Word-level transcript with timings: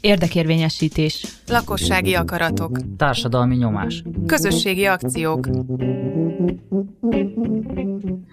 Érdekérvényesítés. 0.00 1.26
Lakossági 1.46 2.14
akaratok. 2.14 2.78
Társadalmi 2.96 3.56
nyomás. 3.56 4.02
Közösségi 4.26 4.86
akciók. 4.86 5.48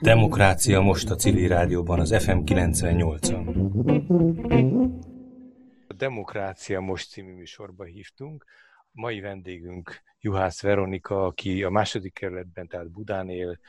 Demokrácia 0.02 0.82
most 0.82 1.10
a 1.10 1.16
civil 1.16 1.48
rádióban, 1.48 2.00
az 2.00 2.24
FM 2.24 2.38
98-on. 2.46 3.46
A 5.88 5.94
Demokrácia 5.94 6.80
most 6.80 7.10
című 7.10 7.34
műsorba 7.34 7.84
hívtunk. 7.84 8.46
A 8.78 8.90
mai 8.92 9.20
vendégünk 9.20 10.02
Juhász 10.20 10.62
Veronika, 10.62 11.26
aki 11.26 11.64
a 11.64 11.70
második 11.70 12.14
kerületben, 12.14 12.68
tehát 12.68 12.92
Budán 12.92 13.30
él, 13.30 13.60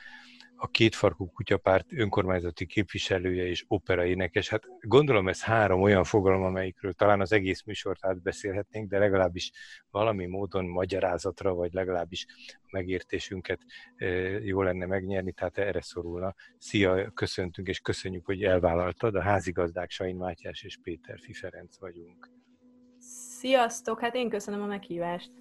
a 0.63 0.67
kétfarkú 0.67 1.31
kutyapárt 1.31 1.93
önkormányzati 1.93 2.65
képviselője 2.65 3.45
és 3.45 3.65
operaénekes. 3.67 4.49
Hát 4.49 4.63
gondolom 4.81 5.27
ez 5.27 5.43
három 5.43 5.81
olyan 5.81 6.03
fogalom, 6.03 6.43
amelyikről 6.43 6.93
talán 6.93 7.21
az 7.21 7.31
egész 7.31 7.63
műsort 7.63 8.05
átbeszélhetnénk, 8.05 8.89
de 8.89 8.97
legalábbis 8.97 9.51
valami 9.91 10.25
módon 10.25 10.65
magyarázatra, 10.65 11.53
vagy 11.53 11.73
legalábbis 11.73 12.25
a 12.53 12.67
megértésünket 12.71 13.59
jó 14.43 14.61
lenne 14.61 14.85
megnyerni, 14.85 15.31
tehát 15.31 15.57
erre 15.57 15.81
szorulna. 15.81 16.35
Szia, 16.57 17.11
köszöntünk, 17.13 17.67
és 17.67 17.79
köszönjük, 17.79 18.25
hogy 18.25 18.43
elvállaltad. 18.43 19.15
A 19.15 19.21
házigazdák 19.21 19.91
Sain 19.91 20.15
Mátyás 20.15 20.63
és 20.63 20.77
Péter 20.83 21.19
Fiferenc 21.19 21.79
vagyunk. 21.79 22.29
Sziasztok, 23.39 23.99
hát 23.99 24.15
én 24.15 24.29
köszönöm 24.29 24.61
a 24.61 24.65
meghívást. 24.65 25.40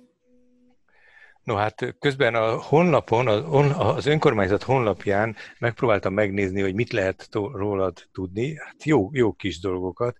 No 1.45 1.55
hát 1.55 1.97
közben 1.99 2.35
a 2.35 2.62
honlapon, 2.62 3.27
az 3.73 4.07
önkormányzat 4.07 4.62
honlapján 4.62 5.37
megpróbáltam 5.59 6.15
megnézni, 6.15 6.61
hogy 6.61 6.75
mit 6.75 6.93
lehet 6.93 7.29
rólad 7.33 8.09
tudni. 8.13 8.57
Hát 8.57 8.85
jó, 8.85 9.09
jó 9.13 9.33
kis 9.33 9.61
dolgokat. 9.61 10.16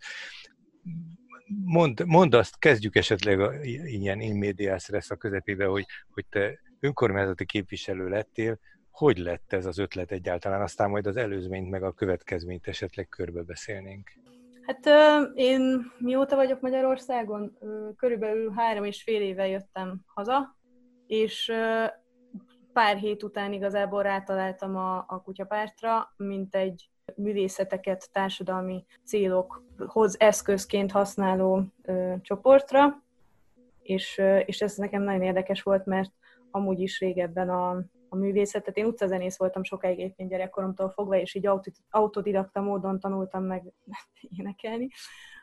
Mond, 1.65 2.07
mondd 2.07 2.35
azt, 2.35 2.59
kezdjük 2.59 2.97
esetleg 2.97 3.41
a, 3.41 3.53
ilyen 3.65 4.21
immédiás 4.21 4.89
lesz 4.89 5.11
a 5.11 5.17
közepébe, 5.17 5.65
hogy, 5.65 5.87
hogy 6.11 6.27
te 6.31 6.59
önkormányzati 6.81 7.45
képviselő 7.45 8.09
lettél, 8.09 8.59
hogy 8.91 9.19
lett 9.19 9.53
ez 9.53 9.67
az 9.67 9.79
ötlet 9.79 10.13
egyáltalán, 10.13 10.63
aztán 10.63 10.91
majd 10.91 11.07
az 11.07 11.17
előzményt 11.17 11.71
meg 11.71 11.83
a 11.83 11.93
következményt 11.93 12.67
esetleg 12.67 13.09
körbebeszélnénk. 13.09 14.11
Hát 14.67 14.89
én 15.35 15.93
mióta 15.99 16.37
vagyok 16.37 16.61
Magyarországon? 16.61 17.59
Körülbelül 17.97 18.53
három 18.57 18.85
és 18.85 19.03
fél 19.03 19.21
éve 19.21 19.47
jöttem 19.47 20.01
haza, 20.07 20.59
és 21.11 21.53
pár 22.73 22.97
hét 22.97 23.23
után 23.23 23.53
igazából 23.53 24.03
rátaláltam 24.03 24.77
a, 24.77 24.97
a 25.09 25.23
kutyapártra, 25.23 26.15
mint 26.17 26.55
egy 26.55 26.91
művészeteket 27.17 28.09
társadalmi 28.13 28.85
célokhoz 29.05 30.21
eszközként 30.21 30.91
használó 30.91 31.63
ö, 31.83 32.15
csoportra, 32.23 33.03
és, 33.83 34.19
ö, 34.19 34.39
és 34.39 34.61
ez 34.61 34.77
nekem 34.77 35.03
nagyon 35.03 35.23
érdekes 35.23 35.63
volt, 35.63 35.87
mert 35.87 36.13
amúgy 36.51 36.81
is 36.81 37.01
régebben 37.01 37.49
a, 37.49 37.71
a 38.09 38.17
művészetet, 38.17 38.77
én 38.77 38.87
utcazenész 38.87 39.39
voltam 39.39 39.65
sokáig 39.65 39.99
egyébként 40.01 40.31
gyerekkoromtól 40.31 40.91
fogva, 40.91 41.17
és 41.17 41.35
így 41.35 41.49
autodidakta 41.91 42.61
módon 42.61 43.01
tanultam 43.01 43.45
meg 43.45 43.73
énekelni, 44.39 44.89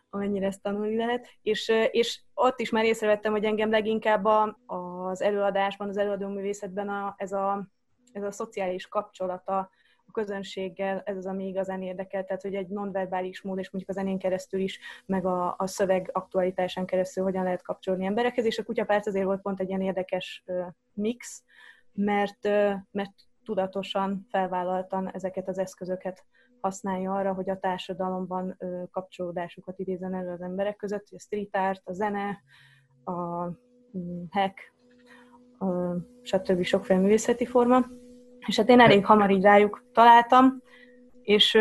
amennyire 0.09 0.45
ezt 0.45 0.61
tanulni 0.61 0.95
lehet, 0.95 1.27
és, 1.41 1.71
és 1.91 2.21
ott 2.33 2.59
is 2.59 2.69
már 2.69 2.85
észrevettem, 2.85 3.31
hogy 3.31 3.43
engem 3.43 3.69
leginkább 3.69 4.25
a, 4.25 4.57
az 4.65 5.21
előadásban, 5.21 5.87
az 5.89 5.97
előadó 5.97 6.27
művészetben 6.27 6.89
a, 6.89 7.15
ez, 7.17 7.31
a, 7.31 7.67
ez 8.11 8.23
a 8.23 8.31
szociális 8.31 8.87
kapcsolata 8.87 9.69
a 10.05 10.11
közönséggel, 10.11 11.01
ez 11.05 11.17
az, 11.17 11.25
ami 11.25 11.47
igazán 11.47 11.81
érdekel, 11.81 12.23
tehát 12.23 12.41
hogy 12.41 12.55
egy 12.55 12.67
nonverbális 12.67 13.41
mód, 13.41 13.57
és 13.57 13.69
mondjuk 13.69 13.97
a 13.97 13.99
zenén 13.99 14.17
keresztül 14.17 14.59
is, 14.59 14.79
meg 15.05 15.25
a, 15.25 15.55
a 15.57 15.67
szöveg 15.67 16.09
aktualitásán 16.13 16.85
keresztül 16.85 17.23
hogyan 17.23 17.43
lehet 17.43 17.61
kapcsolni 17.61 18.05
emberekhez, 18.05 18.45
és 18.45 18.57
a 18.57 18.63
kutyapárt 18.63 19.07
azért 19.07 19.25
volt 19.25 19.41
pont 19.41 19.59
egy 19.59 19.67
ilyen 19.67 19.81
érdekes 19.81 20.43
mix, 20.93 21.43
mert, 21.93 22.43
mert 22.91 23.13
tudatosan 23.45 24.27
felvállaltan 24.29 25.11
ezeket 25.11 25.47
az 25.47 25.57
eszközöket 25.57 26.25
használja 26.67 27.13
arra, 27.13 27.33
hogy 27.33 27.49
a 27.49 27.59
társadalomban 27.59 28.55
ö, 28.57 28.83
kapcsolódásokat 28.91 29.79
idézen 29.79 30.13
elő 30.13 30.31
az 30.31 30.41
emberek 30.41 30.75
között, 30.75 31.07
a 31.11 31.19
street 31.19 31.55
art, 31.55 31.81
a 31.85 31.93
zene, 31.93 32.43
a 33.03 33.45
mm, 33.97 34.23
hack, 34.29 34.73
a, 35.59 35.65
stb. 36.21 36.63
sokféle 36.63 36.99
művészeti 36.99 37.45
forma. 37.45 37.85
És 38.47 38.57
hát 38.57 38.69
én 38.69 38.79
elég 38.79 39.05
hamar 39.05 39.29
így 39.29 39.43
rájuk 39.43 39.83
találtam, 39.93 40.61
és, 41.21 41.57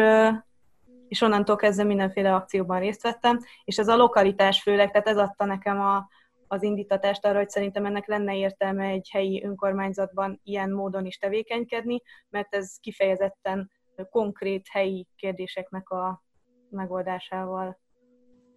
és 1.09 1.21
onnantól 1.21 1.57
kezdve 1.57 1.85
mindenféle 1.85 2.35
akcióban 2.35 2.79
részt 2.79 3.03
vettem, 3.03 3.39
és 3.65 3.79
ez 3.79 3.89
a 3.89 3.97
lokalitás 3.97 4.63
főleg, 4.63 4.91
tehát 4.91 5.09
ez 5.09 5.17
adta 5.17 5.45
nekem 5.45 5.81
a, 5.81 6.09
az 6.47 6.63
indítatást 6.63 7.27
arra, 7.27 7.39
hogy 7.39 7.49
szerintem 7.49 7.85
ennek 7.85 8.07
lenne 8.07 8.37
értelme 8.37 8.85
egy 8.85 9.09
helyi 9.13 9.45
önkormányzatban 9.45 10.41
ilyen 10.45 10.71
módon 10.71 11.07
is 11.07 11.19
tevékenykedni, 11.19 12.03
mert 12.29 12.55
ez 12.55 12.77
kifejezetten 12.81 13.71
konkrét 14.05 14.67
helyi 14.71 15.07
kérdéseknek 15.17 15.91
a 15.91 16.23
megoldásával 16.71 17.79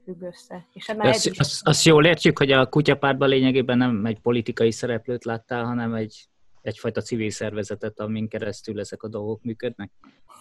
függ 0.04 0.22
össze. 0.22 0.68
És 0.74 0.90
ebben 0.90 1.08
azt, 1.08 1.40
azt, 1.40 1.68
azt 1.68 1.84
jól 1.84 2.06
értjük, 2.06 2.38
hogy 2.38 2.52
a 2.52 2.70
kutyapártban 2.70 3.30
lényegében 3.30 3.78
nem 3.78 4.06
egy 4.06 4.20
politikai 4.20 4.72
szereplőt 4.72 5.24
láttál, 5.24 5.66
hanem 5.66 5.94
egy, 5.94 6.30
egyfajta 6.62 7.02
civil 7.02 7.30
szervezetet, 7.30 8.00
amin 8.00 8.28
keresztül 8.28 8.80
ezek 8.80 9.04
a 9.04 9.08
dolgok 9.08 9.44
működnek? 9.44 9.92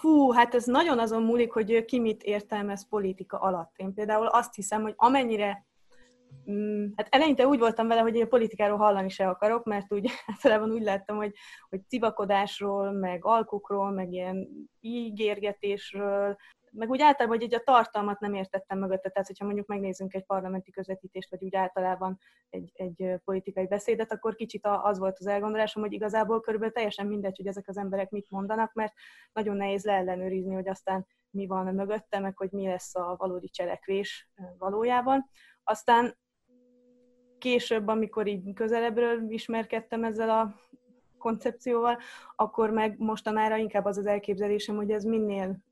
Hú, 0.01 0.31
hát 0.31 0.55
ez 0.55 0.65
nagyon 0.65 0.99
azon 0.99 1.23
múlik, 1.23 1.51
hogy 1.51 1.85
ki 1.85 1.99
mit 1.99 2.23
értelmez 2.23 2.87
politika 2.89 3.37
alatt. 3.37 3.73
Én 3.75 3.93
például 3.93 4.27
azt 4.27 4.55
hiszem, 4.55 4.81
hogy 4.81 4.93
amennyire 4.95 5.67
hát 6.95 7.07
eleinte 7.09 7.47
úgy 7.47 7.59
voltam 7.59 7.87
vele, 7.87 8.01
hogy 8.01 8.15
én 8.15 8.29
politikáról 8.29 8.77
hallani 8.77 9.09
se 9.09 9.27
akarok, 9.27 9.65
mert 9.65 9.93
úgy 9.93 10.09
általában 10.33 10.71
úgy 10.71 10.83
láttam, 10.83 11.17
hogy, 11.17 11.33
hogy 11.69 11.81
civakodásról, 11.87 12.91
meg 12.91 13.25
alkukról, 13.25 13.91
meg 13.91 14.11
ilyen 14.11 14.47
ígérgetésről, 14.79 16.37
meg 16.71 16.89
úgy 16.89 17.01
általában, 17.01 17.37
hogy 17.37 17.45
egy 17.45 17.59
a 17.59 17.63
tartalmat 17.63 18.19
nem 18.19 18.33
értettem 18.33 18.79
mögötte, 18.79 19.09
tehát 19.09 19.27
hogyha 19.27 19.45
mondjuk 19.45 19.67
megnézzünk 19.67 20.13
egy 20.13 20.25
parlamenti 20.25 20.71
közvetítést, 20.71 21.29
vagy 21.29 21.43
úgy 21.43 21.55
általában 21.55 22.19
egy, 22.49 22.71
egy 22.73 23.13
politikai 23.23 23.67
beszédet, 23.67 24.11
akkor 24.11 24.35
kicsit 24.35 24.65
az 24.65 24.99
volt 24.99 25.17
az 25.19 25.27
elgondolásom, 25.27 25.83
hogy 25.83 25.93
igazából 25.93 26.41
körülbelül 26.41 26.73
teljesen 26.73 27.07
mindegy, 27.07 27.37
hogy 27.37 27.47
ezek 27.47 27.67
az 27.67 27.77
emberek 27.77 28.09
mit 28.09 28.29
mondanak, 28.29 28.73
mert 28.73 28.93
nagyon 29.33 29.55
nehéz 29.55 29.85
leellenőrizni, 29.85 30.53
hogy 30.53 30.67
aztán 30.67 31.07
mi 31.29 31.47
van 31.47 31.73
mögötte, 31.73 32.19
meg 32.19 32.37
hogy 32.37 32.51
mi 32.51 32.67
lesz 32.67 32.95
a 32.95 33.15
valódi 33.17 33.49
cselekvés 33.49 34.29
valójában. 34.57 35.29
Aztán 35.69 36.17
később, 37.37 37.87
amikor 37.87 38.27
így 38.27 38.53
közelebbről 38.53 39.31
ismerkedtem 39.31 40.03
ezzel 40.03 40.29
a 40.29 40.55
koncepcióval, 41.17 41.97
akkor 42.35 42.69
meg 42.69 42.95
mostanára 42.97 43.57
inkább 43.57 43.85
az 43.85 43.97
az 43.97 44.05
elképzelésem, 44.05 44.75
hogy 44.75 44.91
ez 44.91 45.03
minél 45.03 45.63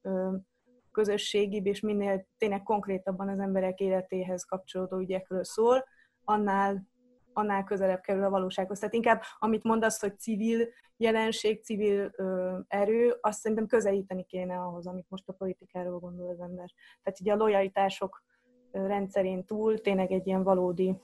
közösségibb 0.92 1.66
és 1.66 1.80
minél 1.80 2.28
tényleg 2.38 2.64
konkrétabban 2.64 3.30
az 3.30 3.40
emberek 3.40 3.80
életéhez 3.80 4.44
kapcsolódó 4.44 4.98
ügyekről 4.98 5.44
szól, 5.44 5.86
annál, 6.24 6.88
annál 7.34 7.64
közelebb 7.64 8.02
kerül 8.02 8.24
a 8.24 8.30
valósághoz. 8.30 8.80
Tehát 8.80 8.94
inkább, 8.94 9.22
amit 9.40 9.64
mondasz, 9.64 10.00
hogy 10.00 10.20
civil 10.20 10.68
jelenség, 10.98 11.64
civil 11.64 12.12
ö, 12.16 12.58
erő, 12.68 13.18
azt 13.22 13.40
szerintem 13.40 13.68
közelíteni 13.68 14.24
kéne 14.24 14.60
ahhoz, 14.60 14.88
amit 14.88 15.10
most 15.10 15.28
a 15.28 15.34
politikáról 15.34 16.00
gondol 16.00 16.30
az 16.30 16.40
ember. 16.40 16.70
Tehát 17.04 17.20
ugye 17.20 17.34
a 17.34 17.36
lojalitások 17.36 18.26
rendszerén 18.72 19.46
túl 19.46 19.82
tényleg 19.82 20.12
egy 20.12 20.28
ilyen 20.28 20.44
valódi 20.44 20.96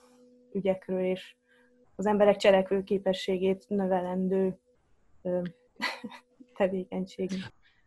ügyekről 0.54 1.04
és 1.04 1.36
az 1.96 2.06
emberek 2.06 2.36
cselekvő 2.36 2.84
képességét 2.84 3.66
növelendő 3.68 4.58
tevékenység. 6.58 7.30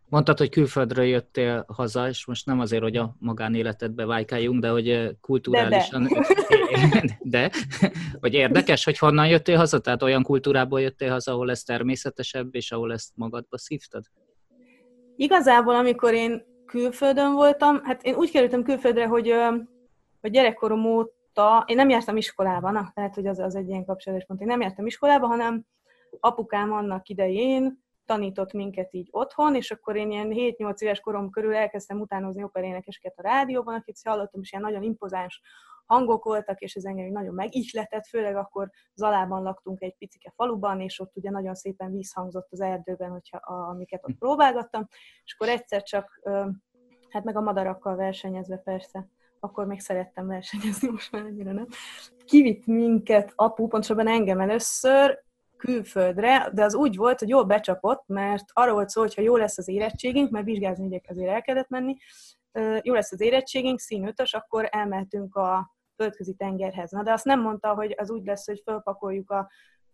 Mondtad, 0.09 0.39
hogy 0.39 0.49
külföldről 0.49 1.05
jöttél 1.05 1.65
haza, 1.69 2.09
és 2.09 2.27
most 2.27 2.47
nem 2.47 2.61
azért, 2.61 2.83
hogy 2.83 2.97
a 2.97 3.17
magánéletedbe 3.19 4.07
vájkáljunk, 4.07 4.61
de 4.61 4.69
hogy 4.69 5.17
kulturálisan... 5.21 6.03
De, 6.03 6.21
de. 6.79 7.03
de, 7.23 7.51
hogy 8.21 8.35
érdekes, 8.35 8.85
hogy 8.85 8.99
honnan 8.99 9.29
jöttél 9.29 9.57
haza? 9.57 9.81
Tehát 9.81 10.03
olyan 10.03 10.23
kultúrából 10.23 10.81
jöttél 10.81 11.11
haza, 11.11 11.33
ahol 11.33 11.51
ez 11.51 11.63
természetesebb, 11.63 12.55
és 12.55 12.73
ahol 12.73 12.93
ezt 12.93 13.11
magadba 13.15 13.59
szívtad? 13.59 14.05
Igazából, 15.17 15.75
amikor 15.75 16.15
én 16.15 16.43
külföldön 16.67 17.33
voltam, 17.33 17.81
hát 17.85 18.03
én 18.03 18.15
úgy 18.15 18.31
kerültem 18.31 18.63
külföldre, 18.63 19.07
hogy, 19.07 19.33
hogy 20.21 20.31
gyerekkorom 20.31 20.85
óta, 20.85 21.65
én 21.67 21.77
nem 21.77 21.89
jártam 21.89 22.17
iskolába, 22.17 22.71
na, 22.71 22.91
lehet, 22.95 23.15
hogy 23.15 23.27
az, 23.27 23.39
az 23.39 23.55
egy 23.55 23.69
ilyen 23.69 23.85
kapcsolatos 23.85 24.27
pont. 24.27 24.41
Én 24.41 24.47
nem 24.47 24.61
jártam 24.61 24.87
iskolába, 24.87 25.27
hanem 25.27 25.65
apukám 26.21 26.73
annak 26.73 27.09
idején 27.09 27.85
tanított 28.05 28.53
minket 28.53 28.95
így 28.95 29.09
otthon, 29.11 29.55
és 29.55 29.71
akkor 29.71 29.97
én 29.97 30.11
ilyen 30.11 30.29
7-8 30.31 30.79
éves 30.79 31.01
korom 31.01 31.31
körül 31.31 31.55
elkezdtem 31.55 32.01
utánozni 32.01 32.43
operénekeseket 32.43 33.15
a 33.17 33.23
rádióban, 33.23 33.75
akit 33.75 34.01
hallottam, 34.05 34.41
és 34.41 34.53
ilyen 34.53 34.65
nagyon 34.65 34.83
impozáns 34.83 35.43
hangok 35.87 36.25
voltak, 36.25 36.61
és 36.61 36.75
ez 36.75 36.85
engem 36.85 37.07
nagyon 37.07 37.35
megihletett, 37.35 38.07
főleg 38.07 38.37
akkor 38.37 38.71
Zalában 38.95 39.43
laktunk 39.43 39.83
egy 39.83 39.95
picike 39.99 40.33
faluban, 40.37 40.81
és 40.81 41.01
ott 41.01 41.17
ugye 41.17 41.31
nagyon 41.31 41.55
szépen 41.55 41.93
vízhangzott 41.93 42.49
az 42.51 42.61
erdőben, 42.61 43.11
hogyha, 43.11 43.37
amiket 43.47 44.05
ott 44.09 44.19
próbálgattam, 44.19 44.87
és 45.25 45.35
akkor 45.35 45.49
egyszer 45.49 45.83
csak 45.83 46.21
Hát 47.09 47.25
meg 47.25 47.37
a 47.37 47.41
madarakkal 47.41 47.97
versenyezve 47.97 48.57
persze. 48.57 49.09
Akkor 49.47 49.67
még 49.67 49.81
szerettem 49.81 50.27
versenyezni, 50.27 50.89
most 50.89 51.13
már 51.13 51.23
annyira 51.23 51.53
nem. 51.53 51.67
Kivitt 52.25 52.67
minket 52.67 53.33
apu, 53.35 53.67
pontosabban 53.67 54.09
engem 54.09 54.41
először, 54.41 55.25
külföldre, 55.57 56.51
de 56.55 56.65
az 56.65 56.75
úgy 56.75 56.97
volt, 56.97 57.19
hogy 57.19 57.29
jól 57.29 57.45
becsapott, 57.45 58.03
mert 58.07 58.45
arra 58.53 58.73
volt 58.73 58.89
szó, 58.89 59.01
hogy 59.01 59.15
ha 59.15 59.23
jó 59.23 59.37
lesz 59.37 59.59
az 59.59 59.69
érettségünk, 59.69 60.31
mert 60.31 60.45
vizsgázni 60.45 60.87
ugye 60.87 61.01
azért 61.07 61.31
el 61.31 61.43
kellett 61.43 61.69
menni, 61.69 61.97
jó 62.83 62.95
lesz 62.95 63.13
az 63.13 63.21
érettségünk, 63.21 63.79
szín 63.79 64.07
ötös, 64.07 64.35
akkor 64.35 64.69
elmehetünk 64.71 65.35
a 65.37 65.77
földközi 65.97 66.35
tengerhez. 66.35 66.91
Na 66.91 67.03
de 67.03 67.13
azt 67.13 67.25
nem 67.25 67.41
mondta, 67.41 67.75
hogy 67.75 67.95
az 67.97 68.11
úgy 68.11 68.25
lesz, 68.25 68.47
hogy 68.47 68.61
fölpakoljuk 68.65 69.31
a 69.31 69.51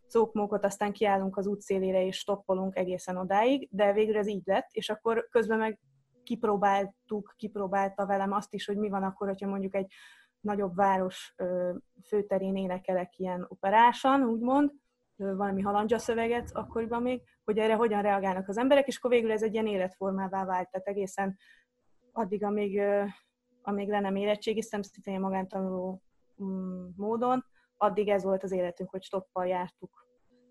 szókmókot, 0.07 0.65
aztán 0.65 0.93
kiállunk 0.93 1.37
az 1.37 1.47
útszélére 1.47 2.07
és 2.07 2.17
stoppolunk 2.17 2.77
egészen 2.77 3.17
odáig, 3.17 3.69
de 3.71 3.93
végül 3.93 4.17
ez 4.17 4.27
így 4.27 4.43
lett, 4.45 4.69
és 4.71 4.91
akkor 4.91 5.29
közben 5.31 5.59
meg 5.59 5.79
kipróbáltuk, 6.23 7.35
kipróbálta 7.37 8.07
velem 8.07 8.33
azt 8.33 8.55
is, 8.55 8.67
hogy 8.67 8.77
mi 8.77 8.89
van 8.89 9.03
akkor, 9.03 9.29
hogyha 9.29 9.49
mondjuk 9.49 9.75
egy 9.75 9.93
nagyobb 10.41 10.75
város 10.75 11.35
főterén 12.07 12.57
énekelek 12.57 13.19
ilyen 13.19 13.47
operásan, 13.49 14.23
úgymond, 14.23 14.73
valami 15.17 15.63
halandzsa 15.63 15.99
szöveget 15.99 16.51
akkoriban 16.53 17.03
még, 17.03 17.23
hogy 17.45 17.59
erre 17.59 17.75
hogyan 17.75 18.03
reagálnak 18.03 18.49
az 18.49 18.59
emberek, 18.59 18.87
és 18.87 18.97
akkor 18.97 19.11
végül 19.11 19.33
ez 19.33 19.43
egy 19.43 19.53
ilyen 19.53 19.67
életformává 19.67 20.45
vált, 20.45 20.71
tehát 20.71 20.87
egészen 20.87 21.39
addig, 22.13 22.45
amíg, 22.45 22.81
amíg 23.63 23.89
le 23.89 24.01
nem 24.01 24.17
érettségiztem, 24.17 24.83
szintén 24.83 25.21
magántanuló 25.21 26.03
mm, 26.43 26.87
módon, 26.97 27.45
addig 27.77 28.09
ez 28.09 28.23
volt 28.23 28.43
az 28.43 28.53
életünk, 28.53 28.91
hogy 28.91 29.03
stoppal 29.03 29.47
jártuk 29.47 30.07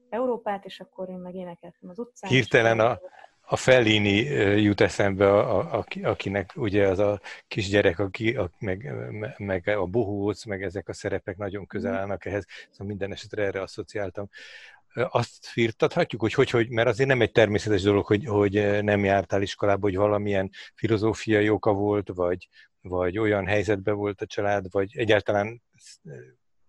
Európát, 0.10 0.66
és 0.66 0.80
akkor 0.80 1.10
én 1.10 1.20
meg 1.20 1.36
énekeltem 1.36 1.90
az 1.90 2.00
utcán. 2.00 2.30
Hirtelen 2.30 2.80
a, 2.80 3.00
a 3.52 3.56
Fellini 3.56 4.18
jut 4.62 4.82
eszembe, 4.82 5.30
a, 5.30 5.78
a, 5.78 5.86
akinek 6.02 6.52
ugye 6.56 6.88
az 6.88 7.00
a 7.00 7.22
kisgyerek, 7.48 8.00
aki, 8.00 8.36
a, 8.36 8.52
meg, 8.60 8.94
meg 9.38 9.68
a 9.68 9.86
bohóc, 9.86 10.46
meg 10.46 10.64
ezek 10.64 10.90
a 10.90 10.94
szerepek 10.94 11.38
nagyon 11.38 11.66
közel 11.68 11.92
mhm. 11.92 12.00
állnak 12.00 12.26
ehhez, 12.26 12.46
szóval 12.70 12.88
minden 12.88 13.12
esetre 13.12 13.44
erre 13.44 13.62
asszociáltam. 13.62 14.30
Azt 14.94 15.46
firtathatjuk, 15.46 16.22
hogy, 16.22 16.34
hogy, 16.34 16.50
hogy 16.50 16.70
mert 16.70 16.88
azért 16.88 17.10
nem 17.10 17.22
egy 17.22 17.32
természetes 17.32 17.82
dolog, 17.82 18.06
hogy, 18.06 18.26
hogy 18.26 18.84
nem 18.84 19.04
jártál 19.04 19.42
iskolába, 19.42 19.82
hogy 19.82 19.96
valamilyen 19.96 20.50
filozófiai 20.76 21.50
oka 21.50 21.74
volt, 21.74 22.10
vagy, 22.14 22.48
vagy 22.82 23.18
olyan 23.18 23.48
helyzetben 23.48 23.96
volt 23.96 24.22
a 24.22 24.26
család, 24.26 24.66
vagy 24.70 24.98
egyáltalán 24.98 25.62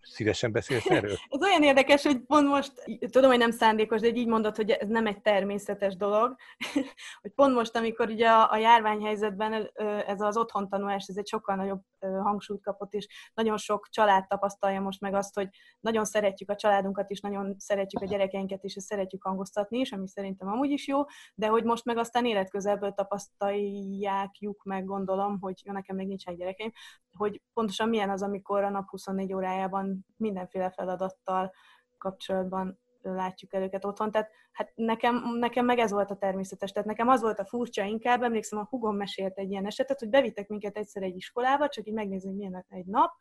Szívesen 0.03 0.51
beszélsz 0.51 0.89
erről? 0.89 1.17
ez 1.29 1.41
olyan 1.41 1.63
érdekes, 1.63 2.03
hogy 2.03 2.19
pont 2.19 2.47
most, 2.47 2.71
tudom, 3.11 3.29
hogy 3.29 3.39
nem 3.39 3.51
szándékos, 3.51 4.01
de 4.01 4.07
így 4.07 4.27
mondod, 4.27 4.55
hogy 4.55 4.69
ez 4.69 4.87
nem 4.87 5.07
egy 5.07 5.21
természetes 5.21 5.95
dolog, 5.95 6.35
hogy 7.21 7.31
pont 7.35 7.53
most, 7.53 7.75
amikor 7.75 8.09
ugye 8.09 8.29
a, 8.29 8.51
a 8.51 8.57
járványhelyzetben 8.57 9.71
ez 10.07 10.21
az 10.21 10.37
otthon 10.37 10.69
tanulás, 10.69 11.05
ez 11.07 11.17
egy 11.17 11.27
sokkal 11.27 11.55
nagyobb 11.55 11.81
hangsúlyt 12.21 12.63
kapott, 12.63 12.93
és 12.93 13.07
nagyon 13.33 13.57
sok 13.57 13.87
család 13.89 14.27
tapasztalja 14.27 14.81
most 14.81 15.01
meg 15.01 15.13
azt, 15.13 15.35
hogy 15.35 15.49
nagyon 15.79 16.05
szeretjük 16.05 16.49
a 16.49 16.55
családunkat 16.55 17.09
is, 17.09 17.19
nagyon 17.19 17.55
szeretjük 17.57 18.01
a 18.01 18.05
gyerekeinket 18.05 18.63
is, 18.63 18.75
és 18.75 18.83
szeretjük 18.83 19.23
hangoztatni 19.23 19.79
is, 19.79 19.91
ami 19.91 20.07
szerintem 20.07 20.47
amúgy 20.47 20.71
is 20.71 20.87
jó, 20.87 21.01
de 21.35 21.47
hogy 21.47 21.63
most 21.63 21.85
meg 21.85 21.97
aztán 21.97 22.25
életközelből 22.25 22.91
tapasztalják 22.91 24.31
meg, 24.63 24.85
gondolom, 24.85 25.39
hogy 25.39 25.61
jó, 25.63 25.73
nekem 25.73 25.95
még 25.95 26.07
nincsen 26.07 26.35
gyerekeim, 26.35 26.71
hogy 27.17 27.41
pontosan 27.53 27.89
milyen 27.89 28.09
az, 28.09 28.21
amikor 28.21 28.63
a 28.63 28.69
nap 28.69 28.89
24 28.89 29.33
órájában 29.33 30.05
mindenféle 30.17 30.69
feladattal 30.69 31.51
kapcsolatban 31.97 32.79
látjuk 33.03 33.53
el 33.53 33.61
őket 33.61 33.85
otthon. 33.85 34.11
Tehát 34.11 34.31
hát 34.51 34.71
nekem, 34.75 35.37
nekem 35.39 35.65
meg 35.65 35.79
ez 35.79 35.91
volt 35.91 36.11
a 36.11 36.15
természetes. 36.15 36.71
Tehát 36.71 36.87
nekem 36.87 37.07
az 37.07 37.21
volt 37.21 37.39
a 37.39 37.45
furcsa 37.45 37.83
inkább, 37.83 38.23
emlékszem, 38.23 38.59
a 38.59 38.67
hugom 38.69 38.95
mesélt 38.95 39.37
egy 39.37 39.51
ilyen 39.51 39.65
esetet, 39.65 39.99
hogy 39.99 40.09
bevittek 40.09 40.47
minket 40.47 40.77
egyszer 40.77 41.03
egy 41.03 41.15
iskolába, 41.15 41.69
csak 41.69 41.87
így 41.87 41.93
megnézni, 41.93 42.31
milyen 42.31 42.65
egy 42.69 42.85
nap, 42.85 43.11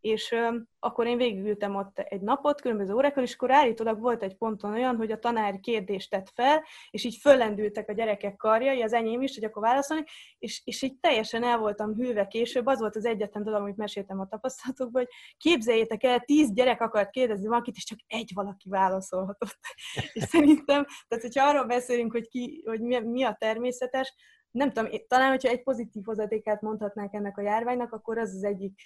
és 0.00 0.34
akkor 0.78 1.06
én 1.06 1.16
végigültem 1.16 1.74
ott 1.76 1.98
egy 1.98 2.20
napot, 2.20 2.60
különböző 2.60 2.94
órákkal, 2.94 3.22
és 3.22 3.34
akkor 3.34 3.50
állítólag 3.50 4.00
volt 4.00 4.22
egy 4.22 4.36
ponton 4.36 4.72
olyan, 4.72 4.96
hogy 4.96 5.10
a 5.10 5.18
tanár 5.18 5.60
kérdést 5.60 6.10
tett 6.10 6.30
fel, 6.34 6.64
és 6.90 7.04
így 7.04 7.16
föllendültek 7.20 7.88
a 7.88 7.92
gyerekek 7.92 8.36
karjai, 8.36 8.82
az 8.82 8.92
enyém 8.92 9.22
is, 9.22 9.34
hogy 9.34 9.44
akkor 9.44 9.62
válaszolni, 9.62 10.04
és, 10.38 10.62
és 10.64 10.82
így 10.82 10.98
teljesen 11.00 11.44
el 11.44 11.58
voltam 11.58 11.94
hűve 11.94 12.26
később, 12.26 12.66
az 12.66 12.80
volt 12.80 12.96
az 12.96 13.04
egyetlen 13.04 13.44
dolog, 13.44 13.60
amit 13.60 13.76
meséltem 13.76 14.20
a 14.20 14.26
tapasztalatokban, 14.26 15.02
hogy 15.02 15.12
képzeljétek 15.36 16.04
el, 16.04 16.20
tíz 16.20 16.52
gyerek 16.52 16.80
akart 16.80 17.10
kérdezni 17.10 17.48
valakit, 17.48 17.76
és 17.76 17.84
csak 17.84 17.98
egy 18.06 18.30
valaki 18.34 18.68
válaszolhatott. 18.68 19.58
és 20.12 20.22
szerintem, 20.22 20.86
tehát 21.08 21.24
hogyha 21.24 21.48
arról 21.48 21.64
beszélünk, 21.64 22.12
hogy, 22.12 22.28
ki, 22.28 22.62
hogy 22.66 22.80
mi, 22.80 22.98
mi 22.98 23.22
a 23.22 23.36
természetes, 23.38 24.14
nem 24.50 24.72
tudom, 24.72 24.90
talán, 25.08 25.28
hogyha 25.28 25.48
egy 25.48 25.62
pozitív 25.62 26.04
hozadékát 26.04 26.60
mondhatnánk 26.60 27.14
ennek 27.14 27.38
a 27.38 27.42
járványnak, 27.42 27.92
akkor 27.92 28.18
az 28.18 28.34
az 28.34 28.44
egyik 28.44 28.80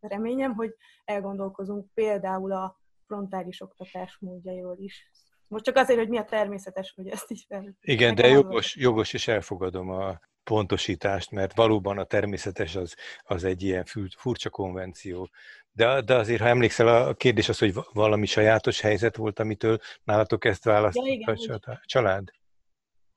reményem, 0.00 0.54
hogy 0.54 0.74
elgondolkozunk 1.04 1.86
például 1.94 2.52
a 2.52 2.80
frontális 3.06 3.60
oktatás 3.60 4.16
módjairól 4.20 4.76
is. 4.78 5.10
Most 5.48 5.64
csak 5.64 5.76
azért, 5.76 5.98
hogy 5.98 6.08
mi 6.08 6.18
a 6.18 6.24
természetes, 6.24 6.92
hogy 6.96 7.08
ezt 7.08 7.30
is 7.30 7.44
fel. 7.48 7.76
Igen, 7.80 8.14
de 8.14 8.26
jogos, 8.26 8.76
jogos, 8.76 9.12
és 9.12 9.28
elfogadom 9.28 9.90
a 9.90 10.20
pontosítást, 10.44 11.30
mert 11.30 11.56
valóban 11.56 11.98
a 11.98 12.04
természetes 12.04 12.76
az, 12.76 12.94
az 13.22 13.44
egy 13.44 13.62
ilyen 13.62 13.84
furcsa 14.16 14.50
konvenció. 14.50 15.30
De, 15.72 16.00
de 16.00 16.14
azért, 16.14 16.40
ha 16.40 16.48
emlékszel, 16.48 16.88
a 16.88 17.14
kérdés 17.14 17.48
az, 17.48 17.58
hogy 17.58 17.74
valami 17.92 18.26
sajátos 18.26 18.80
helyzet 18.80 19.16
volt, 19.16 19.38
amitől 19.38 19.78
nálatok 20.04 20.44
ezt 20.44 20.64
választott 20.64 21.06
ja, 21.06 21.58
a 21.60 21.80
család? 21.84 22.30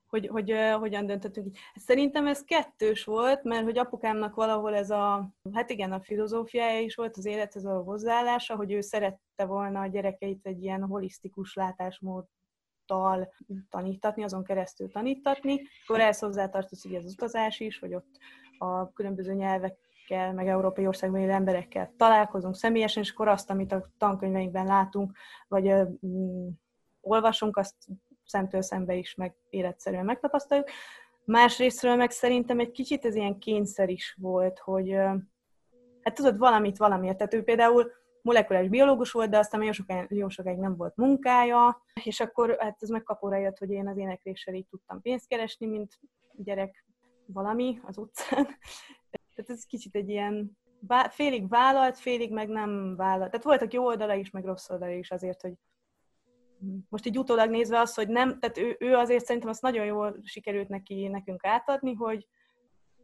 Hogy, 0.10 0.28
hogy 0.28 0.52
uh, 0.52 0.72
hogyan 0.72 1.06
döntöttünk 1.06 1.48
így. 1.48 1.58
Szerintem 1.76 2.28
ez 2.28 2.44
kettős 2.44 3.04
volt, 3.04 3.44
mert 3.44 3.64
hogy 3.64 3.78
apukámnak 3.78 4.36
valahol 4.36 4.76
ez 4.76 4.90
a, 4.90 5.30
hát 5.54 5.70
igen, 5.70 5.92
a 5.92 6.02
filozófiája 6.02 6.80
is 6.80 6.96
volt, 6.96 7.18
az 7.18 7.26
élethez 7.26 7.66
a 7.66 7.82
hozzáállása, 7.82 8.56
hogy 8.56 8.72
ő 8.72 8.82
szerette 8.82 9.46
volna 9.46 9.82
a 9.82 9.88
gyerekeit 9.88 10.46
egy 10.46 10.64
ilyen 10.64 10.82
holisztikus 10.82 11.54
látásmóddal 11.54 13.34
tanítatni, 13.70 14.24
azon 14.24 14.44
keresztül 14.44 14.92
tanítatni. 14.92 15.62
Akkor 15.84 16.00
ehhez 16.00 16.20
hozzátartozik 16.20 16.98
az 16.98 17.12
utazás 17.12 17.60
is, 17.60 17.80
hogy 17.80 17.96
ott 17.96 18.18
a 18.58 18.94
különböző 18.94 19.34
nyelvekkel, 19.34 20.34
meg 20.34 20.48
európai 20.48 20.88
országban 20.88 21.22
élő 21.22 21.32
emberekkel 21.32 21.94
találkozunk 21.98 22.56
személyesen, 22.56 23.04
és 23.04 23.12
akkor 23.12 23.28
azt, 23.28 23.50
amit 23.50 23.72
a 23.72 23.90
tankönyveinkben 23.98 24.66
látunk, 24.66 25.18
vagy 25.48 25.74
mm, 26.06 26.48
olvasunk, 27.02 27.58
azt 27.58 27.76
szemtől 28.30 28.62
szembe 28.62 28.96
is 28.96 29.16
meg 29.16 29.36
életszerűen 29.50 30.06
megtapasztaljuk. 30.06 30.68
Másrésztről 31.26 31.96
meg 31.96 32.12
szerintem 32.12 32.60
egy 32.60 32.72
kicsit 32.72 33.06
ez 33.06 33.16
ilyen 33.16 33.40
kényszer 33.40 33.90
is 33.90 34.18
volt, 34.20 34.60
hogy 34.60 34.92
hát 36.02 36.14
tudod, 36.14 36.38
valamit 36.38 36.78
valamiért. 36.78 37.18
Tehát 37.18 37.34
ő 37.34 37.44
például 37.44 37.92
molekuláris 38.22 38.70
biológus 38.70 39.12
volt, 39.12 39.30
de 39.30 39.38
aztán 39.38 39.64
jó 39.64 39.72
sokáig, 39.72 40.06
jó 40.10 40.30
sokáig 40.30 40.58
nem 40.58 40.76
volt 40.76 40.96
munkája, 40.96 41.84
és 42.04 42.20
akkor 42.20 42.56
hát 42.60 42.78
ez 42.80 42.90
megkapóra 42.90 43.38
jött, 43.38 43.58
hogy 43.58 43.72
én 43.72 43.88
az 43.88 43.98
énekléssel 43.98 44.54
így 44.54 44.68
tudtam 44.68 45.02
pénzt 45.02 45.28
keresni, 45.28 45.66
mint 45.66 46.00
gyerek 46.36 46.86
valami 47.26 47.80
az 47.84 47.98
utcán. 47.98 48.46
Tehát 49.36 49.50
ez 49.52 49.66
kicsit 49.66 49.96
egy 49.96 50.10
ilyen 50.10 50.58
félig 51.10 51.50
vállalt, 51.50 51.98
félig 51.98 52.32
meg 52.32 52.48
nem 52.48 52.96
vállalt. 52.96 53.32
Tehát 53.32 53.46
voltak 53.46 53.74
jó 53.74 53.86
oldala 53.86 54.14
is, 54.14 54.30
meg 54.30 54.46
rossz 54.46 54.70
oldala 54.70 54.92
is 54.92 55.12
azért, 55.12 55.42
hogy 55.42 55.54
most 56.90 57.06
így 57.06 57.18
utólag 57.18 57.50
nézve 57.50 57.80
az, 57.80 57.94
hogy 57.94 58.08
nem, 58.08 58.40
tehát 58.40 58.58
ő, 58.58 58.76
ő 58.80 58.96
azért 58.96 59.26
szerintem 59.26 59.50
azt 59.50 59.62
nagyon 59.62 59.86
jól 59.86 60.20
sikerült 60.24 60.70
neki 60.70 61.08
nekünk 61.08 61.46
átadni, 61.46 61.94
hogy 61.94 62.28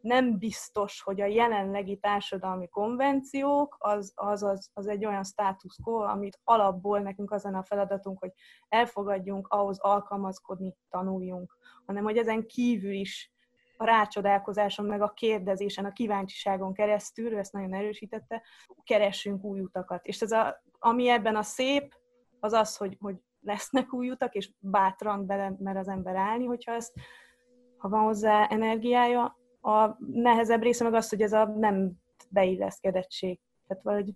nem 0.05 0.37
biztos, 0.37 1.01
hogy 1.01 1.21
a 1.21 1.25
jelenlegi 1.25 1.97
társadalmi 1.97 2.67
konvenciók 2.67 3.75
az, 3.79 4.11
az, 4.15 4.43
az, 4.43 4.69
az 4.73 4.87
egy 4.87 5.05
olyan 5.05 5.23
status 5.23 5.77
quo, 5.83 6.01
amit 6.01 6.39
alapból 6.43 6.99
nekünk 6.99 7.31
az 7.31 7.45
a 7.45 7.63
feladatunk, 7.63 8.19
hogy 8.19 8.31
elfogadjunk, 8.67 9.47
ahhoz 9.47 9.79
alkalmazkodni 9.79 10.75
tanuljunk, 10.89 11.57
hanem 11.85 12.03
hogy 12.03 12.17
ezen 12.17 12.47
kívül 12.47 12.93
is 12.93 13.33
a 13.77 13.85
rácsodálkozáson, 13.85 14.85
meg 14.85 15.01
a 15.01 15.13
kérdezésen, 15.13 15.85
a 15.85 15.91
kíváncsiságon 15.91 16.73
keresztül, 16.73 17.31
ő 17.31 17.37
ezt 17.37 17.53
nagyon 17.53 17.73
erősítette, 17.73 18.41
keressünk 18.83 19.43
új 19.43 19.59
utakat. 19.59 20.05
És 20.05 20.21
ez 20.21 20.31
a, 20.31 20.63
ami 20.79 21.09
ebben 21.09 21.35
a 21.35 21.43
szép, 21.43 21.93
az 22.39 22.53
az, 22.53 22.77
hogy, 22.77 22.97
hogy 22.99 23.15
lesznek 23.45 23.93
új 23.93 24.09
utak, 24.09 24.33
és 24.33 24.51
bátran 24.59 25.25
bele 25.25 25.55
mer 25.59 25.77
az 25.77 25.87
ember 25.87 26.15
állni, 26.15 26.45
hogyha 26.45 26.73
ezt, 26.73 26.93
ha 27.77 27.89
van 27.89 28.03
hozzá 28.03 28.47
energiája. 28.47 29.37
A 29.61 29.97
nehezebb 30.13 30.61
része 30.61 30.83
meg 30.83 30.93
az, 30.93 31.09
hogy 31.09 31.21
ez 31.21 31.33
a 31.33 31.45
nem 31.45 31.91
beilleszkedettség. 32.29 33.39
Tehát 33.67 33.83
valahogy 33.83 34.13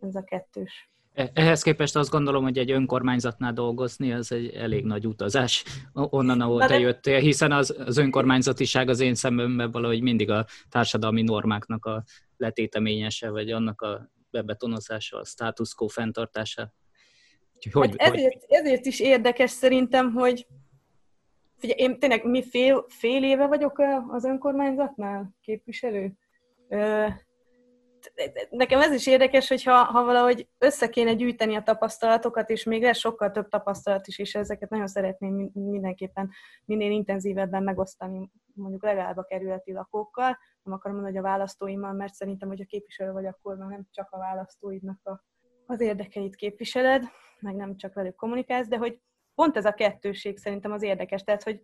ez 0.00 0.14
a 0.14 0.24
kettős. 0.24 0.90
E-, 1.12 1.30
ehhez 1.34 1.62
képest 1.62 1.96
azt 1.96 2.10
gondolom, 2.10 2.42
hogy 2.42 2.58
egy 2.58 2.70
önkormányzatnál 2.70 3.52
dolgozni, 3.52 4.12
az 4.12 4.32
egy 4.32 4.48
elég 4.48 4.84
nagy 4.84 5.06
utazás 5.06 5.64
onnan, 5.92 6.40
ahol 6.40 6.66
te 6.66 6.78
jöttél, 6.78 7.18
hiszen 7.18 7.52
az, 7.52 7.76
az 7.86 7.96
önkormányzatiság 7.96 8.88
az 8.88 9.00
én 9.00 9.14
szememben 9.14 9.70
valahogy 9.70 10.02
mindig 10.02 10.30
a 10.30 10.46
társadalmi 10.68 11.22
normáknak 11.22 11.84
a 11.84 12.04
letéteményese, 12.36 13.30
vagy 13.30 13.50
annak 13.50 13.80
a 13.80 14.10
bebetonozása, 14.30 15.18
a 15.18 15.24
status 15.24 15.74
quo 15.74 15.86
fenntartása. 15.86 16.72
Hogy, 17.72 17.94
hát 17.98 18.14
ezért, 18.14 18.44
hogy... 18.46 18.58
ezért 18.58 18.86
is 18.86 19.00
érdekes 19.00 19.50
szerintem, 19.50 20.12
hogy 20.12 20.46
Figyelj, 21.62 21.80
én 21.80 21.98
tényleg 21.98 22.24
mi 22.24 22.42
fél, 22.42 22.84
fél 22.88 23.24
éve 23.24 23.46
vagyok 23.46 23.82
az 24.08 24.24
önkormányzatnál 24.24 25.34
képviselő. 25.40 26.12
Nekem 28.50 28.80
ez 28.80 28.92
is 28.92 29.06
érdekes, 29.06 29.48
hogy 29.48 29.62
ha, 29.62 29.74
ha 29.74 30.04
valahogy 30.04 30.48
össze 30.58 30.88
kéne 30.88 31.12
gyűjteni 31.14 31.56
a 31.56 31.62
tapasztalatokat, 31.62 32.50
és 32.50 32.64
még 32.64 32.82
lesz 32.82 32.98
sokkal 32.98 33.30
több 33.30 33.48
tapasztalat 33.48 34.06
is, 34.06 34.18
és 34.18 34.34
ezeket 34.34 34.70
nagyon 34.70 34.86
szeretném 34.86 35.50
mindenképpen 35.54 36.30
minél 36.64 36.90
intenzívebben 36.90 37.62
megosztani, 37.62 38.30
mondjuk 38.54 38.82
legalább 38.82 39.16
a 39.16 39.24
kerületi 39.24 39.72
lakókkal. 39.72 40.38
Nem 40.62 40.74
akarom 40.74 40.96
mondani, 40.96 41.16
hogy 41.16 41.26
a 41.26 41.30
választóimmal, 41.30 41.92
mert 41.92 42.14
szerintem, 42.14 42.48
hogy 42.48 42.60
a 42.60 42.66
képviselő 42.66 43.12
vagy, 43.12 43.26
akkor 43.26 43.56
nem 43.56 43.86
csak 43.90 44.08
a 44.10 44.18
választóidnak 44.18 45.00
a, 45.04 45.24
az 45.66 45.80
érdekeit 45.80 46.36
képviseled, 46.36 47.02
meg 47.42 47.54
nem 47.54 47.76
csak 47.76 47.94
velük 47.94 48.14
kommunikálsz, 48.14 48.68
de 48.68 48.76
hogy 48.76 49.00
pont 49.34 49.56
ez 49.56 49.64
a 49.64 49.72
kettőség 49.72 50.38
szerintem 50.38 50.72
az 50.72 50.82
érdekes. 50.82 51.22
Tehát, 51.22 51.42
hogy 51.42 51.62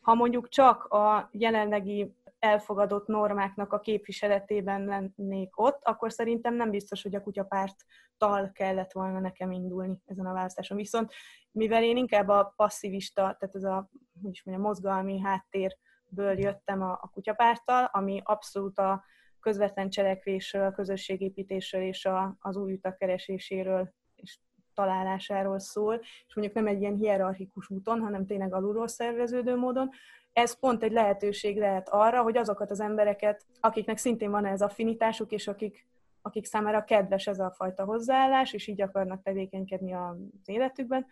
ha 0.00 0.14
mondjuk 0.14 0.48
csak 0.48 0.84
a 0.84 1.28
jelenlegi 1.32 2.16
elfogadott 2.38 3.06
normáknak 3.06 3.72
a 3.72 3.80
képviseletében 3.80 4.84
lennék 4.84 5.58
ott, 5.60 5.84
akkor 5.84 6.12
szerintem 6.12 6.54
nem 6.54 6.70
biztos, 6.70 7.02
hogy 7.02 7.14
a 7.14 7.22
kutyapárttal 7.22 8.50
kellett 8.52 8.92
volna 8.92 9.20
nekem 9.20 9.50
indulni 9.50 9.98
ezen 10.06 10.26
a 10.26 10.32
választáson. 10.32 10.76
Viszont 10.76 11.12
mivel 11.50 11.82
én 11.82 11.96
inkább 11.96 12.28
a 12.28 12.52
passzivista, 12.56 13.20
tehát 13.22 13.54
ez 13.54 13.64
a, 13.64 13.90
hogy 14.22 14.30
is 14.30 14.44
mondjam, 14.44 14.66
mozgalmi 14.66 15.20
háttérből 15.20 16.38
jöttem 16.38 16.82
a, 16.82 16.90
a 16.90 17.10
kutyapárttal, 17.12 17.84
ami 17.92 18.20
abszolút 18.24 18.78
a 18.78 19.04
közvetlen 19.40 19.90
cselekvésről, 19.90 20.66
a 20.66 20.72
közösségépítésről 20.72 21.82
és 21.82 22.04
a, 22.04 22.36
az 22.40 22.56
új 22.56 22.72
utak 22.72 22.98
kereséséről 22.98 23.92
és 24.14 24.38
találásáról 24.78 25.58
szól, 25.58 26.00
és 26.26 26.34
mondjuk 26.34 26.56
nem 26.56 26.66
egy 26.66 26.80
ilyen 26.80 26.94
hierarchikus 26.94 27.70
úton, 27.70 28.00
hanem 28.00 28.26
tényleg 28.26 28.54
alulról 28.54 28.88
szerveződő 28.88 29.56
módon. 29.56 29.90
Ez 30.32 30.58
pont 30.58 30.82
egy 30.82 30.92
lehetőség 30.92 31.58
lehet 31.58 31.88
arra, 31.88 32.22
hogy 32.22 32.36
azokat 32.36 32.70
az 32.70 32.80
embereket, 32.80 33.46
akiknek 33.60 33.96
szintén 33.96 34.30
van 34.30 34.44
ez 34.44 34.62
affinitásuk, 34.62 35.32
és 35.32 35.48
akik, 35.48 35.86
akik 36.22 36.44
számára 36.44 36.84
kedves 36.84 37.26
ez 37.26 37.38
a 37.38 37.50
fajta 37.50 37.84
hozzáállás, 37.84 38.52
és 38.52 38.66
így 38.66 38.82
akarnak 38.82 39.22
tevékenykedni 39.22 39.92
az 39.92 40.16
életükben, 40.44 41.06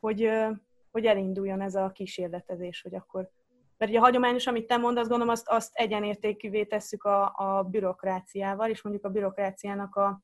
hogy, 0.00 0.30
hogy 0.90 1.04
elinduljon 1.04 1.60
ez 1.60 1.74
a 1.74 1.90
kísérletezés, 1.90 2.82
hogy 2.82 2.94
akkor 2.94 3.30
mert 3.78 3.90
ugye 3.90 4.00
a 4.00 4.02
hagyományos, 4.02 4.46
amit 4.46 4.66
te 4.66 4.76
mondasz, 4.76 5.08
gondolom, 5.08 5.32
azt, 5.32 5.48
azt 5.48 5.70
egyenértékűvé 5.74 6.64
tesszük 6.64 7.04
a, 7.04 7.32
a 7.36 7.62
bürokráciával, 7.62 8.70
és 8.70 8.82
mondjuk 8.82 9.04
a 9.04 9.08
bürokráciának 9.08 9.96
a, 9.96 10.22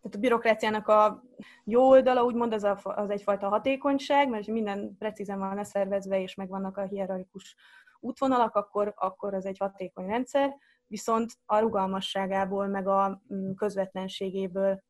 tehát 0.00 0.16
a 0.16 0.18
bürokráciának 0.18 0.88
a 0.88 1.22
jó 1.64 1.88
oldala, 1.88 2.24
úgymond, 2.24 2.52
az, 2.52 2.64
a, 2.64 2.80
az 2.82 3.10
egyfajta 3.10 3.48
hatékonyság, 3.48 4.28
mert 4.28 4.46
ha 4.46 4.52
minden 4.52 4.96
precízen 4.98 5.38
van 5.38 5.54
leszervezve, 5.54 6.20
és 6.20 6.34
megvannak 6.34 6.76
a 6.76 6.82
hierarchikus 6.82 7.56
útvonalak, 8.00 8.54
akkor, 8.54 8.92
akkor 8.96 9.34
az 9.34 9.46
egy 9.46 9.58
hatékony 9.58 10.06
rendszer, 10.06 10.56
viszont 10.86 11.32
a 11.46 11.58
rugalmasságából, 11.58 12.66
meg 12.66 12.86
a 12.86 13.22
mm, 13.34 13.52
közvetlenségéből 13.52 14.82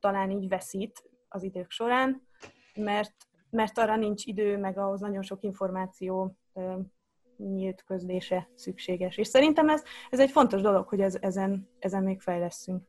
talán 0.00 0.30
így 0.30 0.48
veszít 0.48 1.10
az 1.28 1.42
idők 1.42 1.70
során, 1.70 2.22
mert, 2.74 3.14
mert 3.50 3.78
arra 3.78 3.96
nincs 3.96 4.26
idő, 4.26 4.58
meg 4.58 4.78
ahhoz 4.78 5.00
nagyon 5.00 5.22
sok 5.22 5.42
információ 5.42 6.36
nyílt 7.36 7.84
közlése 7.84 8.48
szükséges. 8.54 9.16
És 9.16 9.26
szerintem 9.26 9.68
ez, 9.68 9.82
ez 10.10 10.20
egy 10.20 10.30
fontos 10.30 10.60
dolog, 10.60 10.88
hogy 10.88 11.00
ez, 11.00 11.16
ezen, 11.20 11.68
ezen 11.78 12.02
még 12.02 12.20
fejleszünk. 12.20 12.86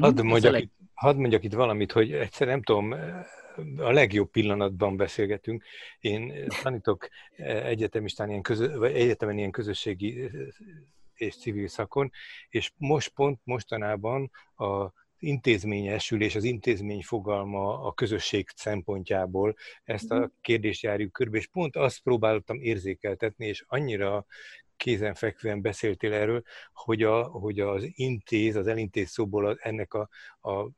Hadd 0.00 0.22
mondjak, 0.22 0.60
itt, 0.60 0.72
hadd 0.94 1.16
mondjak 1.16 1.44
itt 1.44 1.52
valamit, 1.52 1.92
hogy 1.92 2.12
egyszer 2.12 2.46
nem 2.46 2.62
tudom, 2.62 2.94
a 3.76 3.90
legjobb 3.90 4.30
pillanatban 4.30 4.96
beszélgetünk. 4.96 5.64
Én 5.98 6.46
tanítok 6.62 7.08
egyetemistán 7.64 8.28
ilyen 8.28 8.42
közö, 8.42 8.78
vagy 8.78 8.94
egyetemen 8.94 9.38
ilyen 9.38 9.50
közösségi 9.50 10.30
és 11.14 11.36
civil 11.36 11.68
szakon, 11.68 12.10
és 12.48 12.72
most 12.76 13.08
pont 13.08 13.40
mostanában 13.44 14.30
a 14.56 14.92
intézményesülés, 15.18 16.34
az 16.34 16.44
intézmény 16.44 17.02
fogalma 17.02 17.82
a 17.82 17.92
közösség 17.92 18.48
szempontjából 18.54 19.56
ezt 19.84 20.10
a 20.10 20.16
mhm. 20.16 20.24
kérdést 20.40 20.82
járjuk 20.82 21.12
körbe, 21.12 21.38
és 21.38 21.46
pont 21.46 21.76
azt 21.76 22.02
próbáltam 22.02 22.60
érzékeltetni, 22.60 23.46
és 23.46 23.64
annyira 23.66 24.26
kézenfekvően 24.80 25.62
beszéltél 25.62 26.12
erről, 26.12 26.42
hogy, 26.72 27.02
a, 27.02 27.22
hogy 27.22 27.60
az 27.60 27.88
intéz, 27.94 28.56
az 28.56 28.66
elintéz 28.66 29.10
szóból 29.10 29.58
ennek 29.60 29.94
a, 29.94 30.08
a 30.40 30.68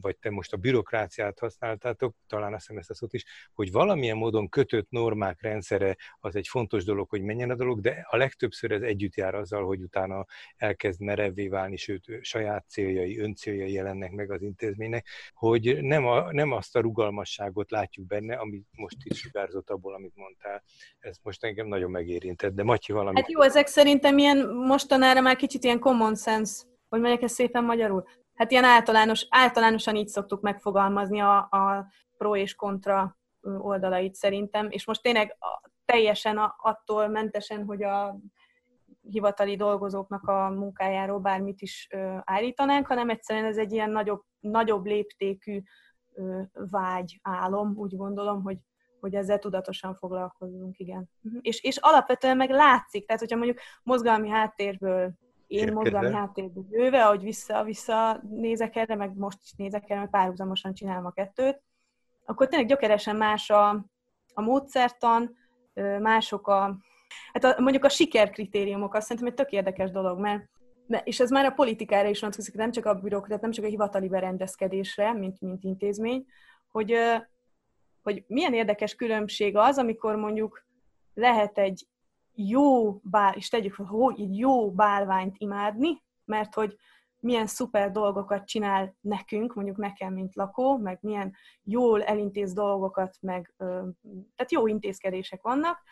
vagy 0.00 0.16
te 0.16 0.30
most 0.30 0.52
a 0.52 0.56
bürokráciát 0.56 1.38
használtátok, 1.38 2.16
talán 2.26 2.52
azt 2.52 2.60
hiszem 2.60 2.78
ezt 2.78 2.90
a 2.90 2.94
szót 2.94 3.12
is, 3.12 3.24
hogy 3.54 3.72
valamilyen 3.72 4.16
módon 4.16 4.48
kötött 4.48 4.90
normák 4.90 5.42
rendszere 5.42 5.96
az 6.20 6.36
egy 6.36 6.48
fontos 6.48 6.84
dolog, 6.84 7.08
hogy 7.08 7.22
menjen 7.22 7.50
a 7.50 7.54
dolog, 7.54 7.80
de 7.80 8.06
a 8.08 8.16
legtöbbször 8.16 8.70
ez 8.70 8.82
együtt 8.82 9.14
jár 9.14 9.34
azzal, 9.34 9.64
hogy 9.64 9.82
utána 9.82 10.26
elkezd 10.56 11.00
merevvé 11.00 11.48
válni, 11.48 11.76
sőt 11.76 12.04
saját 12.20 12.64
céljai, 12.68 13.18
öncéljai 13.18 13.72
jelennek 13.72 14.10
meg 14.10 14.30
az 14.30 14.42
intézménynek, 14.42 15.06
hogy 15.32 15.82
nem, 15.82 16.06
a, 16.06 16.32
nem 16.32 16.52
azt 16.52 16.76
a 16.76 16.80
rugalmasságot 16.80 17.70
látjuk 17.70 18.06
benne, 18.06 18.36
amit 18.36 18.66
most 18.72 18.96
is 19.02 19.18
sugárzott 19.18 19.70
abból, 19.70 19.94
amit 19.94 20.16
mondtál. 20.16 20.64
Ez 20.98 21.16
most 21.22 21.44
engem 21.44 21.66
nagyon 21.66 21.90
megérintett, 21.90 22.54
de 22.54 22.62
Matyi 22.62 22.92
valami. 22.92 23.20
Hát 23.20 23.30
jó, 23.30 23.40
ezek 23.40 23.66
szerintem 23.66 24.18
ilyen 24.18 24.48
mostanára 24.48 25.20
már 25.20 25.36
kicsit 25.36 25.64
ilyen 25.64 25.78
common 25.78 26.16
sense, 26.16 26.62
hogy 26.88 27.00
melyek 27.00 27.22
ez 27.22 27.32
szépen 27.32 27.64
magyarul 27.64 28.04
hát 28.40 28.50
ilyen 28.50 28.64
általános, 28.64 29.26
általánosan 29.30 29.96
így 29.96 30.08
szoktuk 30.08 30.40
megfogalmazni 30.40 31.20
a, 31.20 31.36
a 31.36 31.86
pro 32.16 32.36
és 32.36 32.54
kontra 32.54 33.18
oldalait 33.58 34.14
szerintem, 34.14 34.66
és 34.70 34.86
most 34.86 35.02
tényleg 35.02 35.36
teljesen 35.84 36.38
attól 36.58 37.08
mentesen, 37.08 37.64
hogy 37.64 37.82
a 37.82 38.18
hivatali 39.10 39.56
dolgozóknak 39.56 40.28
a 40.28 40.48
munkájáról 40.48 41.18
bármit 41.18 41.60
is 41.60 41.88
állítanánk, 42.24 42.86
hanem 42.86 43.10
egyszerűen 43.10 43.44
ez 43.44 43.56
egy 43.56 43.72
ilyen 43.72 43.90
nagyobb, 43.90 44.22
nagyobb 44.40 44.84
léptékű 44.84 45.62
vágy, 46.52 47.18
álom, 47.22 47.72
úgy 47.76 47.96
gondolom, 47.96 48.42
hogy, 48.42 48.58
hogy 49.00 49.14
ezzel 49.14 49.38
tudatosan 49.38 49.94
foglalkozunk, 49.94 50.78
igen. 50.78 51.10
Mhm. 51.20 51.36
És, 51.40 51.62
és 51.62 51.76
alapvetően 51.76 52.36
meg 52.36 52.50
látszik, 52.50 53.06
tehát 53.06 53.20
hogyha 53.20 53.36
mondjuk 53.36 53.58
mozgalmi 53.82 54.28
háttérből 54.28 55.12
én 55.50 55.72
mozgalmi 55.72 56.12
háttérből 56.12 56.66
jövő, 56.70 56.96
ahogy 56.96 57.22
vissza-vissza 57.22 58.20
nézek 58.30 58.76
erre, 58.76 58.94
meg 58.94 59.16
most 59.16 59.38
is 59.42 59.52
nézek 59.52 59.90
erre, 59.90 59.98
mert 59.98 60.10
párhuzamosan 60.10 60.74
csinálom 60.74 61.06
a 61.06 61.10
kettőt, 61.10 61.62
akkor 62.24 62.48
tényleg 62.48 62.68
gyökeresen 62.68 63.16
más 63.16 63.50
a, 63.50 63.68
a 64.34 64.40
módszertan, 64.40 65.36
mások 66.00 66.48
a, 66.48 66.76
hát 67.32 67.44
a, 67.44 67.60
mondjuk 67.60 67.84
a 67.84 67.88
sikerkritériumok, 67.88 68.94
azt 68.94 69.06
szerintem 69.06 69.32
egy 69.32 69.34
tök 69.34 69.52
érdekes 69.52 69.90
dolog, 69.90 70.18
mert 70.18 70.48
és 71.04 71.20
ez 71.20 71.30
már 71.30 71.44
a 71.44 71.50
politikára 71.50 72.08
is 72.08 72.20
vonatkozik, 72.20 72.54
nem 72.54 72.70
csak 72.70 72.86
a 72.86 72.94
bürokrat, 72.94 73.40
nem 73.40 73.50
csak 73.50 73.64
a 73.64 73.68
hivatali 73.68 74.08
berendezkedésre, 74.08 75.12
mint, 75.12 75.40
mint 75.40 75.64
intézmény, 75.64 76.26
hogy, 76.68 76.94
hogy 78.02 78.24
milyen 78.26 78.54
érdekes 78.54 78.94
különbség 78.94 79.56
az, 79.56 79.78
amikor 79.78 80.16
mondjuk 80.16 80.64
lehet 81.14 81.58
egy 81.58 81.86
jó 82.48 82.92
bál, 82.92 83.34
és 83.34 83.48
tegyük 83.48 83.74
fel, 83.74 83.86
hogy 83.86 84.18
így 84.18 84.38
jó 84.38 84.72
bálványt 84.72 85.34
imádni, 85.38 86.02
mert 86.24 86.54
hogy 86.54 86.76
milyen 87.20 87.46
szuper 87.46 87.90
dolgokat 87.90 88.46
csinál 88.46 88.96
nekünk, 89.00 89.54
mondjuk 89.54 89.76
nekem, 89.76 90.12
mint 90.12 90.34
lakó, 90.34 90.78
meg 90.78 90.98
milyen 91.00 91.34
jól 91.62 92.02
elintéz 92.02 92.52
dolgokat, 92.52 93.16
meg 93.20 93.54
tehát 94.34 94.52
jó 94.52 94.66
intézkedések 94.66 95.42
vannak, 95.42 95.82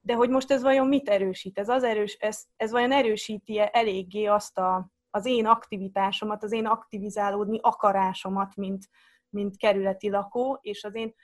de 0.00 0.14
hogy 0.14 0.28
most 0.30 0.50
ez 0.50 0.62
vajon 0.62 0.86
mit 0.86 1.08
erősít? 1.08 1.58
Ez, 1.58 1.68
az 1.68 1.82
erős, 1.82 2.14
ez, 2.14 2.44
ez 2.56 2.70
vajon 2.70 2.92
erősíti-e 2.92 3.70
eléggé 3.72 4.24
azt 4.24 4.58
a, 4.58 4.90
az 5.10 5.26
én 5.26 5.46
aktivitásomat, 5.46 6.42
az 6.42 6.52
én 6.52 6.66
aktivizálódni 6.66 7.58
akarásomat, 7.62 8.56
mint, 8.56 8.88
mint 9.30 9.56
kerületi 9.56 10.10
lakó, 10.10 10.58
és 10.62 10.84
az 10.84 10.94
én 10.94 11.14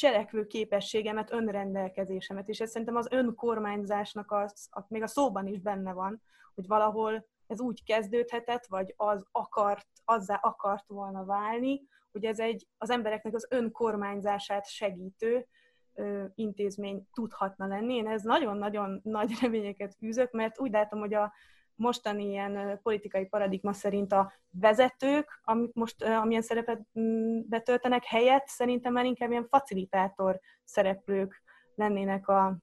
cselekvő 0.00 0.46
képességemet, 0.46 1.32
önrendelkezésemet, 1.32 2.48
és 2.48 2.60
ez 2.60 2.70
szerintem 2.70 2.96
az 2.96 3.08
önkormányzásnak 3.10 4.32
az, 4.32 4.68
az, 4.70 4.84
még 4.88 5.02
a 5.02 5.06
szóban 5.06 5.46
is 5.46 5.60
benne 5.60 5.92
van, 5.92 6.22
hogy 6.54 6.66
valahol 6.66 7.26
ez 7.46 7.60
úgy 7.60 7.84
kezdődhetett, 7.84 8.66
vagy 8.66 8.94
az 8.96 9.26
akart, 9.30 9.86
azzá 10.04 10.34
akart 10.34 10.88
volna 10.88 11.24
válni, 11.24 11.82
hogy 12.12 12.24
ez 12.24 12.38
egy 12.38 12.66
az 12.78 12.90
embereknek 12.90 13.34
az 13.34 13.46
önkormányzását 13.50 14.68
segítő 14.68 15.46
ö, 15.94 16.24
intézmény 16.34 17.08
tudhatna 17.12 17.66
lenni. 17.66 17.94
Én 17.94 18.06
ez 18.06 18.22
nagyon-nagyon 18.22 19.00
nagy 19.02 19.32
reményeket 19.40 19.94
fűzök, 19.94 20.30
mert 20.30 20.60
úgy 20.60 20.70
látom, 20.70 20.98
hogy 21.00 21.14
a, 21.14 21.32
mostani 21.80 22.24
ilyen 22.24 22.80
politikai 22.82 23.26
paradigma 23.26 23.72
szerint 23.72 24.12
a 24.12 24.32
vezetők, 24.50 25.40
amik 25.44 25.72
most 25.72 26.02
amilyen 26.02 26.42
szerepet 26.42 26.80
mm, 27.00 27.40
betöltenek 27.48 28.04
helyett, 28.04 28.46
szerintem 28.46 28.92
már 28.92 29.04
inkább 29.04 29.30
ilyen 29.30 29.46
facilitátor 29.48 30.40
szereplők 30.64 31.42
lennének 31.74 32.28
a, 32.28 32.56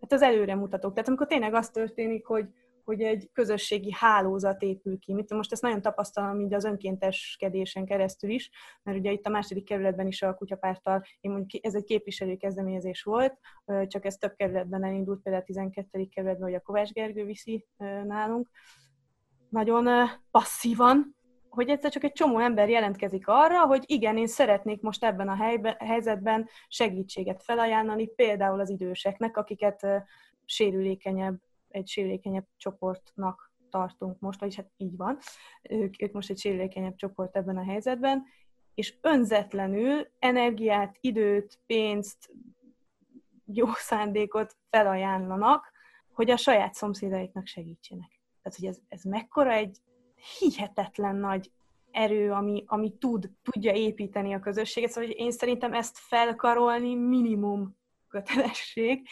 hát 0.00 0.12
az 0.12 0.22
előremutatók. 0.22 0.92
Tehát 0.92 1.08
amikor 1.08 1.26
tényleg 1.26 1.54
az 1.54 1.70
történik, 1.70 2.26
hogy, 2.26 2.48
hogy 2.88 3.02
egy 3.02 3.30
közösségi 3.32 3.92
hálózat 3.92 4.62
épül 4.62 4.98
ki. 4.98 5.12
Mit 5.12 5.30
most 5.30 5.52
ezt 5.52 5.62
nagyon 5.62 5.82
tapasztalom 5.82 6.40
így 6.40 6.54
az 6.54 6.64
önkénteskedésen 6.64 7.84
keresztül 7.84 8.30
is, 8.30 8.50
mert 8.82 8.98
ugye 8.98 9.10
itt 9.10 9.26
a 9.26 9.30
második 9.30 9.64
kerületben 9.64 10.06
is 10.06 10.22
a 10.22 10.34
kutyapárttal, 10.34 11.02
én 11.20 11.30
mondjuk 11.30 11.64
ez 11.64 11.74
egy 11.74 11.84
képviselő 11.84 12.36
kezdeményezés 12.36 13.02
volt, 13.02 13.38
csak 13.86 14.04
ez 14.04 14.16
több 14.16 14.34
kerületben 14.34 14.84
elindult, 14.84 15.22
például 15.22 15.42
a 15.42 15.46
12. 15.46 16.06
kerületben, 16.06 16.48
hogy 16.48 16.56
a 16.56 16.60
Kovács 16.60 16.90
Gergő 16.90 17.24
viszi 17.24 17.66
nálunk. 18.04 18.50
Nagyon 19.48 20.08
passzívan, 20.30 21.16
hogy 21.48 21.68
egyszer 21.68 21.90
csak 21.90 22.04
egy 22.04 22.12
csomó 22.12 22.38
ember 22.38 22.68
jelentkezik 22.68 23.24
arra, 23.26 23.66
hogy 23.66 23.82
igen, 23.86 24.16
én 24.16 24.26
szeretnék 24.26 24.80
most 24.80 25.04
ebben 25.04 25.28
a 25.28 25.34
helyben, 25.34 25.76
helyzetben 25.78 26.48
segítséget 26.68 27.42
felajánlani, 27.42 28.08
például 28.08 28.60
az 28.60 28.70
időseknek, 28.70 29.36
akiket 29.36 29.86
sérülékenyebb, 30.44 31.46
egy 31.68 31.88
sérülékenyebb 31.88 32.46
csoportnak 32.56 33.52
tartunk 33.70 34.20
most, 34.20 34.40
vagyis 34.40 34.56
hát 34.56 34.70
így 34.76 34.96
van, 34.96 35.18
ők, 35.62 36.02
ők 36.02 36.12
most 36.12 36.30
egy 36.30 36.38
sérülékenyebb 36.38 36.94
csoport 36.94 37.36
ebben 37.36 37.56
a 37.56 37.64
helyzetben, 37.64 38.24
és 38.74 38.94
önzetlenül 39.00 40.08
energiát, 40.18 40.96
időt, 41.00 41.58
pénzt, 41.66 42.30
jó 43.44 43.66
szándékot 43.72 44.56
felajánlanak, 44.70 45.72
hogy 46.12 46.30
a 46.30 46.36
saját 46.36 46.74
szomszédaiknak 46.74 47.46
segítsenek. 47.46 48.20
Tehát, 48.42 48.58
hogy 48.58 48.68
ez, 48.68 48.78
ez 48.88 49.02
mekkora 49.02 49.52
egy 49.52 49.78
hihetetlen 50.38 51.16
nagy 51.16 51.52
erő, 51.90 52.32
ami, 52.32 52.64
ami 52.66 52.92
tud, 52.98 53.30
tudja 53.42 53.72
építeni 53.72 54.34
a 54.34 54.40
közösséget. 54.40 54.90
Szóval 54.90 55.10
én 55.10 55.30
szerintem 55.30 55.72
ezt 55.72 55.98
felkarolni 55.98 56.94
minimum 56.94 57.76
kötelesség, 58.08 59.08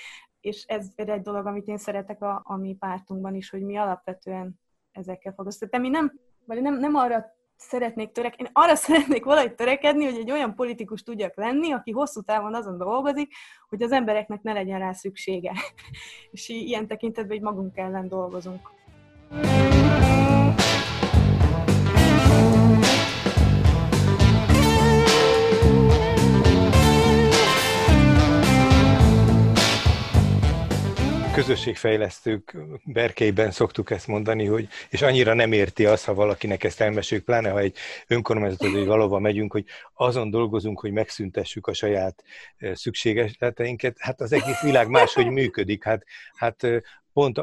és 0.47 0.65
ez 0.67 0.89
egy 0.97 1.21
dolog, 1.21 1.47
amit 1.47 1.67
én 1.67 1.77
szeretek 1.77 2.23
a, 2.23 2.43
a 2.45 2.57
mi 2.57 2.75
pártunkban 2.75 3.35
is, 3.35 3.51
hogy 3.51 3.63
mi 3.63 3.77
alapvetően 3.77 4.61
ezekkel 4.93 5.33
foglalkozunk. 5.33 5.73
De 5.73 5.79
mi 5.79 5.89
nem, 5.89 6.13
vagy 6.45 6.63
nem, 6.63 6.79
nem 6.79 6.95
arra 6.95 7.25
szeretnék 7.57 8.13
törekedni, 8.13 8.45
én 8.45 8.51
arra 8.53 8.75
szeretnék 8.87 9.25
valahogy 9.25 9.55
törekedni, 9.55 10.05
hogy 10.05 10.19
egy 10.19 10.31
olyan 10.31 10.55
politikus 10.55 11.03
tudjak 11.03 11.37
lenni, 11.37 11.73
aki 11.73 11.91
hosszú 11.91 12.21
távon 12.21 12.55
azon 12.55 12.79
dolgozik, 12.79 13.33
hogy 13.69 13.83
az 13.83 13.93
embereknek 13.93 14.43
ne 14.43 14.53
legyen 14.53 14.79
rá 14.79 14.93
szüksége. 14.93 15.53
és 16.31 16.49
ilyen 16.49 16.87
tekintetben, 16.87 17.37
hogy 17.37 17.47
magunk 17.47 17.77
ellen 17.77 18.09
dolgozunk. 18.09 18.71
Közösségfejlesztők 31.37 32.57
berkeiben 32.85 33.51
szoktuk 33.51 33.91
ezt 33.91 34.07
mondani, 34.07 34.45
hogy, 34.45 34.69
és 34.91 35.03
annyira 35.03 35.35
nem 35.35 35.53
érti 35.53 35.87
az, 35.87 36.05
ha 36.05 36.15
valakinek 36.15 36.65
ezt 36.65 36.81
elmeséljük, 36.81 37.27
pláne 37.27 37.51
ha 37.51 37.59
egy 37.59 37.77
önkormányzatot, 38.07 38.73
hogy 38.73 38.87
valóban 38.87 39.23
megyünk, 39.23 39.53
hogy 39.53 39.65
azon 39.95 40.31
dolgozunk, 40.31 40.81
hogy 40.81 40.93
megszüntessük 40.93 41.67
a 41.67 41.73
saját 41.73 42.23
szükségesleteinket, 42.73 43.97
hát 43.99 44.21
az 44.21 44.33
egész 44.33 44.61
világ 44.63 44.89
máshogy 44.89 45.31
működik. 45.31 45.85
Hát, 45.85 46.05
hát 46.35 46.67
pont 47.17 47.43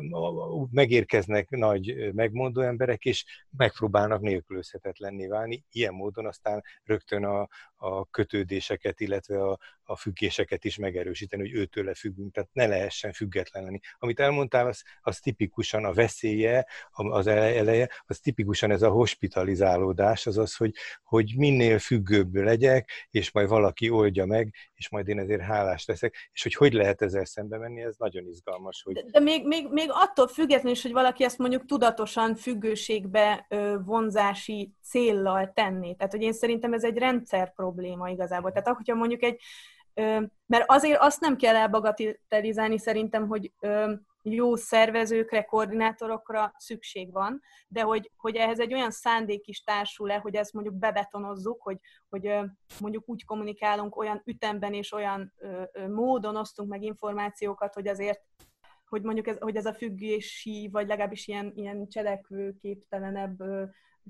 megérkeznek 0.72 1.50
nagy 1.50 2.14
megmondó 2.14 2.62
emberek, 2.62 3.06
és 3.06 3.26
megpróbálnak 3.58 4.22
nélkülözhetetlenné 4.22 5.28
válni. 5.28 5.64
Ilyen 5.72 5.94
módon 5.94 6.26
aztán 6.26 6.64
rögtön 6.84 7.26
a, 7.26 7.48
a 7.76 8.06
kötődéseket, 8.06 9.00
illetve 9.00 9.44
a, 9.44 9.58
a 9.84 9.96
függéseket 9.96 10.66
is 10.66 10.78
megerősíteni, 10.78 11.42
hogy 11.42 11.60
őtőle 11.60 11.94
függünk, 11.94 12.34
tehát 12.34 12.50
ne 12.54 12.68
lehessen 12.68 13.12
független. 13.12 13.82
Amit 13.98 14.20
elmondtál, 14.20 14.68
az, 14.68 14.84
az 15.02 15.20
tipikusan 15.20 15.86
a 15.86 15.94
veszélye, 15.94 16.68
az 16.92 17.28
eleje, 17.28 17.90
az 18.06 18.20
tipikusan 18.20 18.72
ez 18.72 18.82
a 18.82 18.90
hospitalizálódás, 18.90 20.26
az 20.26 20.38
az, 20.38 20.56
hogy, 20.56 20.74
hogy 21.04 21.34
minél 21.38 21.80
függőbb 21.80 22.36
legyek, 22.36 22.90
és 23.10 23.32
majd 23.32 23.48
valaki 23.48 23.90
oldja 23.90 24.26
meg, 24.26 24.54
és 24.74 24.90
majd 24.90 25.08
én 25.08 25.20
ezért 25.20 25.42
hálás 25.42 25.86
leszek, 25.86 26.30
és 26.34 26.44
hogy 26.44 26.54
hogy 26.54 26.74
lehet 26.74 27.02
ezzel 27.02 27.26
szembe 27.26 27.58
menni, 27.58 27.82
ez 27.82 27.96
nagyon 27.98 28.28
izgalmas. 28.28 28.82
Hogy... 28.84 28.94
De, 28.94 29.04
de 29.12 29.20
még, 29.20 29.48
még, 29.48 29.63
még 29.70 29.90
attól 29.92 30.28
függetlenül 30.28 30.72
is, 30.72 30.82
hogy 30.82 30.92
valaki 30.92 31.24
ezt 31.24 31.38
mondjuk 31.38 31.66
tudatosan 31.66 32.36
függőségbe 32.36 33.48
vonzási 33.86 34.74
céllal 34.84 35.52
tenni. 35.54 35.96
Tehát, 35.96 36.12
hogy 36.12 36.22
én 36.22 36.34
szerintem 36.34 36.74
ez 36.74 36.84
egy 36.84 36.98
rendszer 36.98 37.54
probléma 37.54 38.10
igazából. 38.10 38.52
Tehát, 38.52 38.76
hogyha 38.76 38.96
mondjuk 38.96 39.24
egy, 39.24 39.42
mert 40.46 40.64
azért 40.66 41.02
azt 41.02 41.20
nem 41.20 41.38
kell 41.38 41.56
elbagatelizálni 41.56 42.80
szerintem, 42.80 43.28
hogy 43.28 43.52
jó 44.24 44.56
szervezőkre, 44.56 45.44
koordinátorokra 45.44 46.54
szükség 46.58 47.12
van, 47.12 47.42
de 47.68 47.82
hogy, 47.82 48.12
hogy 48.18 48.36
ehhez 48.36 48.60
egy 48.60 48.74
olyan 48.74 48.92
szándék 48.92 49.48
is 49.48 49.64
társul-e, 49.64 50.18
hogy 50.18 50.36
ezt 50.36 50.54
mondjuk 50.54 50.76
bebetonozzuk, 50.76 51.62
hogy, 51.62 51.78
hogy 52.10 52.36
mondjuk 52.80 53.04
úgy 53.10 53.26
kommunikálunk 53.26 53.98
olyan 53.98 54.22
ütemben 54.26 54.74
és 54.74 54.92
olyan 54.92 55.34
módon 55.88 56.36
osztunk 56.36 56.70
meg 56.70 56.82
információkat, 56.82 57.74
hogy 57.74 57.88
azért 57.88 58.22
hogy 58.94 59.02
mondjuk 59.02 59.28
ez, 59.28 59.38
hogy 59.40 59.56
ez 59.56 59.66
a 59.66 59.74
függési, 59.74 60.70
vagy 60.72 60.88
legalábbis 60.88 61.28
ilyen, 61.28 61.52
ilyen 61.56 61.88
cselekvőképtelenebb 61.88 63.44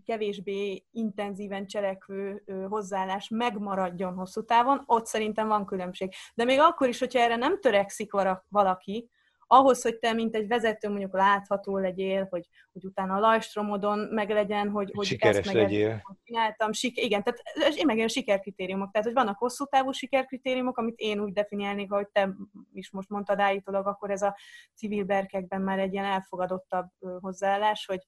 kevésbé 0.05 0.83
intenzíven 0.91 1.67
cselekvő 1.67 2.43
hozzáállás 2.69 3.29
megmaradjon 3.29 4.13
hosszú 4.13 4.45
távon, 4.45 4.83
ott 4.85 5.05
szerintem 5.05 5.47
van 5.47 5.65
különbség. 5.65 6.13
De 6.35 6.43
még 6.43 6.59
akkor 6.59 6.87
is, 6.87 6.99
hogyha 6.99 7.19
erre 7.19 7.35
nem 7.35 7.59
törekszik 7.59 8.11
valaki, 8.49 9.09
ahhoz, 9.47 9.81
hogy 9.81 9.99
te, 9.99 10.13
mint 10.13 10.35
egy 10.35 10.47
vezető 10.47 10.89
mondjuk 10.89 11.13
látható 11.13 11.77
legyél, 11.77 12.27
hogy, 12.29 12.47
hogy 12.71 12.85
utána 12.85 13.15
a 13.15 13.19
lajstromodon 13.19 13.99
meg 13.99 14.29
legyen, 14.29 14.69
hogy, 14.69 14.91
hogy 14.93 15.05
Sikeres 15.05 15.37
ezt 15.37 15.45
meg 15.45 15.55
legyél. 15.55 16.01
csináltam. 16.23 16.71
Sik, 16.71 16.97
igen, 17.01 17.23
tehát 17.23 17.41
én 17.75 17.85
meg 17.85 17.95
ilyen 17.95 18.07
sikerkritériumok. 18.07 18.91
Tehát, 18.91 19.07
hogy 19.07 19.15
vannak 19.15 19.37
hosszú 19.37 19.65
távú 19.65 19.91
sikerkritériumok, 19.91 20.77
amit 20.77 20.99
én 20.99 21.19
úgy 21.19 21.33
definiálnék, 21.33 21.91
ahogy 21.91 22.07
te 22.07 22.35
is 22.73 22.91
most 22.91 23.09
mondtad 23.09 23.39
állítólag, 23.39 23.87
akkor 23.87 24.11
ez 24.11 24.21
a 24.21 24.37
civil 24.75 25.03
berkekben 25.03 25.61
már 25.61 25.79
egy 25.79 25.93
ilyen 25.93 26.05
elfogadottabb 26.05 26.87
hozzáállás, 27.19 27.85
hogy, 27.85 28.07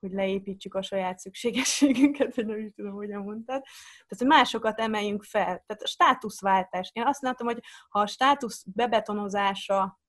hogy 0.00 0.12
leépítsük 0.12 0.74
a 0.74 0.82
saját 0.82 1.18
szükségességünket, 1.18 2.34
vagy 2.34 2.46
nem 2.46 2.58
is 2.58 2.72
tudom, 2.76 2.92
hogyan 2.92 3.22
mondtad. 3.22 3.62
Tehát, 3.62 4.18
hogy 4.18 4.26
másokat 4.26 4.80
emeljünk 4.80 5.22
fel. 5.22 5.44
Tehát 5.44 5.82
a 5.82 5.86
státuszváltás. 5.86 6.90
Én 6.92 7.06
azt 7.06 7.22
látom, 7.22 7.46
hogy 7.46 7.60
ha 7.88 8.00
a 8.00 8.06
státusz 8.06 8.64
bebetonozása 8.66 10.00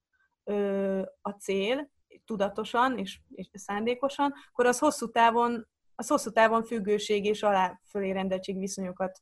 ö, 0.44 1.02
a 1.22 1.30
cél, 1.30 1.92
tudatosan 2.26 2.98
és, 2.98 3.20
és 3.30 3.50
szándékosan, 3.54 4.34
akkor 4.50 4.66
az 4.66 4.80
hosszú 4.80 5.10
távon, 5.10 5.68
az 5.96 6.08
hosszú 6.08 6.30
távon 6.30 6.64
függőség 6.64 7.26
és 7.26 7.44
alá 7.44 7.82
fölé 7.90 8.12
rendeltség 8.12 8.58
viszonyokat 8.58 9.20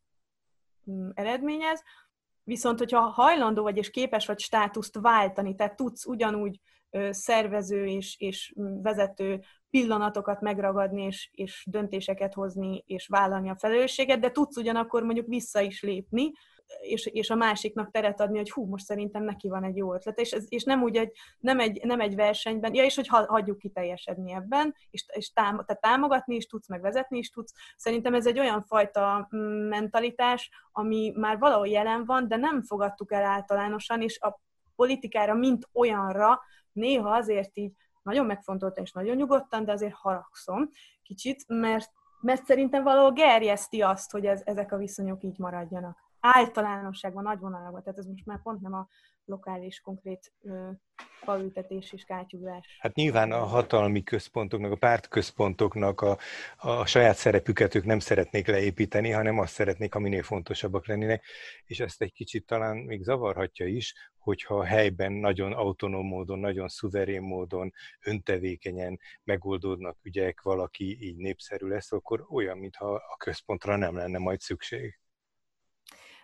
mm, 0.91 1.09
eredményez. 1.13 1.83
Viszont, 2.43 2.79
hogyha 2.79 2.99
hajlandó 2.99 3.63
vagy 3.63 3.77
és 3.77 3.89
képes 3.89 4.25
vagy 4.25 4.39
státuszt 4.39 4.99
váltani, 4.99 5.55
tehát 5.55 5.75
tudsz 5.75 6.05
ugyanúgy 6.05 6.59
szervező 7.09 7.85
és, 7.85 8.15
és 8.19 8.53
vezető 8.81 9.41
pillanatokat 9.69 10.41
megragadni, 10.41 11.03
és, 11.03 11.29
és 11.31 11.65
döntéseket 11.69 12.33
hozni, 12.33 12.83
és 12.87 13.07
vállalni 13.07 13.49
a 13.49 13.55
felelősséget, 13.55 14.19
de 14.19 14.31
tudsz 14.31 14.57
ugyanakkor 14.57 15.03
mondjuk 15.03 15.27
vissza 15.27 15.59
is 15.59 15.81
lépni, 15.81 16.31
és, 16.81 17.05
és 17.05 17.29
a 17.29 17.35
másiknak 17.35 17.91
teret 17.91 18.21
adni, 18.21 18.37
hogy 18.37 18.51
hú, 18.51 18.65
most 18.65 18.85
szerintem 18.85 19.23
neki 19.23 19.49
van 19.49 19.63
egy 19.63 19.77
jó 19.77 19.93
ötlet, 19.93 20.19
és, 20.19 20.35
és 20.47 20.63
nem 20.63 20.83
úgy 20.83 20.95
egy, 20.95 21.11
nem 21.39 21.59
egy, 21.59 21.79
nem 21.83 21.99
egy 21.99 22.15
versenyben, 22.15 22.73
ja, 22.73 22.83
és 22.83 22.95
hogy 22.95 23.07
hagyjuk 23.07 23.57
kiteljesedni 23.57 24.31
ebben, 24.31 24.75
és, 24.89 25.05
és 25.13 25.31
tám, 25.31 25.63
tehát 25.65 25.81
támogatni 25.81 26.35
is 26.35 26.45
tudsz, 26.45 26.67
meg 26.67 26.81
vezetni 26.81 27.17
is 27.17 27.29
tudsz. 27.29 27.53
Szerintem 27.77 28.13
ez 28.13 28.27
egy 28.27 28.39
olyan 28.39 28.63
fajta 28.63 29.27
mentalitás, 29.69 30.49
ami 30.71 31.13
már 31.15 31.37
valahol 31.37 31.67
jelen 31.67 32.05
van, 32.05 32.27
de 32.27 32.35
nem 32.35 32.61
fogadtuk 32.61 33.11
el 33.11 33.23
általánosan, 33.23 34.01
és 34.01 34.19
a 34.19 34.41
politikára, 34.75 35.33
mint 35.33 35.69
olyanra 35.73 36.41
néha 36.71 37.09
azért 37.09 37.57
így 37.57 37.73
nagyon 38.01 38.25
megfontoltan 38.25 38.83
és 38.83 38.91
nagyon 38.91 39.15
nyugodtan, 39.15 39.65
de 39.65 39.71
azért 39.71 39.93
haragszom 39.93 40.69
kicsit, 41.03 41.43
mert, 41.47 41.91
mert 42.21 42.45
szerintem 42.45 42.83
valahol 42.83 43.11
gerjeszti 43.11 43.81
azt, 43.81 44.11
hogy 44.11 44.25
ez, 44.25 44.41
ezek 44.45 44.71
a 44.71 44.77
viszonyok 44.77 45.23
így 45.23 45.37
maradjanak 45.37 46.08
általánosságban, 46.19 47.23
nagy 47.23 47.39
vonalakban, 47.39 47.83
tehát 47.83 47.99
ez 47.99 48.05
most 48.05 48.25
már 48.25 48.41
pont 48.41 48.61
nem 48.61 48.73
a 48.73 48.87
lokális, 49.25 49.81
konkrét 49.81 50.33
faültetés 51.21 51.93
és 51.93 52.03
kátyugrás. 52.03 52.77
Hát 52.79 52.95
nyilván 52.95 53.31
a 53.31 53.43
hatalmi 53.43 54.03
központoknak, 54.03 54.71
a 54.71 54.75
pártközpontoknak 54.75 56.01
a, 56.01 56.17
a 56.57 56.85
saját 56.85 57.15
szerepüket 57.15 57.75
ők 57.75 57.85
nem 57.85 57.99
szeretnék 57.99 58.47
leépíteni, 58.47 59.11
hanem 59.11 59.39
azt 59.39 59.53
szeretnék, 59.53 59.93
ha 59.93 59.99
minél 59.99 60.23
fontosabbak 60.23 60.87
lennének, 60.87 61.23
és 61.65 61.79
ezt 61.79 62.01
egy 62.01 62.13
kicsit 62.13 62.45
talán 62.45 62.77
még 62.77 63.03
zavarhatja 63.03 63.65
is, 63.65 63.93
hogyha 64.17 64.55
a 64.55 64.63
helyben 64.63 65.11
nagyon 65.11 65.53
autonóm 65.53 66.05
módon, 66.05 66.39
nagyon 66.39 66.67
szuverén 66.67 67.21
módon, 67.21 67.73
öntevékenyen 68.05 68.99
megoldódnak 69.23 69.97
ügyek, 70.01 70.41
valaki 70.41 70.97
így 71.01 71.15
népszerű 71.15 71.67
lesz, 71.67 71.91
akkor 71.91 72.25
olyan, 72.29 72.57
mintha 72.57 72.93
a 72.93 73.15
központra 73.17 73.75
nem 73.75 73.95
lenne 73.95 74.17
majd 74.17 74.39
szükség. 74.39 74.99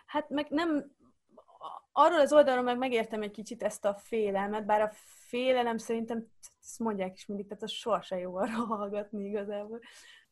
Hát 0.06 0.28
meg 0.28 0.46
nem, 0.50 0.96
arról 1.92 2.20
az 2.20 2.32
oldalról 2.32 2.62
meg 2.62 2.78
megértem 2.78 3.22
egy 3.22 3.30
kicsit 3.30 3.62
ezt 3.62 3.84
a 3.84 3.94
félelmet, 3.94 4.66
bár 4.66 4.80
a 4.80 4.90
félelem 5.28 5.78
szerintem, 5.78 6.26
ezt 6.60 6.78
mondják 6.78 7.16
is 7.16 7.26
mindig, 7.26 7.46
tehát 7.46 7.62
az 7.62 7.70
sohasem 7.70 8.18
jó 8.18 8.36
arra 8.36 8.52
hallgatni 8.52 9.24
igazából. 9.24 9.80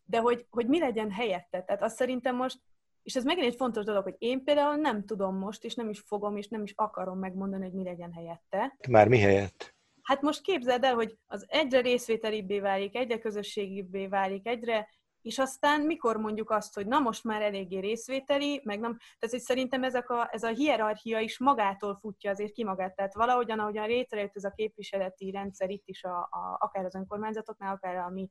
De 0.04 0.18
hogy, 0.18 0.46
hogy 0.50 0.66
mi 0.66 0.78
legyen 0.78 1.10
helyette, 1.10 1.62
tehát 1.62 1.82
azt 1.82 1.96
szerintem 1.96 2.37
most, 2.37 2.60
és 3.02 3.16
ez 3.16 3.24
megint 3.24 3.46
egy 3.46 3.56
fontos 3.56 3.84
dolog, 3.84 4.02
hogy 4.02 4.16
én 4.18 4.44
például 4.44 4.76
nem 4.76 5.04
tudom 5.04 5.37
most, 5.37 5.64
és 5.64 5.74
nem 5.74 5.88
is 5.88 6.00
fogom, 6.00 6.37
és 6.37 6.48
nem 6.48 6.62
is 6.62 6.72
akarom 6.76 7.18
megmondani, 7.18 7.64
hogy 7.64 7.74
mi 7.74 7.84
legyen 7.84 8.12
helyette. 8.12 8.76
Már 8.88 9.08
mi 9.08 9.18
helyett? 9.18 9.74
Hát 10.02 10.20
most 10.20 10.40
képzeld 10.40 10.84
el, 10.84 10.94
hogy 10.94 11.18
az 11.26 11.46
egyre 11.48 11.80
részvételibbé 11.80 12.60
válik, 12.60 12.96
egyre 12.96 13.18
közösségibbé 13.18 14.06
válik, 14.06 14.46
egyre 14.46 14.88
és 15.24 15.38
aztán 15.38 15.80
mikor 15.80 16.16
mondjuk 16.16 16.50
azt, 16.50 16.74
hogy 16.74 16.87
na 16.87 16.98
most 16.98 17.24
már 17.24 17.42
eléggé 17.42 17.78
részvételi, 17.78 18.60
meg 18.64 18.80
nem, 18.80 18.98
tehát 19.18 19.44
szerintem 19.44 19.84
ezek 19.84 20.10
a, 20.10 20.28
ez 20.32 20.42
a 20.42 20.48
hierarchia 20.48 21.18
is 21.18 21.38
magától 21.38 21.96
futja 22.00 22.30
azért 22.30 22.52
ki 22.52 22.64
magát, 22.64 22.94
tehát 22.94 23.14
valahogyan, 23.14 23.58
ahogyan 23.58 23.87
létrejött 23.87 24.37
ez 24.37 24.44
a 24.44 24.50
képviseleti 24.50 25.30
rendszer 25.30 25.70
itt 25.70 25.88
is, 25.88 26.04
a, 26.04 26.18
a, 26.18 26.56
akár 26.58 26.84
az 26.84 26.94
önkormányzatoknál, 26.94 27.74
akár 27.74 27.96
a 27.96 28.08
mi 28.08 28.28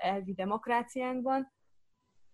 elvi 0.00 0.32
demokráciánkban, 0.32 1.52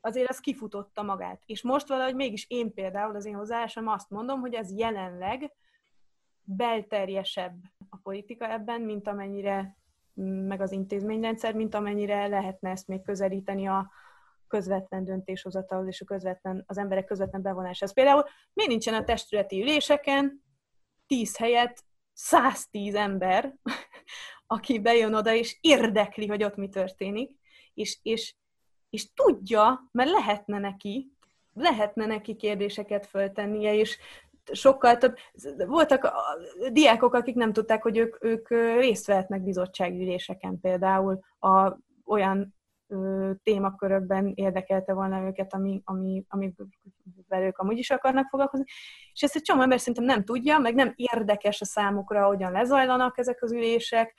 azért 0.00 0.28
az 0.28 0.40
kifutotta 0.40 1.02
magát. 1.02 1.42
És 1.46 1.62
most 1.62 1.88
valahogy 1.88 2.14
mégis 2.14 2.46
én 2.48 2.74
például, 2.74 3.16
az 3.16 3.24
én 3.24 3.34
hozzáállásom 3.34 3.88
azt 3.88 4.10
mondom, 4.10 4.40
hogy 4.40 4.54
ez 4.54 4.72
jelenleg 4.72 5.52
belterjesebb 6.42 7.56
a 7.88 7.96
politika 8.02 8.50
ebben, 8.50 8.80
mint 8.80 9.08
amennyire 9.08 9.79
meg 10.22 10.60
az 10.60 10.72
intézményrendszer, 10.72 11.54
mint 11.54 11.74
amennyire 11.74 12.26
lehetne 12.26 12.70
ezt 12.70 12.86
még 12.86 13.02
közelíteni 13.02 13.66
a 13.66 13.90
közvetlen 14.48 15.04
döntéshozatalhoz 15.04 15.88
és 15.88 16.00
a 16.00 16.04
közvetlen, 16.04 16.64
az 16.66 16.78
emberek 16.78 17.04
közvetlen 17.04 17.42
bevonáshoz. 17.42 17.92
Például 17.92 18.24
miért 18.52 18.70
nincsen 18.70 18.94
a 18.94 19.04
testületi 19.04 19.60
üléseken 19.60 20.44
10 21.06 21.36
helyet 21.36 21.84
110 22.12 22.94
ember, 22.94 23.54
aki 24.46 24.80
bejön 24.80 25.14
oda 25.14 25.34
és 25.34 25.58
érdekli, 25.60 26.26
hogy 26.26 26.42
ott 26.42 26.56
mi 26.56 26.68
történik, 26.68 27.38
és, 27.74 27.98
és, 28.02 28.34
és 28.90 29.12
tudja, 29.12 29.88
mert 29.92 30.10
lehetne 30.10 30.58
neki, 30.58 31.12
lehetne 31.52 32.06
neki 32.06 32.36
kérdéseket 32.36 33.06
föltennie, 33.06 33.74
és 33.74 33.98
sokkal 34.52 34.96
több, 34.96 35.16
voltak 35.66 36.04
a 36.04 36.12
diákok, 36.72 37.14
akik 37.14 37.34
nem 37.34 37.52
tudták, 37.52 37.82
hogy 37.82 37.96
ők, 37.96 38.24
ők 38.24 38.48
részt 38.78 39.06
vehetnek 39.06 39.42
bizottságüléseken 39.42 40.60
például 40.60 41.20
a, 41.38 41.76
olyan 42.04 42.54
ö, 42.88 43.30
témakörökben 43.42 44.32
érdekelte 44.34 44.92
volna 44.92 45.22
őket, 45.22 45.54
ami, 45.54 45.80
ami, 45.84 46.24
amivel 46.28 47.42
ők 47.42 47.58
amúgy 47.58 47.78
is 47.78 47.90
akarnak 47.90 48.28
foglalkozni. 48.28 48.66
És 49.12 49.22
ezt 49.22 49.36
egy 49.36 49.42
csomó 49.42 49.62
ember 49.62 49.78
szerintem 49.78 50.04
nem 50.04 50.24
tudja, 50.24 50.58
meg 50.58 50.74
nem 50.74 50.92
érdekes 50.96 51.60
a 51.60 51.64
számukra, 51.64 52.26
hogyan 52.26 52.52
lezajlanak 52.52 53.18
ezek 53.18 53.42
az 53.42 53.52
ülések, 53.52 54.14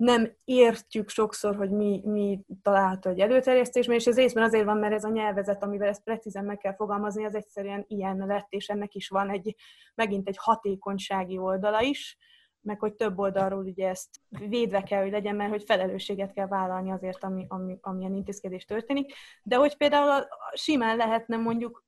nem 0.00 0.36
értjük 0.44 1.08
sokszor, 1.08 1.56
hogy 1.56 1.70
mi, 1.70 2.02
mi 2.04 2.40
található 2.62 3.10
egy 3.10 3.20
előterjesztésben, 3.20 3.96
és 3.96 4.06
ez 4.06 4.16
részben 4.16 4.42
azért 4.42 4.64
van, 4.64 4.76
mert 4.76 4.94
ez 4.94 5.04
a 5.04 5.08
nyelvezet, 5.08 5.62
amivel 5.62 5.88
ezt 5.88 6.02
precízen 6.02 6.44
meg 6.44 6.58
kell 6.58 6.74
fogalmazni, 6.74 7.24
az 7.24 7.34
egyszerűen 7.34 7.84
ilyen 7.88 8.16
lett, 8.16 8.46
és 8.48 8.68
ennek 8.68 8.94
is 8.94 9.08
van 9.08 9.30
egy, 9.30 9.56
megint 9.94 10.28
egy 10.28 10.36
hatékonysági 10.38 11.38
oldala 11.38 11.82
is, 11.82 12.18
meg 12.60 12.78
hogy 12.78 12.94
több 12.94 13.18
oldalról 13.18 13.64
ugye 13.64 13.88
ezt 13.88 14.08
védve 14.28 14.82
kell, 14.82 15.02
hogy 15.02 15.10
legyen, 15.10 15.36
mert 15.36 15.50
hogy 15.50 15.64
felelősséget 15.64 16.32
kell 16.32 16.46
vállalni 16.46 16.90
azért, 16.90 17.24
ami, 17.24 17.46
ami, 17.48 17.78
amilyen 17.80 18.14
intézkedés 18.14 18.64
történik, 18.64 19.12
de 19.42 19.56
hogy 19.56 19.76
például 19.76 20.10
a, 20.10 20.28
simán 20.54 20.96
lehetne 20.96 21.36
mondjuk 21.36 21.84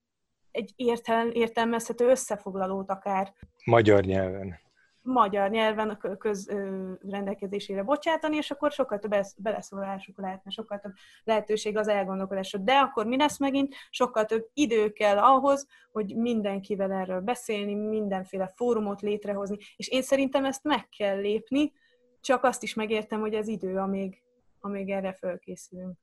egy 0.51 0.73
értel, 0.77 1.29
értelmezhető 1.29 2.09
összefoglalót 2.09 2.91
akár. 2.91 3.35
Magyar 3.65 4.05
nyelven 4.05 4.61
magyar 5.03 5.51
nyelven 5.51 5.91
a 5.91 6.17
köz 6.17 6.49
rendelkezésére 7.09 7.83
bocsátani, 7.83 8.37
és 8.37 8.51
akkor 8.51 8.71
sokkal 8.71 8.99
több 8.99 9.15
beleszólásuk 9.37 10.19
lehetne, 10.19 10.51
sokkal 10.51 10.79
több 10.79 10.93
lehetőség 11.25 11.77
az 11.77 11.89
elgondolkodásra. 11.89 12.59
De 12.59 12.73
akkor 12.73 13.07
mi 13.07 13.17
lesz 13.17 13.39
megint? 13.39 13.75
Sokkal 13.91 14.25
több 14.25 14.49
idő 14.53 14.93
kell 14.93 15.19
ahhoz, 15.19 15.67
hogy 15.93 16.17
mindenkivel 16.17 16.93
erről 16.93 17.21
beszélni, 17.21 17.75
mindenféle 17.75 18.53
fórumot 18.57 19.01
létrehozni, 19.01 19.57
és 19.77 19.89
én 19.89 20.03
szerintem 20.03 20.45
ezt 20.45 20.65
meg 20.65 20.89
kell 20.89 21.21
lépni, 21.21 21.73
csak 22.21 22.45
azt 22.45 22.63
is 22.63 22.75
megértem, 22.75 23.21
hogy 23.21 23.35
ez 23.35 23.49
idő, 23.49 23.77
amíg, 23.77 24.23
amíg 24.61 24.91
erre 24.91 25.13
fölkészülünk. 25.13 25.99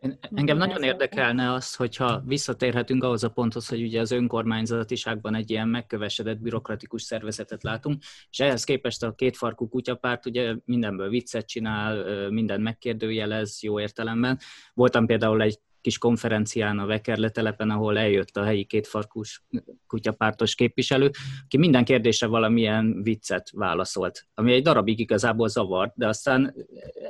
Én, 0.00 0.18
engem 0.34 0.56
nagyon 0.56 0.82
érdekelne 0.82 1.52
az, 1.52 1.74
hogyha 1.74 2.22
visszatérhetünk 2.26 3.04
ahhoz 3.04 3.24
a 3.24 3.30
ponthoz, 3.30 3.68
hogy 3.68 3.82
ugye 3.82 4.00
az 4.00 4.10
önkormányzatiságban 4.10 5.34
egy 5.34 5.50
ilyen 5.50 5.68
megkövesedett 5.68 6.40
bürokratikus 6.40 7.02
szervezetet 7.02 7.62
látunk, 7.62 8.02
és 8.30 8.40
ehhez 8.40 8.64
képest 8.64 9.02
a 9.02 9.12
kétfarkú 9.12 9.68
kutyapárt 9.68 10.26
ugye 10.26 10.54
mindenből 10.64 11.08
viccet 11.08 11.46
csinál, 11.46 12.28
mindent 12.30 12.62
megkérdőjelez 12.62 13.62
jó 13.62 13.80
értelemben. 13.80 14.38
Voltam 14.74 15.06
például 15.06 15.42
egy 15.42 15.58
kis 15.82 15.98
konferencián 15.98 16.78
a 16.78 17.30
telepen, 17.30 17.70
ahol 17.70 17.98
eljött 17.98 18.36
a 18.36 18.44
helyi 18.44 18.64
kétfarkus 18.64 19.44
kutyapártos 19.86 20.54
képviselő, 20.54 21.10
aki 21.44 21.56
minden 21.56 21.84
kérdésre 21.84 22.26
valamilyen 22.26 23.02
viccet 23.02 23.50
válaszolt, 23.52 24.26
ami 24.34 24.52
egy 24.52 24.62
darabig 24.62 24.98
igazából 24.98 25.48
zavart, 25.48 25.92
de 25.96 26.06
aztán 26.06 26.54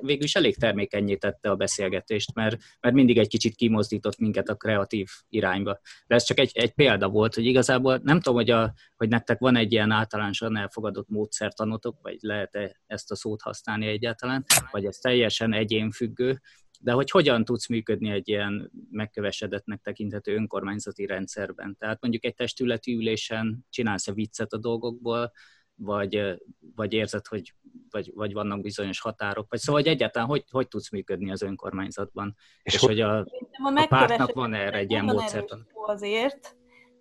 végül 0.00 0.24
is 0.24 0.34
elég 0.34 0.56
termékenyé 0.56 1.18
a 1.40 1.54
beszélgetést, 1.54 2.34
mert, 2.34 2.56
mert 2.80 2.94
mindig 2.94 3.18
egy 3.18 3.28
kicsit 3.28 3.54
kimozdított 3.54 4.18
minket 4.18 4.48
a 4.48 4.54
kreatív 4.54 5.08
irányba. 5.28 5.80
De 6.06 6.14
ez 6.14 6.24
csak 6.24 6.38
egy, 6.38 6.50
egy 6.54 6.72
példa 6.72 7.08
volt, 7.08 7.34
hogy 7.34 7.44
igazából 7.44 8.00
nem 8.02 8.20
tudom, 8.20 8.34
hogy, 8.38 8.50
a, 8.50 8.72
hogy 8.96 9.08
nektek 9.08 9.38
van 9.38 9.56
egy 9.56 9.72
ilyen 9.72 9.90
általánosan 9.90 10.56
elfogadott 10.56 11.08
módszertanotok, 11.08 11.98
vagy 12.02 12.16
lehet-e 12.20 12.80
ezt 12.86 13.10
a 13.10 13.16
szót 13.16 13.42
használni 13.42 13.86
egyáltalán, 13.86 14.44
vagy 14.70 14.84
ez 14.84 14.96
teljesen 14.96 15.52
egyénfüggő, 15.52 16.40
de 16.82 16.92
hogy 16.92 17.10
hogyan 17.10 17.44
tudsz 17.44 17.68
működni 17.68 18.10
egy 18.10 18.28
ilyen 18.28 18.70
megkövesedetnek 18.90 19.80
tekinthető 19.80 20.34
önkormányzati 20.34 21.06
rendszerben. 21.06 21.76
Tehát 21.78 22.00
mondjuk 22.00 22.24
egy 22.24 22.34
testületi 22.34 22.94
ülésen 22.94 23.66
csinálsz-e 23.70 24.12
viccet 24.12 24.52
a 24.52 24.58
dolgokból, 24.58 25.32
vagy, 25.74 26.40
vagy 26.74 26.92
érzed, 26.92 27.26
hogy 27.26 27.54
vagy, 27.90 28.10
vagy 28.14 28.32
vannak 28.32 28.60
bizonyos 28.60 29.00
határok, 29.00 29.46
vagy 29.50 29.58
szóval 29.58 29.82
hogy 29.82 29.90
egyáltalán 29.90 30.28
hogy, 30.28 30.44
hogy 30.50 30.68
tudsz 30.68 30.90
működni 30.90 31.30
az 31.30 31.42
önkormányzatban, 31.42 32.36
és, 32.62 32.74
és 32.74 32.80
hogy 32.80 33.00
a, 33.00 33.18
a, 33.18 33.26
a 33.74 33.86
pártnak 33.88 34.32
van 34.32 34.54
erre 34.54 34.78
egy 34.78 34.90
ilyen 34.90 35.04
módszert. 35.04 35.56
Azért, 35.72 36.56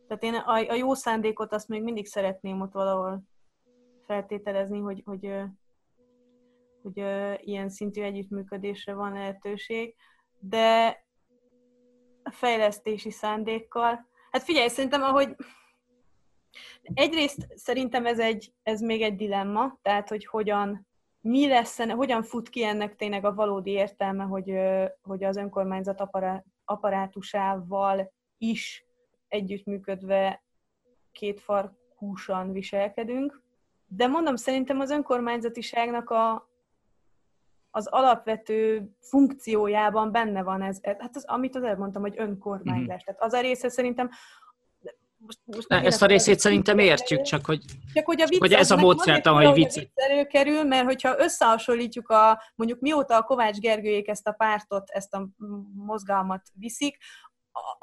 tehát 0.08 0.24
én 0.24 0.34
a, 0.34 0.72
a 0.72 0.76
jó 0.76 0.94
szándékot 0.94 1.54
azt 1.54 1.68
még 1.68 1.84
mindig 1.84 2.06
szeretném 2.06 2.62
ott 2.62 2.74
valahol 2.74 3.24
feltételezni, 4.06 4.80
hogy, 4.80 5.02
hogy 5.06 5.32
hogy 6.82 6.98
ilyen 7.48 7.70
szintű 7.70 8.02
együttműködésre 8.02 8.94
van 8.94 9.14
lehetőség, 9.14 9.96
de 10.40 11.04
fejlesztési 12.32 13.12
szándékkal. 13.12 14.08
Hát 14.32 14.44
figyelj, 14.44 14.68
szerintem, 14.68 15.02
ahogy 15.02 15.36
egyrészt 16.94 17.48
szerintem 17.56 18.06
ez, 18.06 18.20
egy, 18.20 18.54
ez 18.64 18.82
még 18.82 19.02
egy 19.02 19.16
dilemma, 19.16 19.80
tehát, 19.82 20.10
hogy 20.10 20.26
hogyan, 20.26 20.88
mi 21.22 21.48
lesz, 21.48 21.90
hogyan 21.90 22.24
fut 22.24 22.50
ki 22.50 22.64
ennek 22.64 22.96
tényleg 22.96 23.26
a 23.26 23.34
valódi 23.34 23.72
értelme, 23.72 24.24
hogy, 24.24 24.54
hogy 25.02 25.24
az 25.24 25.38
önkormányzat 25.38 26.10
apparátusával 26.66 28.14
is 28.38 28.86
együttműködve 29.28 30.44
kétfarkúsan 31.12 32.52
viselkedünk. 32.52 33.44
De 33.88 34.08
mondom, 34.08 34.36
szerintem 34.36 34.80
az 34.80 34.90
önkormányzatiságnak 34.90 36.10
a, 36.10 36.51
az 37.72 37.88
alapvető 37.88 38.90
funkciójában 39.00 40.12
benne 40.12 40.44
van 40.44 40.62
ez, 40.62 40.80
hát 40.82 41.16
az, 41.16 41.26
amit 41.26 41.56
az 41.56 41.64
elmondtam, 41.64 42.02
hogy 42.02 42.14
önkormányzás. 42.18 42.86
Mm-hmm. 42.86 42.98
Tehát 43.06 43.22
az 43.22 43.34
a 43.34 43.42
része 43.42 43.70
szerintem 43.70 44.10
most, 45.26 45.40
most 45.46 45.68
ne, 45.68 45.82
ezt 45.82 46.02
a 46.02 46.06
részét 46.06 46.40
szerintem 46.40 46.80
értjük, 46.80 47.22
csak 47.22 47.46
hogy, 47.46 47.64
csak 47.94 48.06
hogy, 48.06 48.22
a 48.22 48.26
vicc, 48.26 48.40
hogy 48.40 48.54
ez 48.54 48.72
a 48.72 48.76
módszert, 48.76 49.26
ahogy 49.26 49.54
vicc... 49.54 49.78
előkerül, 49.94 50.64
mert 50.64 50.86
hogyha 50.86 51.20
összehasonlítjuk 51.20 52.10
a, 52.10 52.42
mondjuk 52.56 52.80
mióta 52.80 53.18
a 53.18 53.24
Kovács 53.24 53.58
Gergőjék 53.58 54.08
ezt 54.08 54.28
a 54.28 54.32
pártot, 54.32 54.90
ezt 54.90 55.14
a 55.14 55.28
mozgalmat 55.76 56.42
viszik, 56.54 56.98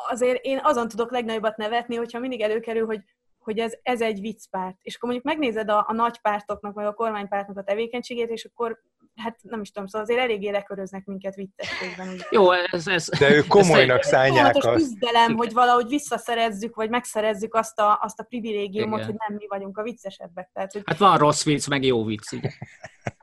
azért 0.09 0.45
én 0.45 0.61
azon 0.63 0.89
tudok 0.89 1.11
legnagyobbat 1.11 1.57
nevetni, 1.57 1.97
hogyha 1.97 2.19
mindig 2.19 2.41
előkerül, 2.41 2.87
hogy 2.87 3.01
hogy 3.39 3.59
ez, 3.59 3.73
ez 3.83 4.01
egy 4.01 4.21
viccpárt. 4.21 4.77
És 4.83 4.97
akkor 4.97 5.09
mondjuk 5.11 5.35
megnézed 5.35 5.69
a, 5.71 5.85
a 5.89 5.93
nagy 5.93 6.21
pártoknak, 6.21 6.75
vagy 6.75 6.85
a 6.85 6.93
kormánypártnak 6.93 7.57
a 7.57 7.63
tevékenységét, 7.63 8.31
és 8.31 8.45
akkor 8.45 8.81
hát 9.23 9.39
nem 9.43 9.61
is 9.61 9.71
tudom, 9.71 9.89
szóval 9.89 10.07
azért 10.07 10.21
eléggé 10.21 10.51
leköröznek 10.51 11.05
minket 11.05 11.35
viccességben. 11.35 12.09
Jó, 12.31 12.53
ez, 12.53 12.87
ez... 12.87 13.09
De 13.19 13.35
ők 13.35 13.47
komolynak 13.47 14.03
szállják 14.03 14.57
azt. 14.57 14.69
küzdelem, 14.69 15.37
hogy 15.37 15.53
valahogy 15.53 15.89
visszaszerezzük, 15.89 16.75
vagy 16.75 16.91
megszerezzük 16.91 17.55
azt 17.55 17.79
a, 17.79 17.99
azt 18.03 18.21
a 18.21 18.23
privilégiumot, 18.23 18.99
Igen. 18.99 19.11
hogy 19.11 19.21
nem 19.29 19.37
mi 19.39 19.47
vagyunk 19.49 19.79
a 19.79 19.83
viccesebbek. 19.83 20.51
Tehát, 20.53 20.73
hogy... 20.73 20.83
Hát 20.85 20.99
van 20.99 21.19
rossz 21.19 21.45
vicc, 21.45 21.69
meg 21.69 21.85
jó 21.85 22.05
vicc. 22.05 22.35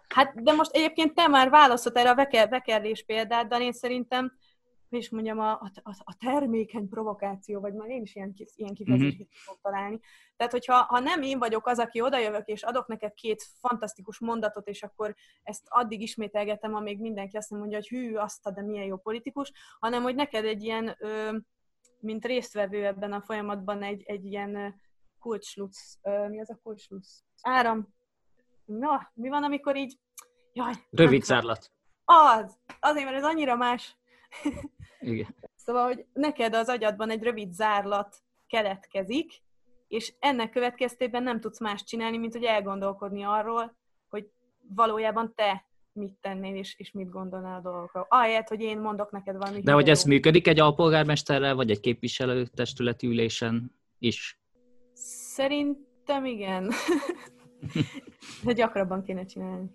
Hát, 0.08 0.43
de 0.43 0.51
most 0.51 0.71
egyébként 0.73 1.13
te 1.13 1.27
már 1.27 1.49
választott 1.49 1.97
erre 1.97 2.10
a 2.10 2.15
veker, 2.15 2.49
vekerlés 2.49 3.03
példát, 3.03 3.47
de 3.47 3.58
én 3.58 3.73
szerintem 3.73 4.34
hogy 4.89 5.00
is 5.00 5.10
mondjam, 5.10 5.39
a, 5.39 5.52
a, 5.52 5.95
a 6.04 6.15
termékeny 6.19 6.89
provokáció, 6.89 7.60
vagy 7.60 7.74
már 7.74 7.89
én 7.89 8.02
is 8.02 8.15
ilyen, 8.15 8.34
ilyen 8.56 8.74
kifejezést 8.74 9.15
mm-hmm. 9.15 9.26
fogok 9.30 9.62
találni. 9.62 10.00
Tehát, 10.36 10.52
hogyha 10.52 10.76
ha 10.76 11.00
nem 11.00 11.21
én 11.21 11.39
vagyok 11.39 11.67
az, 11.67 11.80
aki 11.80 12.02
odajövök, 12.02 12.48
és 12.48 12.63
adok 12.63 12.88
neked 12.88 13.13
két 13.13 13.43
fantasztikus 13.60 14.19
mondatot, 14.19 14.67
és 14.67 14.84
akkor 14.84 15.15
ezt 15.43 15.65
addig 15.69 16.02
ismételgetem, 16.02 16.76
amíg 16.76 17.00
mindenki 17.00 17.38
azt 17.38 17.50
mondja, 17.50 17.78
hogy 17.78 17.88
hű, 17.88 18.15
azt 18.15 18.54
de 18.54 18.62
milyen 18.62 18.86
jó 18.86 18.98
politikus, 18.98 19.52
hanem 19.80 20.04
hogy 20.04 20.15
neked 20.15 20.45
egy 20.45 20.63
ilyen, 20.63 20.95
ö, 21.00 21.38
mint 22.00 22.26
résztvevő 22.26 22.86
ebben 22.86 23.13
a 23.13 23.21
folyamatban 23.21 23.84
egy, 23.84 24.04
egy 24.06 24.26
ilyen 24.26 24.82
kulcslusz, 25.19 26.00
mi 26.30 26.39
az 26.39 26.50
a 26.50 26.60
kulcslusz? 26.63 27.24
Áram. 27.41 27.93
Na, 28.65 29.12
mi 29.13 29.30
van, 29.30 29.43
amikor 29.43 29.76
így, 29.76 30.00
jaj. 30.54 30.74
Rövid 30.89 31.24
zárlat. 31.24 31.71
Az, 32.06 32.58
azért, 32.80 33.06
mert 33.06 33.17
ez 33.17 33.24
annyira 33.24 33.56
más. 33.56 33.98
Igen. 35.00 35.36
Szóval, 35.56 35.86
hogy 35.86 36.06
neked 36.13 36.56
az 36.56 36.67
agyadban 36.67 37.10
egy 37.10 37.24
rövid 37.24 37.54
zárlat 37.54 38.15
keletkezik, 38.48 39.32
és 39.88 40.13
ennek 40.19 40.50
következtében 40.50 41.24
nem 41.24 41.39
tudsz 41.39 41.60
más 41.60 41.84
csinálni, 41.84 42.17
mint 42.17 42.34
hogy 42.34 42.43
elgondolkodni 42.43 43.24
arról, 43.24 43.76
hogy 44.10 44.30
valójában 44.76 45.34
te 45.36 45.65
mit 45.91 46.13
tennél, 46.21 46.56
és, 46.56 46.76
és 46.78 46.91
mit 46.91 47.10
gondolnál 47.10 47.58
a 47.58 47.62
dolgokról. 47.62 48.06
Ahelyett, 48.10 48.48
hogy 48.48 48.62
én 48.62 48.80
mondok 48.80 49.12
neked 49.12 49.38
valamit. 49.38 49.63
De 49.63 49.71
hogy 49.71 49.89
ez 49.89 50.04
működik 50.04 50.48
egy 50.48 50.60
alpolgármesterrel, 50.60 51.56
vagy 51.56 51.69
egy 51.69 51.80
képviselőtestületi 51.80 53.08
ülésen 53.08 53.71
is? 54.00 54.39
Szerintem 54.93 56.26
igen. 56.26 56.71
De 58.43 58.54
gyakrabban 58.54 59.04
kéne 59.04 59.26
csinálni. 59.26 59.69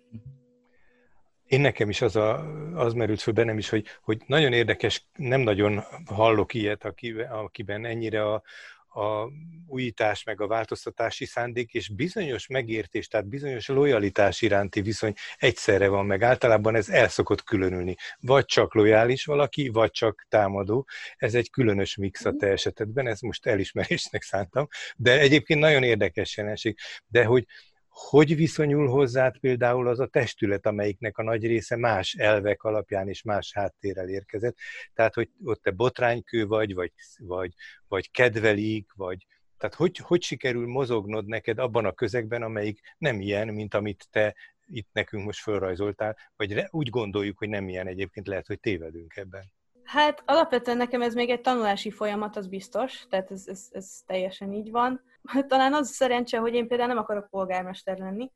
Én 1.51 1.61
nekem 1.61 1.89
is 1.89 2.01
az, 2.01 2.15
a, 2.15 2.45
az 2.73 2.93
merült 2.93 3.21
föl 3.21 3.33
bennem 3.33 3.57
is, 3.57 3.69
hogy, 3.69 3.85
hogy 4.01 4.21
nagyon 4.25 4.53
érdekes, 4.53 5.05
nem 5.15 5.41
nagyon 5.41 5.83
hallok 6.05 6.53
ilyet, 6.53 6.85
akiben 7.29 7.85
ennyire 7.85 8.25
a, 8.25 8.43
a 8.87 9.29
újítás, 9.67 10.23
meg 10.23 10.41
a 10.41 10.47
változtatási 10.47 11.25
szándék, 11.25 11.73
és 11.73 11.89
bizonyos 11.89 12.47
megértés, 12.47 13.07
tehát 13.07 13.27
bizonyos 13.27 13.67
lojalitás 13.67 14.41
iránti 14.41 14.81
viszony 14.81 15.13
egyszerre 15.37 15.87
van 15.87 16.05
meg. 16.05 16.23
Általában 16.23 16.75
ez 16.75 16.89
el 16.89 17.07
szokott 17.07 17.43
különülni. 17.43 17.95
Vagy 18.19 18.45
csak 18.45 18.73
lojális 18.73 19.25
valaki, 19.25 19.69
vagy 19.69 19.91
csak 19.91 20.25
támadó. 20.29 20.87
Ez 21.17 21.35
egy 21.35 21.49
különös 21.49 21.95
mix 21.95 22.25
a 22.25 22.31
te 22.31 22.47
esetedben, 22.47 23.07
ezt 23.07 23.21
most 23.21 23.45
elismerésnek 23.45 24.21
szántam, 24.21 24.67
de 24.95 25.19
egyébként 25.19 25.59
nagyon 25.59 25.83
érdekes 25.83 26.37
jelenség. 26.37 26.77
De 27.07 27.25
hogy, 27.25 27.45
hogy 27.91 28.35
viszonyul 28.35 28.87
hozzád 28.87 29.37
például 29.37 29.87
az 29.87 29.99
a 29.99 30.07
testület, 30.07 30.65
amelyiknek 30.65 31.17
a 31.17 31.23
nagy 31.23 31.45
része 31.45 31.75
más 31.75 32.13
elvek 32.13 32.63
alapján 32.63 33.07
és 33.07 33.21
más 33.21 33.53
háttérrel 33.53 34.09
érkezett? 34.09 34.57
Tehát, 34.93 35.13
hogy 35.13 35.29
ott 35.43 35.61
te 35.61 35.71
botránykő 35.71 36.45
vagy, 36.45 36.73
vagy, 36.73 36.91
vagy, 37.17 37.53
vagy 37.87 38.11
kedvelik, 38.11 38.91
vagy, 38.95 39.25
tehát 39.57 39.75
hogy, 39.75 39.97
hogy 39.97 40.21
sikerül 40.21 40.67
mozognod 40.67 41.25
neked 41.25 41.59
abban 41.59 41.85
a 41.85 41.91
közegben, 41.91 42.41
amelyik 42.41 42.79
nem 42.97 43.21
ilyen, 43.21 43.47
mint 43.47 43.73
amit 43.73 44.07
te 44.11 44.35
itt 44.65 44.89
nekünk 44.91 45.25
most 45.25 45.41
felrajzoltál, 45.41 46.17
vagy 46.35 46.63
úgy 46.69 46.89
gondoljuk, 46.89 47.37
hogy 47.37 47.49
nem 47.49 47.69
ilyen 47.69 47.87
egyébként, 47.87 48.27
lehet, 48.27 48.47
hogy 48.47 48.59
tévedünk 48.59 49.15
ebben. 49.15 49.43
Hát 49.83 50.23
alapvetően 50.25 50.77
nekem 50.77 51.01
ez 51.01 51.13
még 51.13 51.29
egy 51.29 51.41
tanulási 51.41 51.91
folyamat, 51.91 52.35
az 52.35 52.47
biztos, 52.47 53.05
tehát 53.09 53.31
ez, 53.31 53.47
ez, 53.47 53.67
ez 53.71 54.01
teljesen 54.05 54.53
így 54.53 54.71
van. 54.71 55.01
Hát 55.27 55.47
talán 55.47 55.73
az 55.73 55.89
szerencse, 55.89 56.37
hogy 56.37 56.53
én 56.53 56.67
például 56.67 56.89
nem 56.89 56.97
akarok 56.97 57.29
polgármester 57.29 57.97
lenni. 57.97 58.31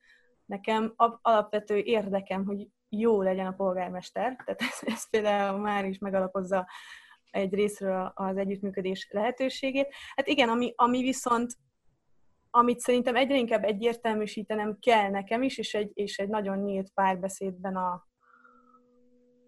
Nekem 0.45 0.93
alapvető 1.21 1.78
érdekem, 1.78 2.45
hogy 2.45 2.67
jó 2.89 3.21
legyen 3.21 3.45
a 3.45 3.52
polgármester, 3.52 4.36
tehát 4.45 4.62
ez, 4.62 4.80
ez 4.93 5.10
például 5.10 5.60
már 5.60 5.86
is 5.86 5.98
megalapozza 5.98 6.67
egy 7.32 7.54
részről 7.54 8.12
az 8.15 8.38
együttműködés 8.38 9.08
lehetőségét. 9.12 9.93
Hát 10.15 10.28
igen, 10.28 10.50
ami, 10.50 10.74
ami 10.76 11.02
viszont 11.02 11.54
amit 12.50 12.80
szerintem 12.80 13.15
egyre 13.15 13.38
inkább 13.38 13.63
egyértelműsítenem 13.63 14.78
kell 14.80 15.10
nekem 15.10 15.43
is, 15.43 15.58
és 15.58 15.74
egy, 15.74 15.91
és 15.93 16.17
egy 16.17 16.30
nagyon 16.30 16.58
nyílt 16.58 16.91
párbeszédben 16.93 17.76
a, 17.76 18.08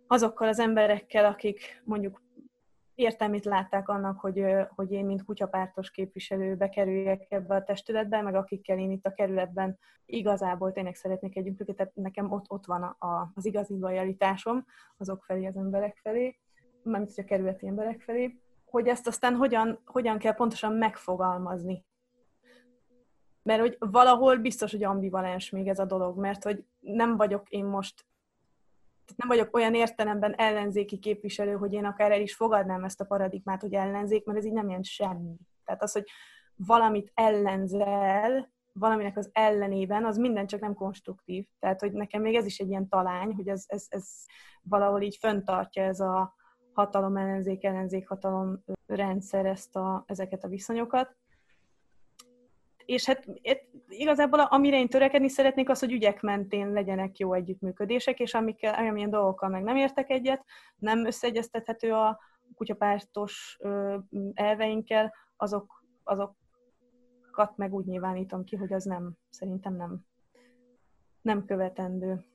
azokkal 0.08 0.48
az 0.48 0.60
emberekkel, 0.60 1.26
akik 1.26 1.82
mondjuk 1.84 2.22
értelmét 2.98 3.46
látták 3.46 3.90
annak, 3.90 4.20
hogy, 4.20 4.46
hogy 4.76 4.92
én, 4.92 5.06
mint 5.06 5.24
kutyapártos 5.24 5.92
képviselő 5.92 6.56
bekerüljek 6.56 7.26
ebbe 7.30 7.56
a 7.56 7.64
testületbe, 7.64 8.22
meg 8.22 8.36
akikkel 8.36 8.78
én 8.78 8.92
itt 8.92 9.06
a 9.06 9.14
kerületben 9.14 9.78
igazából 10.06 10.72
tényleg 10.72 10.96
szeretnék 10.96 11.36
együtt, 11.36 11.76
tehát 11.76 11.96
nekem 11.96 12.32
ott, 12.32 12.46
ott 12.48 12.66
van 12.66 12.84
a, 12.84 13.06
a, 13.08 13.32
az 13.36 13.46
igazi 13.46 13.78
lojalitásom 13.80 14.66
azok 14.98 15.24
felé, 15.24 15.46
az 15.46 15.56
emberek 15.56 15.98
felé, 15.98 16.38
mármint 16.84 17.18
a 17.18 17.24
kerületi 17.24 17.68
emberek 17.68 18.02
felé, 18.02 18.40
hogy 18.66 18.88
ezt 18.88 19.08
aztán 19.08 19.36
hogyan, 19.36 19.82
hogyan 19.86 20.18
kell 20.18 20.34
pontosan 20.34 20.74
megfogalmazni. 20.74 21.86
Mert 23.44 23.60
hogy 23.60 23.78
valahol 23.80 24.38
biztos, 24.38 24.72
hogy 24.72 24.84
ambivalens 24.84 25.50
még 25.50 25.68
ez 25.68 25.80
a 25.80 25.86
dolog, 25.86 26.18
mert 26.18 26.44
hogy 26.44 26.64
nem 26.80 27.18
vagyok 27.18 27.50
én 27.50 27.66
most 27.66 28.06
nem 29.16 29.28
vagyok 29.28 29.56
olyan 29.56 29.74
értelemben 29.74 30.34
ellenzéki 30.34 31.00
képviselő, 31.00 31.54
hogy 31.54 31.74
én 31.74 31.86
akár 31.86 32.12
el 32.12 32.22
is 32.22 32.36
fogadnám 32.36 32.84
ezt 32.84 33.02
a 33.02 33.06
paradigmát, 33.06 33.62
hogy 33.62 33.74
ellenzék, 33.74 34.26
mert 34.26 34.38
ez 34.38 34.46
így 34.46 34.54
nem 34.54 34.68
jelent 34.68 34.86
semmi. 34.86 35.36
Tehát 35.66 35.84
az, 35.84 35.92
hogy 35.92 36.04
valamit 36.56 37.12
ellenzel, 37.14 38.52
valaminek 38.72 39.18
az 39.18 39.30
ellenében, 39.34 40.06
az 40.06 40.18
minden 40.18 40.48
csak 40.48 40.60
nem 40.60 40.74
konstruktív. 40.74 41.46
Tehát, 41.60 41.80
hogy 41.80 41.92
nekem 41.92 42.22
még 42.22 42.36
ez 42.36 42.46
is 42.46 42.60
egy 42.60 42.70
ilyen 42.70 42.88
talány, 42.88 43.34
hogy 43.34 43.48
ez, 43.48 43.64
ez, 43.68 43.86
ez 43.90 44.08
valahol 44.62 45.02
így 45.02 45.18
föntartja 45.20 45.84
ez 45.84 46.00
a 46.00 46.36
hatalom 46.74 47.18
ellenzék, 47.18 47.64
ellenzék 47.64 48.08
hatalom 48.08 48.64
rendszer 48.86 49.46
ezt 49.46 49.76
a, 49.76 50.04
ezeket 50.08 50.44
a 50.44 50.48
viszonyokat 50.48 51.16
és 52.88 53.06
hát 53.06 53.26
igazából 53.88 54.40
amire 54.40 54.78
én 54.78 54.88
törekedni 54.88 55.30
szeretnék, 55.30 55.70
az, 55.70 55.80
hogy 55.80 55.92
ügyek 55.92 56.22
mentén 56.22 56.72
legyenek 56.72 57.18
jó 57.18 57.34
együttműködések, 57.34 58.20
és 58.20 58.34
amikkel, 58.34 58.74
amilyen 58.74 59.10
dolgokkal 59.10 59.50
meg 59.50 59.64
nem 59.64 59.76
értek 59.76 60.10
egyet, 60.10 60.46
nem 60.78 61.06
összeegyeztethető 61.06 61.94
a 61.94 62.20
kutyapártos 62.56 63.58
elveinkkel, 64.34 65.14
azok, 65.38 65.84
azokat 66.04 67.56
meg 67.56 67.74
úgy 67.74 67.86
nyilvánítom 67.86 68.44
ki, 68.44 68.56
hogy 68.56 68.74
az 68.74 68.84
nem, 68.84 69.14
szerintem 69.30 69.76
nem, 69.76 70.00
nem 71.22 71.46
követendő. 71.46 72.26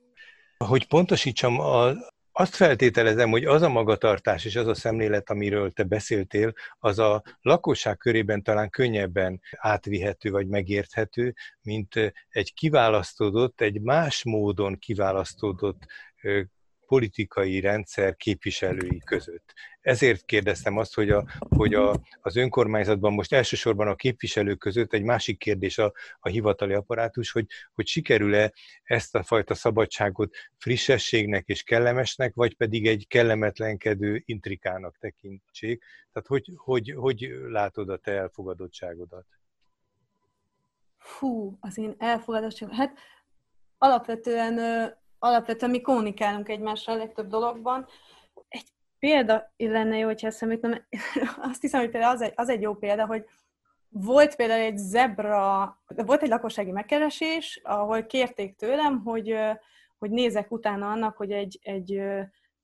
Hogy 0.57 0.87
pontosítsam, 0.87 1.59
a, 1.59 1.91
azt 2.35 2.55
feltételezem, 2.55 3.29
hogy 3.29 3.45
az 3.45 3.61
a 3.61 3.69
magatartás 3.69 4.45
és 4.45 4.55
az 4.55 4.67
a 4.67 4.73
szemlélet, 4.73 5.29
amiről 5.29 5.71
te 5.71 5.83
beszéltél, 5.83 6.53
az 6.79 6.99
a 6.99 7.23
lakosság 7.41 7.97
körében 7.97 8.43
talán 8.43 8.69
könnyebben 8.69 9.41
átvihető 9.57 10.31
vagy 10.31 10.47
megérthető, 10.47 11.33
mint 11.61 12.13
egy 12.29 12.53
kiválasztódott, 12.53 13.61
egy 13.61 13.81
más 13.81 14.23
módon 14.23 14.79
kiválasztódott 14.79 15.85
politikai 16.85 17.59
rendszer 17.59 18.15
képviselői 18.15 18.99
között. 19.05 19.53
Ezért 19.83 20.25
kérdeztem 20.25 20.77
azt, 20.77 20.93
hogy, 20.93 21.09
a, 21.09 21.25
hogy 21.39 21.73
a, 21.73 21.99
az 22.21 22.35
önkormányzatban 22.35 23.13
most 23.13 23.33
elsősorban 23.33 23.87
a 23.87 23.95
képviselők 23.95 24.59
között 24.59 24.93
egy 24.93 25.03
másik 25.03 25.37
kérdés 25.37 25.77
a, 25.77 25.93
a 26.19 26.29
hivatali 26.29 26.73
apparátus, 26.73 27.31
hogy, 27.31 27.45
hogy 27.73 27.87
sikerül-e 27.87 28.53
ezt 28.83 29.15
a 29.15 29.23
fajta 29.23 29.53
szabadságot 29.53 30.35
frissességnek 30.57 31.47
és 31.47 31.63
kellemesnek, 31.63 32.33
vagy 32.33 32.55
pedig 32.55 32.87
egy 32.87 33.07
kellemetlenkedő 33.07 34.21
intrikának 34.25 34.97
tekintsék. 34.97 35.83
Tehát 36.11 36.27
hogy, 36.27 36.51
hogy, 36.55 36.93
hogy 36.95 37.33
látod 37.47 37.89
a 37.89 37.97
te 37.97 38.11
elfogadottságodat? 38.11 39.25
Hú, 41.19 41.57
az 41.59 41.77
én 41.77 41.95
elfogadottságom. 41.97 42.75
Hát 42.75 42.97
alapvetően 43.77 44.59
alapvetően 45.19 45.71
mi 45.71 45.81
kommunikálunk 45.81 46.49
egymással 46.49 46.95
a 46.95 46.97
legtöbb 46.97 47.27
dologban. 47.27 47.87
Egy 48.47 48.67
példa 49.03 49.53
lenne 49.57 49.97
jó, 49.97 50.05
hogyha 50.05 50.27
eszembe 50.27 50.57
nem, 50.61 50.85
azt 51.51 51.61
hiszem, 51.61 51.79
hogy 51.79 51.89
például 51.89 52.13
az 52.13 52.21
egy, 52.21 52.33
az 52.35 52.49
egy 52.49 52.61
jó 52.61 52.73
példa, 52.73 53.05
hogy 53.05 53.25
volt 53.89 54.35
például 54.35 54.61
egy 54.61 54.77
zebra, 54.77 55.81
volt 55.87 56.21
egy 56.21 56.29
lakossági 56.29 56.71
megkeresés, 56.71 57.59
ahol 57.63 58.05
kérték 58.05 58.55
tőlem, 58.55 59.01
hogy, 59.03 59.35
hogy 59.97 60.09
nézek 60.09 60.51
utána 60.51 60.91
annak, 60.91 61.17
hogy 61.17 61.31
egy, 61.31 61.59
egy 61.63 62.01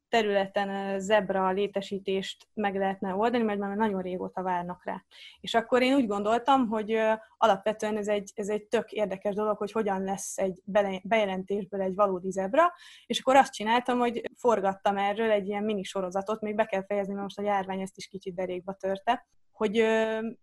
területen 0.10 1.00
zebra 1.00 1.52
létesítést 1.52 2.48
meg 2.54 2.76
lehetne 2.76 3.15
oldani, 3.15 3.43
mert 3.43 3.60
már 3.60 3.76
nagyon 3.76 4.02
régóta 4.02 4.41
várnak 4.41 4.86
rá. 4.86 5.04
És 5.39 5.54
akkor 5.54 5.82
én 5.82 5.93
úgy 5.93 6.08
gondoltam, 6.08 6.67
hogy 6.67 6.98
alapvetően 7.38 7.98
ez 7.98 8.08
egy, 8.08 8.32
ez 8.36 8.50
egy 8.50 8.63
tök 8.63 8.91
érdekes 8.91 9.36
dolog, 9.36 9.58
hogy 9.58 9.72
hogyan 9.72 10.04
lesz 10.04 10.38
egy 10.38 10.62
bejelentésből 11.04 11.82
egy 11.82 11.95
valódi 11.95 12.32
zebra, 12.32 12.74
és 13.06 13.19
akkor 13.19 13.36
azt 13.36 13.54
csináltam, 13.54 14.00
hogy 14.00 14.22
forgattam 14.36 14.98
erről 14.98 15.32
egy 15.32 15.48
ilyen 15.48 15.63
mini 15.63 15.84
sorozatot, 15.84 16.41
még 16.41 16.56
be 16.56 16.65
kell 16.65 16.86
fejezni, 16.86 17.12
mert 17.13 17.24
most 17.24 17.39
a 17.39 17.41
járvány 17.41 17.82
ezt 17.82 17.98
is 17.98 18.08
kicsit 18.08 18.36
derékba 18.36 18.74
törte, 18.74 19.28
hogy 19.60 19.86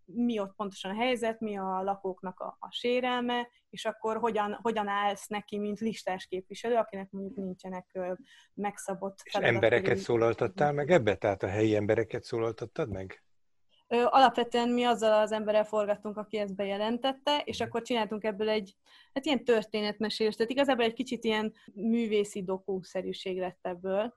mi 0.05 0.39
ott 0.39 0.55
pontosan 0.55 0.91
a 0.91 0.95
helyzet, 0.95 1.41
mi 1.41 1.57
a 1.57 1.83
lakóknak 1.83 2.41
a, 2.41 2.57
a 2.61 2.71
sérelme, 2.71 3.49
és 3.71 3.85
akkor 3.85 4.17
hogyan, 4.17 4.59
hogyan 4.63 4.89
állsz 4.89 5.27
neki, 5.27 5.59
mint 5.59 5.81
listás 5.81 6.27
képviselő, 6.27 6.75
akinek 6.75 7.11
mondjuk 7.11 7.37
nincsenek 7.37 7.99
megszabott 8.55 9.19
És 9.23 9.35
embereket 9.35 9.97
szólaltattál 9.97 10.73
meg 10.73 10.91
ebbe? 10.91 11.15
Tehát 11.15 11.43
a 11.43 11.47
helyi 11.47 11.75
embereket 11.75 12.23
szólaltattad 12.23 12.91
meg? 12.91 13.23
Alapvetően 13.89 14.69
mi 14.69 14.85
azzal 14.85 15.21
az 15.21 15.33
emberrel 15.33 15.65
forgattunk, 15.65 16.17
aki 16.17 16.39
ezt 16.39 16.55
bejelentette, 16.55 17.43
és 17.45 17.61
akkor 17.61 17.83
csináltunk 17.83 18.25
ebből 18.25 18.49
egy, 18.49 18.77
hát 19.13 19.25
ilyen 19.25 19.45
történetmesélést, 19.45 20.37
tehát 20.37 20.53
igazából 20.53 20.85
egy 20.85 20.95
kicsit 20.95 21.25
ilyen 21.25 21.55
művészi 21.75 22.43
dokúszerűség 22.43 23.39
lett 23.39 23.59
ebből 23.63 24.15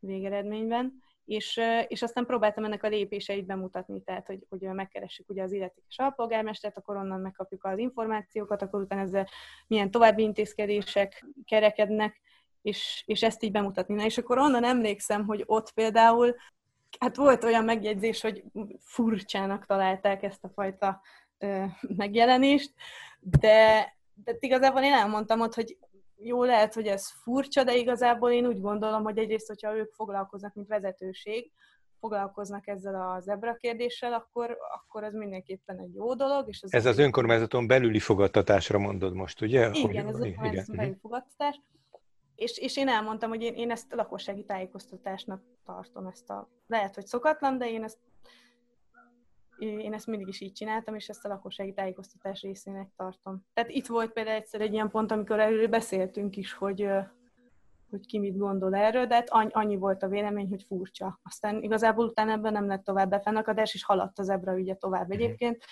végeredményben 0.00 1.02
és, 1.28 1.60
és 1.88 2.02
aztán 2.02 2.26
próbáltam 2.26 2.64
ennek 2.64 2.82
a 2.82 2.88
lépéseit 2.88 3.46
bemutatni, 3.46 4.02
tehát 4.02 4.26
hogy, 4.26 4.46
hogy 4.48 4.60
megkeressük 4.60 5.30
ugye 5.30 5.42
az 5.42 5.52
illetékes 5.52 5.98
alpolgármestert, 5.98 6.76
akkor 6.76 6.96
onnan 6.96 7.20
megkapjuk 7.20 7.64
az 7.64 7.78
információkat, 7.78 8.62
akkor 8.62 8.80
utána 8.80 9.00
ezzel 9.00 9.28
milyen 9.66 9.90
további 9.90 10.22
intézkedések 10.22 11.26
kerekednek, 11.44 12.20
és, 12.62 13.02
és 13.06 13.22
ezt 13.22 13.42
így 13.42 13.50
bemutatni. 13.50 13.94
Na, 13.94 14.04
és 14.04 14.18
akkor 14.18 14.38
onnan 14.38 14.64
emlékszem, 14.64 15.24
hogy 15.26 15.42
ott 15.46 15.72
például, 15.72 16.36
hát 16.98 17.16
volt 17.16 17.44
olyan 17.44 17.64
megjegyzés, 17.64 18.20
hogy 18.20 18.44
furcsának 18.80 19.66
találták 19.66 20.22
ezt 20.22 20.44
a 20.44 20.50
fajta 20.54 21.00
ö, 21.38 21.64
megjelenést, 21.96 22.72
de, 23.20 23.86
de 24.24 24.36
igazából 24.40 24.82
én 24.82 24.92
elmondtam 24.92 25.40
ott, 25.40 25.54
hogy 25.54 25.76
jó 26.22 26.44
lehet, 26.44 26.74
hogy 26.74 26.86
ez 26.86 27.10
furcsa, 27.22 27.64
de 27.64 27.76
igazából 27.76 28.30
én 28.30 28.46
úgy 28.46 28.60
gondolom, 28.60 29.02
hogy 29.02 29.18
egyrészt, 29.18 29.46
hogyha 29.46 29.76
ők 29.76 29.92
foglalkoznak, 29.92 30.54
mint 30.54 30.68
vezetőség, 30.68 31.52
foglalkoznak 32.00 32.66
ezzel 32.66 32.94
a 32.94 33.20
zebra 33.20 33.54
kérdéssel, 33.54 34.12
akkor, 34.12 34.56
akkor 34.74 35.04
ez 35.04 35.14
mindenképpen 35.14 35.78
egy 35.78 35.94
jó 35.94 36.14
dolog. 36.14 36.48
És 36.48 36.62
az 36.62 36.72
ez 36.72 36.86
az 36.86 36.98
önkormányzaton 36.98 37.66
belüli 37.66 37.98
fogadtatásra 37.98 38.78
mondod 38.78 39.14
most, 39.14 39.40
ugye? 39.40 39.70
Igen, 39.72 40.06
ez 40.06 40.14
az 40.14 40.20
önkormányzaton 40.20 40.76
belüli 40.76 40.98
fogadtatás. 41.00 41.60
És, 42.34 42.58
és 42.58 42.76
én 42.76 42.88
elmondtam, 42.88 43.28
hogy 43.28 43.42
én, 43.42 43.54
én 43.54 43.70
ezt 43.70 43.92
a 43.92 43.96
lakossági 43.96 44.44
tájékoztatásnak 44.44 45.42
tartom, 45.64 46.06
ezt 46.06 46.30
a, 46.30 46.48
lehet, 46.66 46.94
hogy 46.94 47.06
szokatlan, 47.06 47.58
de 47.58 47.70
én 47.70 47.82
ezt 47.82 47.98
én 49.58 49.92
ezt 49.92 50.06
mindig 50.06 50.28
is 50.28 50.40
így 50.40 50.52
csináltam, 50.52 50.94
és 50.94 51.08
ezt 51.08 51.24
a 51.24 51.28
lakossági 51.28 51.72
tájékoztatás 51.72 52.42
részének 52.42 52.90
tartom. 52.96 53.44
Tehát 53.52 53.70
itt 53.70 53.86
volt 53.86 54.12
például 54.12 54.36
egyszer 54.36 54.60
egy 54.60 54.72
ilyen 54.72 54.90
pont, 54.90 55.10
amikor 55.10 55.40
erről 55.40 55.68
beszéltünk 55.68 56.36
is, 56.36 56.52
hogy, 56.52 56.88
hogy 57.90 58.06
ki 58.06 58.18
mit 58.18 58.36
gondol 58.36 58.74
erről, 58.74 59.06
de 59.06 59.14
hát 59.14 59.30
annyi 59.30 59.76
volt 59.76 60.02
a 60.02 60.08
vélemény, 60.08 60.48
hogy 60.48 60.62
furcsa. 60.62 61.20
Aztán 61.22 61.62
igazából 61.62 62.06
utána 62.06 62.32
ebben 62.32 62.52
nem 62.52 62.66
lett 62.66 62.84
tovább 62.84 63.10
befennakadás, 63.10 63.74
és 63.74 63.84
haladt 63.84 64.18
az 64.18 64.28
ebra 64.28 64.58
ügye 64.58 64.74
tovább 64.74 65.08
mhm. 65.08 65.12
egyébként. 65.12 65.64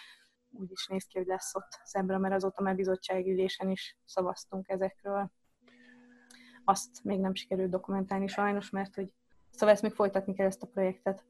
Úgy 0.50 0.70
is 0.70 0.86
néz 0.86 1.04
ki, 1.04 1.18
hogy 1.18 1.26
lesz 1.26 1.54
ott 1.54 1.80
zebra, 1.84 2.18
mert 2.18 2.34
azóta 2.34 2.62
már 2.62 2.74
bizottsági 2.74 3.32
ülésen 3.32 3.70
is 3.70 3.98
szavaztunk 4.04 4.68
ezekről. 4.68 5.30
Azt 6.64 7.04
még 7.04 7.20
nem 7.20 7.34
sikerült 7.34 7.70
dokumentálni 7.70 8.26
sajnos, 8.26 8.70
mert 8.70 8.94
hogy 8.94 9.12
szóval 9.50 9.74
ezt 9.74 9.82
még 9.82 9.92
folytatni 9.92 10.34
kell 10.34 10.46
ezt 10.46 10.62
a 10.62 10.66
projektet. 10.66 11.24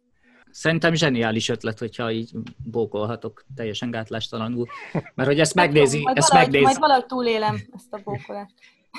Szerintem 0.50 0.94
zseniális 0.94 1.48
ötlet, 1.48 1.78
hogyha 1.78 2.10
így 2.10 2.30
bókolhatok 2.64 3.44
teljesen 3.54 3.90
gátlástalanul. 3.90 4.66
Mert 5.14 5.28
hogy 5.28 5.40
ezt 5.40 5.54
megnézi... 5.54 6.00
Majd, 6.00 6.16
ezt 6.16 6.28
valahogy, 6.28 6.52
megnézi, 6.52 6.72
majd 6.72 6.88
valahogy 6.88 7.06
túlélem 7.06 7.54
ezt 7.74 7.92
a 7.92 8.00
bókolást. 8.04 8.54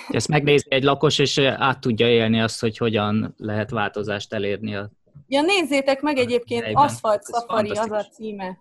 Ezt 0.10 0.28
megnézi 0.28 0.66
egy 0.70 0.84
lakos, 0.84 1.20
és 1.20 1.38
át 1.38 1.80
tudja 1.80 2.08
élni 2.10 2.42
azt, 2.42 2.60
hogy 2.60 2.78
hogyan 2.78 3.34
lehet 3.38 3.70
változást 3.70 4.34
elérni 4.34 4.76
a 4.76 4.92
Ja, 5.28 5.42
nézzétek 5.42 6.02
meg 6.02 6.18
egyébként, 6.18 6.66
Aszfalt 6.74 7.26
Safari 7.26 7.70
az 7.70 7.92
a 7.92 8.04
címe. 8.04 8.58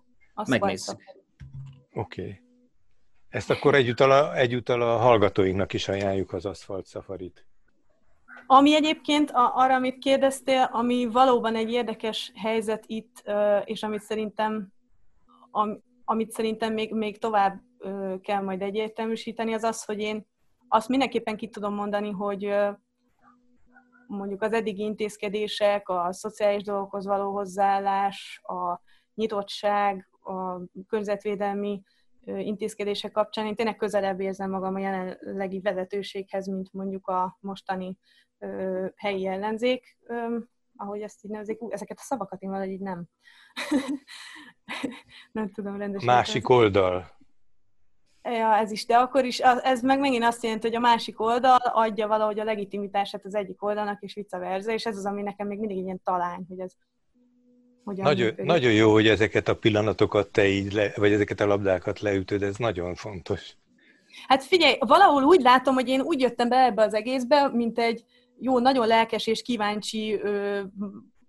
Megnézzük. 0.49 1.01
Oké. 1.93 2.21
Okay. 2.23 2.41
Ezt 3.29 3.51
akkor 3.51 3.75
egyúttal 3.75 4.11
a, 4.11 4.37
egyúttal 4.37 4.83
a 4.83 4.97
hallgatóinknak 4.97 5.73
is 5.73 5.89
ajánljuk 5.89 6.33
az 6.33 6.47
Aszfalt 6.47 6.89
Safarit. 6.89 7.46
Ami 8.47 8.75
egyébként 8.75 9.31
arra, 9.35 9.75
amit 9.75 9.99
kérdeztél, 9.99 10.69
ami 10.73 11.07
valóban 11.07 11.55
egy 11.55 11.71
érdekes 11.71 12.33
helyzet 12.35 12.85
itt, 12.87 13.23
és 13.65 13.83
amit 13.83 14.01
szerintem, 14.01 14.73
amit 16.05 16.31
szerintem 16.31 16.73
még, 16.73 16.93
még 16.93 17.19
tovább 17.19 17.61
kell 18.21 18.43
majd 18.43 18.63
egyértelműsíteni, 18.63 19.53
az 19.53 19.63
az, 19.63 19.85
hogy 19.85 19.99
én 19.99 20.27
azt 20.69 20.89
mindenképpen 20.89 21.37
ki 21.37 21.49
tudom 21.49 21.75
mondani, 21.75 22.11
hogy 22.11 22.55
mondjuk 24.07 24.43
az 24.43 24.53
eddigi 24.53 24.83
intézkedések, 24.83 25.89
a 25.89 26.13
szociális 26.13 26.63
dolgokhoz 26.63 27.07
való 27.07 27.33
hozzáállás, 27.33 28.41
a 28.43 28.81
nyitottság, 29.15 30.09
a 30.21 30.59
környezetvédelmi 30.89 31.83
intézkedések 32.25 33.13
kapcsán 33.13 33.47
én 33.47 33.55
tényleg 33.55 33.77
közelebb 33.77 34.21
érzem 34.21 34.51
magam 34.51 34.75
a 34.75 34.79
jelenlegi 34.79 35.61
vezetőséghez, 35.61 36.47
mint 36.47 36.73
mondjuk 36.73 37.07
a 37.07 37.37
mostani 37.41 37.97
ö, 38.39 38.87
helyi 38.97 39.27
ellenzék, 39.27 39.99
ö, 40.07 40.39
ahogy 40.77 41.01
ezt 41.01 41.25
így 41.25 41.31
nevezik, 41.31 41.63
ú, 41.63 41.71
ezeket 41.71 41.99
a 41.99 42.03
szavakat 42.03 42.43
én 42.43 42.51
valahogy 42.51 42.73
így 42.73 42.81
nem, 42.81 43.05
nem 45.33 45.51
tudom 45.53 45.77
rendesen. 45.77 46.15
Másik 46.15 46.49
oldal. 46.49 47.15
Ja, 48.23 48.57
ez 48.57 48.71
is, 48.71 48.87
de 48.87 48.97
akkor 48.97 49.25
is, 49.25 49.39
ez 49.39 49.83
meg 49.83 49.99
megint 49.99 50.25
azt 50.25 50.43
jelenti, 50.43 50.67
hogy 50.67 50.77
a 50.77 50.81
másik 50.81 51.21
oldal 51.21 51.59
adja 51.63 52.07
valahogy 52.07 52.39
a 52.39 52.45
legitimitását 52.45 53.25
az 53.25 53.35
egyik 53.35 53.63
oldalnak, 53.63 54.03
és 54.03 54.15
vice 54.15 54.39
versa, 54.39 54.73
és 54.73 54.87
ez 54.87 54.97
az, 54.97 55.07
ami 55.07 55.23
nekem 55.23 55.47
még 55.47 55.59
mindig 55.59 55.77
ilyen 55.77 56.01
talány, 56.05 56.45
hogy 56.49 56.59
ez 56.59 56.73
nagyon, 57.95 58.35
nagyon 58.37 58.73
jó, 58.73 58.93
hogy 58.93 59.09
ezeket 59.09 59.49
a 59.49 59.57
pillanatokat 59.57 60.33
te 60.33 60.49
így, 60.49 60.73
le, 60.73 60.93
vagy 60.97 61.13
ezeket 61.13 61.41
a 61.41 61.47
labdákat 61.47 62.01
leütöd, 62.01 62.43
ez 62.43 62.57
nagyon 62.57 62.95
fontos. 62.95 63.57
Hát 64.29 64.45
figyelj, 64.45 64.77
valahol 64.79 65.23
úgy 65.23 65.41
látom, 65.41 65.75
hogy 65.75 65.89
én 65.89 66.01
úgy 66.01 66.21
jöttem 66.21 66.49
be 66.49 66.57
ebbe 66.57 66.83
az 66.83 66.95
egészbe, 66.95 67.49
mint 67.49 67.79
egy, 67.79 68.05
jó, 68.39 68.59
nagyon 68.59 68.87
lelkes 68.87 69.27
és 69.27 69.43
kíváncsi 69.43 70.21
ö, 70.21 70.63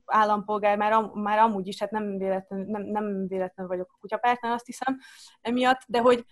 állampolgár, 0.05 0.77
már, 0.77 0.91
am, 0.91 1.05
már 1.13 1.39
amúgy 1.39 1.67
is, 1.67 1.79
hát 1.79 1.91
nem 1.91 2.17
véletlen, 2.17 2.59
nem, 2.59 2.83
nem 2.83 3.27
véletlen 3.27 3.67
vagyok 3.67 3.91
a 3.91 3.97
kutyapártnál, 3.99 4.53
azt 4.53 4.65
hiszem, 4.65 4.97
emiatt, 5.41 5.81
de 5.87 5.99
hogy 5.99 6.25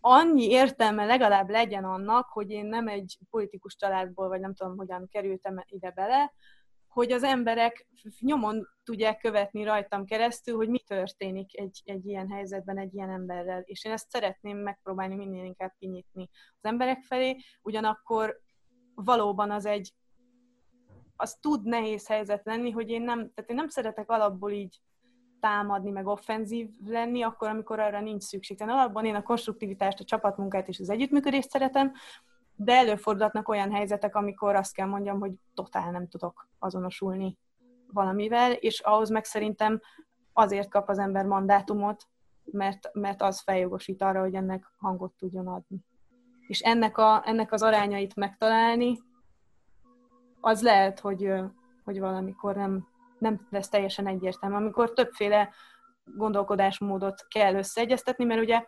annyi 0.00 0.48
értelme 0.48 1.04
legalább 1.04 1.48
legyen 1.48 1.84
annak, 1.84 2.28
hogy 2.28 2.50
én 2.50 2.66
nem 2.66 2.88
egy 2.88 3.18
politikus 3.30 3.76
családból, 3.76 4.28
vagy 4.28 4.40
nem 4.40 4.54
tudom, 4.54 4.76
hogyan 4.76 5.08
kerültem 5.10 5.62
ide 5.66 5.90
bele, 5.90 6.32
hogy 6.88 7.12
az 7.12 7.22
emberek 7.22 7.88
nyomon 8.20 8.68
tudják 8.84 9.18
követni 9.18 9.64
rajtam 9.64 10.04
keresztül, 10.04 10.56
hogy 10.56 10.68
mi 10.68 10.78
történik 10.78 11.58
egy, 11.58 11.82
egy 11.84 12.06
ilyen 12.06 12.30
helyzetben 12.30 12.78
egy 12.78 12.94
ilyen 12.94 13.10
emberrel. 13.10 13.60
És 13.64 13.84
én 13.84 13.92
ezt 13.92 14.10
szeretném 14.10 14.58
megpróbálni 14.58 15.14
minél 15.14 15.44
inkább 15.44 15.72
kinyitni 15.78 16.28
az 16.32 16.70
emberek 16.70 17.02
felé, 17.02 17.36
ugyanakkor 17.62 18.40
valóban 18.94 19.50
az 19.50 19.66
egy 19.66 19.92
az 21.20 21.34
tud 21.40 21.64
nehéz 21.64 22.06
helyzet 22.06 22.44
lenni, 22.44 22.70
hogy 22.70 22.90
én 22.90 23.02
nem, 23.02 23.16
tehát 23.16 23.50
én 23.50 23.56
nem 23.56 23.68
szeretek 23.68 24.10
alapból 24.10 24.50
így 24.50 24.80
támadni, 25.40 25.90
meg 25.90 26.06
offenzív 26.06 26.68
lenni, 26.84 27.22
akkor, 27.22 27.48
amikor 27.48 27.80
arra 27.80 28.00
nincs 28.00 28.22
szükség. 28.22 28.58
Tehát 28.58 28.74
alapban 28.74 29.04
én 29.04 29.14
a 29.14 29.22
konstruktivitást, 29.22 30.00
a 30.00 30.04
csapatmunkát 30.04 30.68
és 30.68 30.78
az 30.78 30.90
együttműködést 30.90 31.50
szeretem, 31.50 31.92
de 32.54 32.72
előfordulhatnak 32.72 33.48
olyan 33.48 33.72
helyzetek, 33.72 34.16
amikor 34.16 34.54
azt 34.54 34.74
kell 34.74 34.86
mondjam, 34.86 35.20
hogy 35.20 35.32
totál 35.54 35.90
nem 35.90 36.08
tudok 36.08 36.48
azonosulni 36.58 37.38
valamivel, 37.92 38.52
és 38.52 38.80
ahhoz 38.80 39.10
meg 39.10 39.24
szerintem 39.24 39.80
azért 40.32 40.68
kap 40.68 40.88
az 40.88 40.98
ember 40.98 41.24
mandátumot, 41.24 42.08
mert, 42.44 42.90
mert 42.92 43.22
az 43.22 43.40
feljogosít 43.40 44.02
arra, 44.02 44.20
hogy 44.20 44.34
ennek 44.34 44.72
hangot 44.76 45.12
tudjon 45.18 45.46
adni. 45.46 45.84
És 46.46 46.60
ennek, 46.60 46.98
a, 46.98 47.22
ennek 47.24 47.52
az 47.52 47.62
arányait 47.62 48.14
megtalálni, 48.14 48.98
az 50.40 50.62
lehet, 50.62 51.00
hogy, 51.00 51.32
hogy 51.84 52.00
valamikor 52.00 52.54
nem, 52.56 52.88
nem 53.18 53.46
lesz 53.50 53.68
teljesen 53.68 54.06
egyértelmű, 54.06 54.56
amikor 54.56 54.92
többféle 54.92 55.52
gondolkodásmódot 56.04 57.26
kell 57.28 57.54
összeegyeztetni, 57.54 58.24
mert 58.24 58.40
ugye 58.40 58.64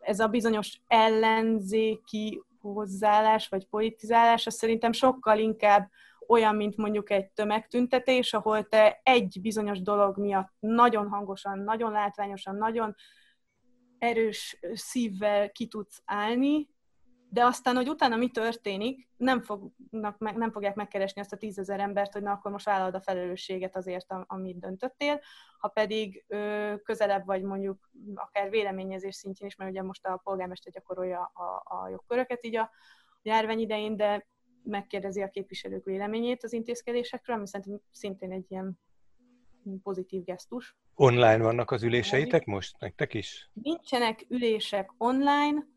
ez 0.00 0.20
a 0.20 0.28
bizonyos 0.28 0.80
ellenzéki 0.86 2.42
hozzáállás 2.60 3.48
vagy 3.48 3.66
politizálás, 3.66 4.46
az 4.46 4.54
szerintem 4.54 4.92
sokkal 4.92 5.38
inkább 5.38 5.90
olyan, 6.28 6.54
mint 6.54 6.76
mondjuk 6.76 7.10
egy 7.10 7.30
tömegtüntetés, 7.30 8.32
ahol 8.32 8.68
te 8.68 9.00
egy 9.02 9.38
bizonyos 9.42 9.82
dolog 9.82 10.18
miatt 10.18 10.52
nagyon 10.58 11.08
hangosan, 11.08 11.58
nagyon 11.58 11.92
látványosan, 11.92 12.56
nagyon 12.56 12.94
erős 13.98 14.58
szívvel 14.72 15.50
ki 15.50 15.66
tudsz 15.66 16.02
állni, 16.04 16.68
de 17.28 17.44
aztán, 17.44 17.76
hogy 17.76 17.88
utána 17.88 18.16
mi 18.16 18.30
történik, 18.30 19.08
nem, 19.16 19.40
fognak 19.40 20.18
nem 20.18 20.50
fogják 20.50 20.74
megkeresni 20.74 21.20
azt 21.20 21.32
a 21.32 21.36
tízezer 21.36 21.80
embert, 21.80 22.12
hogy 22.12 22.22
na 22.22 22.32
akkor 22.32 22.50
most 22.50 22.64
vállalod 22.64 22.94
a 22.94 23.00
felelősséget 23.00 23.76
azért, 23.76 24.06
amit 24.26 24.58
döntöttél. 24.58 25.20
Ha 25.58 25.68
pedig 25.68 26.24
ö, 26.28 26.74
közelebb 26.82 27.24
vagy 27.24 27.42
mondjuk 27.42 27.90
akár 28.14 28.50
véleményezés 28.50 29.14
szintjén 29.14 29.48
is, 29.48 29.56
mert 29.56 29.70
ugye 29.70 29.82
most 29.82 30.06
a 30.06 30.20
polgármester 30.24 30.72
gyakorolja 30.72 31.32
a, 31.34 31.76
a 31.76 31.88
jogköröket 31.88 32.44
így 32.44 32.56
a 32.56 32.70
járvány 33.22 33.58
idején, 33.58 33.96
de 33.96 34.26
megkérdezi 34.62 35.22
a 35.22 35.28
képviselők 35.28 35.84
véleményét 35.84 36.44
az 36.44 36.52
intézkedésekről, 36.52 37.36
ami 37.36 37.46
szerintem 37.46 37.80
szintén 37.90 38.32
egy 38.32 38.46
ilyen 38.48 38.80
pozitív 39.82 40.24
gesztus. 40.24 40.76
Online 40.94 41.42
vannak 41.42 41.70
az 41.70 41.82
üléseitek 41.82 42.44
most, 42.44 42.76
nektek 42.78 43.14
is? 43.14 43.50
Nincsenek 43.52 44.24
ülések 44.28 44.92
online. 44.98 45.74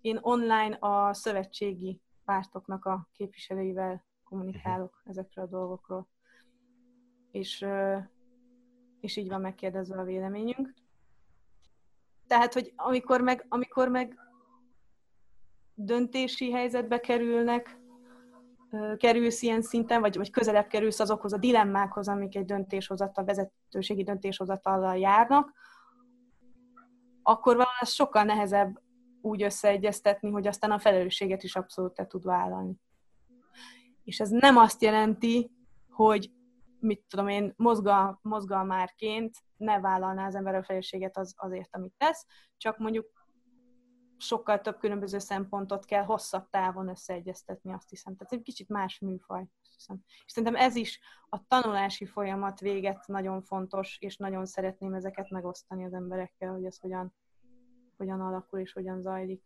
Én 0.00 0.18
online 0.20 0.76
a 0.80 1.14
szövetségi 1.14 2.00
pártoknak 2.24 2.84
a 2.84 3.08
képviselőivel 3.12 4.04
kommunikálok 4.24 4.94
uh-huh. 4.94 5.10
ezekről 5.10 5.44
a 5.44 5.48
dolgokról. 5.48 6.08
És, 7.30 7.66
és 9.00 9.16
így 9.16 9.28
van 9.28 9.40
megkérdezve 9.40 10.00
a 10.00 10.04
véleményünk. 10.04 10.74
Tehát, 12.26 12.52
hogy 12.52 12.72
amikor 12.76 13.20
meg, 13.20 13.46
amikor 13.48 13.88
meg 13.88 14.18
döntési 15.74 16.52
helyzetbe 16.52 17.00
kerülnek, 17.00 17.78
kerülsz 18.96 19.42
ilyen 19.42 19.62
szinten, 19.62 20.00
vagy, 20.00 20.16
vagy 20.16 20.30
közelebb 20.30 20.66
kerülsz 20.66 21.00
azokhoz 21.00 21.32
a 21.32 21.38
dilemmákhoz, 21.38 22.08
amik 22.08 22.36
egy 22.36 22.44
döntéshozatal, 22.44 23.24
vezetőségi 23.24 24.02
döntéshozatallal 24.02 24.96
járnak, 24.96 25.52
akkor 27.22 27.56
valami 27.56 27.84
sokkal 27.84 28.22
nehezebb 28.22 28.80
úgy 29.20 29.42
összeegyeztetni, 29.42 30.30
hogy 30.30 30.46
aztán 30.46 30.70
a 30.70 30.78
felelősséget 30.78 31.42
is 31.42 31.56
abszolút 31.56 31.94
te 31.94 32.06
tud 32.06 32.24
vállalni. 32.24 32.74
És 34.04 34.20
ez 34.20 34.30
nem 34.30 34.56
azt 34.56 34.82
jelenti, 34.82 35.50
hogy 35.88 36.30
mit 36.80 37.04
tudom 37.08 37.28
én, 37.28 37.52
mozgal, 37.56 38.18
mozgalmárként 38.22 39.36
ne 39.56 39.80
vállalná 39.80 40.26
az 40.26 40.34
ember 40.34 40.54
a 40.54 40.62
felelősséget 40.62 41.16
az, 41.16 41.34
azért, 41.36 41.76
amit 41.76 41.94
tesz, 41.96 42.26
csak 42.56 42.78
mondjuk 42.78 43.20
sokkal 44.22 44.60
több 44.60 44.78
különböző 44.78 45.18
szempontot 45.18 45.84
kell 45.84 46.04
hosszabb 46.04 46.48
távon 46.50 46.88
összeegyeztetni, 46.88 47.72
azt 47.72 47.88
hiszem. 47.88 48.16
Tehát 48.16 48.32
egy 48.32 48.42
kicsit 48.42 48.68
más 48.68 48.98
műfaj. 48.98 49.40
Azt 49.62 49.74
hiszem. 49.74 50.02
És 50.24 50.32
szerintem 50.32 50.62
ez 50.62 50.76
is 50.76 51.00
a 51.28 51.46
tanulási 51.46 52.06
folyamat 52.06 52.60
véget 52.60 53.06
nagyon 53.06 53.42
fontos, 53.42 53.98
és 54.00 54.16
nagyon 54.16 54.46
szeretném 54.46 54.94
ezeket 54.94 55.30
megosztani 55.30 55.84
az 55.84 55.92
emberekkel, 55.92 56.52
hogy 56.52 56.64
ez 56.64 56.78
hogyan, 56.78 57.14
hogyan 58.00 58.20
alakul 58.20 58.60
és 58.60 58.72
hogyan 58.72 59.00
zajlik. 59.00 59.42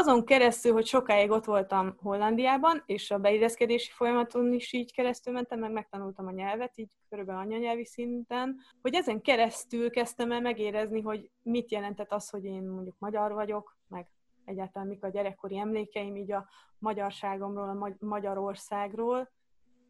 azon 0.00 0.24
keresztül, 0.24 0.72
hogy 0.72 0.86
sokáig 0.86 1.30
ott 1.30 1.44
voltam 1.44 1.96
Hollandiában, 2.02 2.82
és 2.86 3.10
a 3.10 3.18
beilleszkedési 3.18 3.90
folyamaton 3.90 4.52
is 4.52 4.72
így 4.72 4.92
keresztül 4.92 5.32
mentem, 5.32 5.58
meg 5.58 5.72
megtanultam 5.72 6.26
a 6.26 6.30
nyelvet, 6.30 6.78
így 6.78 6.90
körülbelül 7.08 7.40
anyanyelvi 7.40 7.84
szinten, 7.84 8.60
hogy 8.82 8.94
ezen 8.94 9.20
keresztül 9.20 9.90
kezdtem 9.90 10.32
el 10.32 10.40
megérezni, 10.40 11.00
hogy 11.00 11.30
mit 11.42 11.70
jelentett 11.70 12.12
az, 12.12 12.30
hogy 12.30 12.44
én 12.44 12.62
mondjuk 12.62 12.98
magyar 12.98 13.32
vagyok, 13.32 13.76
meg 13.88 14.10
egyáltalán 14.44 14.88
mik 14.88 15.04
a 15.04 15.08
gyerekkori 15.08 15.58
emlékeim 15.58 16.16
így 16.16 16.32
a 16.32 16.48
magyarságomról, 16.78 17.68
a 17.68 17.96
Magyarországról, 17.98 19.30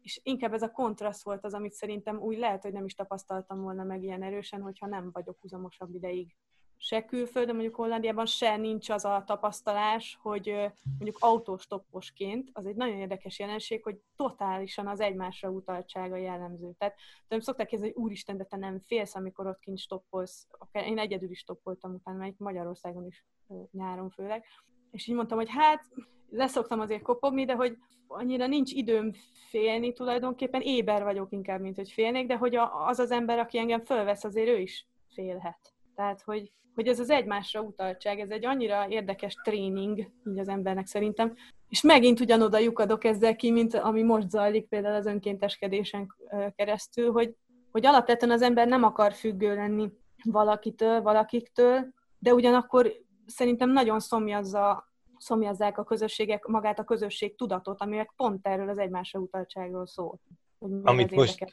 és 0.01 0.19
inkább 0.23 0.53
ez 0.53 0.61
a 0.61 0.71
kontraszt 0.71 1.23
volt 1.23 1.45
az, 1.45 1.53
amit 1.53 1.73
szerintem 1.73 2.19
úgy 2.19 2.37
lehet, 2.37 2.63
hogy 2.63 2.73
nem 2.73 2.85
is 2.85 2.93
tapasztaltam 2.93 3.61
volna 3.61 3.83
meg 3.83 4.03
ilyen 4.03 4.23
erősen, 4.23 4.61
hogyha 4.61 4.87
nem 4.87 5.09
vagyok 5.11 5.39
huzamosabb 5.41 5.93
ideig 5.93 6.35
se 6.83 7.05
külföldön, 7.05 7.55
mondjuk 7.55 7.75
Hollandiában 7.75 8.25
se 8.25 8.57
nincs 8.57 8.89
az 8.89 9.05
a 9.05 9.23
tapasztalás, 9.25 10.17
hogy 10.21 10.45
mondjuk 10.83 11.17
autóstopposként, 11.19 12.49
az 12.53 12.65
egy 12.65 12.75
nagyon 12.75 12.97
érdekes 12.97 13.39
jelenség, 13.39 13.83
hogy 13.83 13.99
totálisan 14.15 14.87
az 14.87 14.99
egymásra 14.99 15.49
utaltsága 15.49 16.15
jellemző. 16.15 16.71
Tehát 16.77 16.95
nem 17.27 17.39
szokták 17.39 17.67
kérdezni, 17.67 17.93
hogy 17.93 18.03
úristen, 18.03 18.37
de 18.37 18.43
te 18.43 18.57
nem 18.57 18.79
félsz, 18.79 19.15
amikor 19.15 19.47
ott 19.47 19.59
kint 19.59 19.79
stoppolsz. 19.79 20.47
Én 20.71 20.99
egyedül 20.99 21.29
is 21.29 21.39
stoppoltam 21.39 21.93
utána, 21.93 22.17
mert 22.17 22.39
Magyarországon 22.39 23.05
is 23.05 23.25
nyáron 23.71 24.09
főleg. 24.09 24.43
És 24.91 25.07
így 25.07 25.15
mondtam, 25.15 25.37
hogy 25.37 25.49
hát 25.49 25.81
leszoktam 26.29 26.79
azért 26.79 27.01
kopogni, 27.01 27.45
de 27.45 27.53
hogy 27.53 27.77
annyira 28.07 28.47
nincs 28.47 28.71
időm 28.71 29.11
félni 29.49 29.93
tulajdonképpen, 29.93 30.61
éber 30.61 31.03
vagyok 31.03 31.31
inkább, 31.31 31.61
mint 31.61 31.75
hogy 31.75 31.91
félnék, 31.91 32.27
de 32.27 32.37
hogy 32.37 32.55
az 32.87 32.99
az 32.99 33.11
ember, 33.11 33.39
aki 33.39 33.57
engem 33.57 33.81
fölvesz, 33.81 34.23
azért 34.23 34.49
ő 34.49 34.59
is 34.59 34.87
félhet. 35.07 35.73
Tehát, 36.01 36.21
hogy 36.21 36.51
hogy 36.75 36.87
ez 36.87 36.99
az 36.99 37.09
egymásra 37.09 37.61
utaltság, 37.61 38.19
ez 38.19 38.29
egy 38.29 38.45
annyira 38.45 38.87
érdekes 38.89 39.33
tréning 39.33 40.11
így 40.25 40.39
az 40.39 40.47
embernek 40.47 40.87
szerintem, 40.87 41.33
és 41.69 41.81
megint 41.81 42.19
ugyanoda 42.19 42.57
lyukadok 42.57 43.03
ezzel 43.03 43.35
ki, 43.35 43.51
mint 43.51 43.73
ami 43.73 44.03
most 44.03 44.29
zajlik 44.29 44.67
például 44.67 44.95
az 44.95 45.05
önkénteskedésen 45.05 46.15
keresztül, 46.55 47.11
hogy, 47.11 47.35
hogy 47.71 47.85
alapvetően 47.85 48.31
az 48.31 48.41
ember 48.41 48.67
nem 48.67 48.83
akar 48.83 49.13
függő 49.13 49.55
lenni 49.55 49.91
valakitől, 50.23 51.01
valakiktől, 51.01 51.87
de 52.19 52.33
ugyanakkor 52.33 52.93
szerintem 53.25 53.69
nagyon 53.69 53.99
szomjazza, 53.99 54.91
szomjazzák 55.17 55.77
a 55.77 55.83
közösségek 55.83 56.45
magát 56.45 56.79
a 56.79 56.83
közösség 56.83 57.35
tudatot, 57.35 57.81
ami 57.81 57.95
meg 57.95 58.13
pont 58.15 58.47
erről 58.47 58.69
az 58.69 58.77
egymásra 58.77 59.19
utaltságról 59.19 59.87
szól. 59.87 60.19
Amit 60.83 61.15
most, 61.15 61.45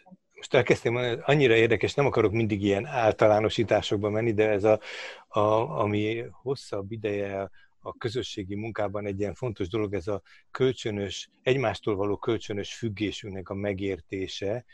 most 0.49 0.67
elkezdtem 0.67 0.93
mondani, 0.93 1.21
annyira 1.25 1.55
érdekes, 1.55 1.95
nem 1.95 2.07
akarok 2.07 2.33
mindig 2.33 2.63
ilyen 2.63 2.87
általánosításokba 2.87 4.11
menni, 4.11 4.33
de 4.33 4.49
ez 4.49 4.65
a, 4.65 4.81
a 5.29 5.41
ami 5.81 6.25
hosszabb 6.31 6.93
ideje 6.93 7.51
a 7.81 7.93
közösségi 7.99 8.55
munkában 8.55 9.07
egy 9.07 9.21
ilyen 9.21 9.35
fontos 9.35 9.69
dolog, 9.69 9.95
ez 9.95 10.07
a 10.07 10.23
kölcsönös, 10.51 11.29
egymástól 11.43 11.97
való 11.97 12.17
kölcsönös 12.17 12.75
függésünknek 12.75 13.49
a 13.49 13.55
megértése, 13.55 14.65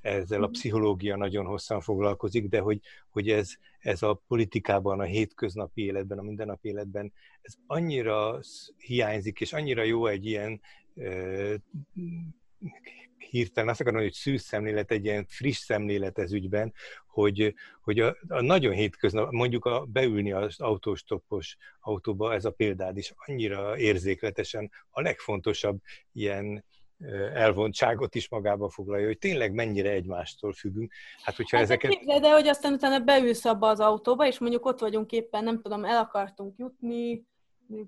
ezzel 0.00 0.42
a 0.42 0.46
mhm. 0.46 0.52
pszichológia 0.52 1.16
nagyon 1.16 1.46
hosszan 1.46 1.80
foglalkozik, 1.80 2.48
de 2.48 2.60
hogy, 2.60 2.80
hogy 3.08 3.30
ez, 3.30 3.50
ez 3.78 4.02
a 4.02 4.22
politikában, 4.26 5.00
a 5.00 5.04
hétköznapi 5.04 5.84
életben, 5.84 6.18
a 6.18 6.22
mindennapi 6.22 6.68
életben, 6.68 7.12
ez 7.42 7.54
annyira 7.66 8.40
hiányzik, 8.76 9.40
és 9.40 9.52
annyira 9.52 9.82
jó 9.82 10.06
egy 10.06 10.26
ilyen 10.26 10.60
hirtelen 13.30 13.70
azt 13.70 13.80
akarom, 13.80 14.00
hogy 14.00 14.12
szűz 14.12 14.42
szemlélet, 14.42 14.90
egy 14.90 15.04
ilyen 15.04 15.26
friss 15.28 15.58
szemlélet 15.58 16.18
ez 16.18 16.32
ügyben, 16.32 16.72
hogy, 17.06 17.54
hogy 17.82 17.98
a, 17.98 18.16
a 18.28 18.40
nagyon 18.40 18.72
hétköznap, 18.72 19.30
mondjuk 19.30 19.64
a, 19.64 19.84
beülni 19.84 20.32
az 20.32 20.60
autóstoppos 20.60 21.56
autóba, 21.80 22.34
ez 22.34 22.44
a 22.44 22.50
példád 22.50 22.96
is 22.96 23.12
annyira 23.16 23.78
érzékletesen 23.78 24.70
a 24.90 25.00
legfontosabb 25.00 25.80
ilyen 26.12 26.64
elvontságot 27.34 28.14
is 28.14 28.28
magába 28.28 28.68
foglalja, 28.68 29.06
hogy 29.06 29.18
tényleg 29.18 29.52
mennyire 29.52 29.90
egymástól 29.90 30.52
függünk. 30.52 30.92
Hát, 31.22 31.36
hogyha 31.36 31.56
hát 31.56 31.64
ezeket... 31.64 31.92
De, 32.04 32.20
de 32.20 32.32
hogy 32.32 32.48
aztán 32.48 32.72
utána 32.72 32.98
beülsz 32.98 33.44
abba 33.44 33.68
az 33.68 33.80
autóba, 33.80 34.26
és 34.26 34.38
mondjuk 34.38 34.66
ott 34.66 34.80
vagyunk 34.80 35.12
éppen, 35.12 35.44
nem 35.44 35.60
tudom, 35.60 35.84
el 35.84 35.98
akartunk 35.98 36.58
jutni, 36.58 37.24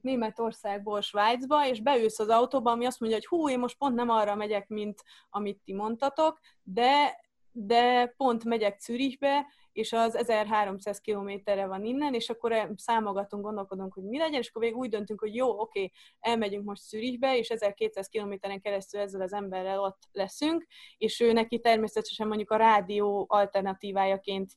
Németországból 0.02 1.00
Svájcba, 1.00 1.66
és 1.68 1.80
beülsz 1.80 2.18
az 2.18 2.28
autóba, 2.28 2.70
ami 2.70 2.86
azt 2.86 3.00
mondja, 3.00 3.18
hogy 3.18 3.28
hú, 3.28 3.48
én 3.48 3.58
most 3.58 3.78
pont 3.78 3.94
nem 3.94 4.08
arra 4.08 4.34
megyek, 4.34 4.68
mint 4.68 5.02
amit 5.30 5.60
ti 5.64 5.72
mondtatok, 5.72 6.40
de, 6.62 7.20
de 7.52 8.06
pont 8.16 8.44
megyek 8.44 8.80
Zürichbe, 8.80 9.46
és 9.74 9.92
az 9.92 10.14
1300 10.16 11.00
kilométerre 11.00 11.66
van 11.66 11.84
innen, 11.84 12.14
és 12.14 12.30
akkor 12.30 12.72
számogatunk, 12.76 13.44
gondolkodunk, 13.44 13.92
hogy 13.94 14.02
mi 14.02 14.18
legyen, 14.18 14.40
és 14.40 14.48
akkor 14.48 14.62
még 14.62 14.76
úgy 14.76 14.88
döntünk, 14.88 15.20
hogy 15.20 15.34
jó, 15.34 15.60
oké, 15.60 15.90
elmegyünk 16.20 16.64
most 16.64 16.82
Zürichbe, 16.82 17.38
és 17.38 17.48
1200 17.48 18.08
kilométeren 18.08 18.60
keresztül 18.60 19.00
ezzel 19.00 19.20
az 19.20 19.32
emberrel 19.32 19.80
ott 19.80 19.98
leszünk, 20.12 20.66
és 20.98 21.20
ő 21.20 21.32
neki 21.32 21.60
természetesen 21.60 22.26
mondjuk 22.26 22.50
a 22.50 22.56
rádió 22.56 23.26
alternatívájaként 23.28 24.52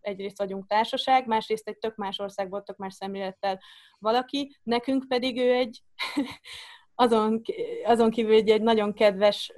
egyrészt 0.00 0.38
vagyunk 0.38 0.66
társaság, 0.66 1.26
másrészt 1.26 1.68
egy 1.68 1.78
tök 1.78 1.96
más 1.96 2.18
országból, 2.18 2.62
tök 2.62 2.76
más 2.76 2.94
szemlélettel 2.94 3.60
valaki, 3.98 4.56
nekünk 4.62 5.08
pedig 5.08 5.38
ő 5.38 5.52
egy 5.52 5.82
azon, 6.94 7.42
azon 7.84 8.10
kívül 8.10 8.34
egy, 8.34 8.50
egy 8.50 8.62
nagyon 8.62 8.92
kedves, 8.92 9.52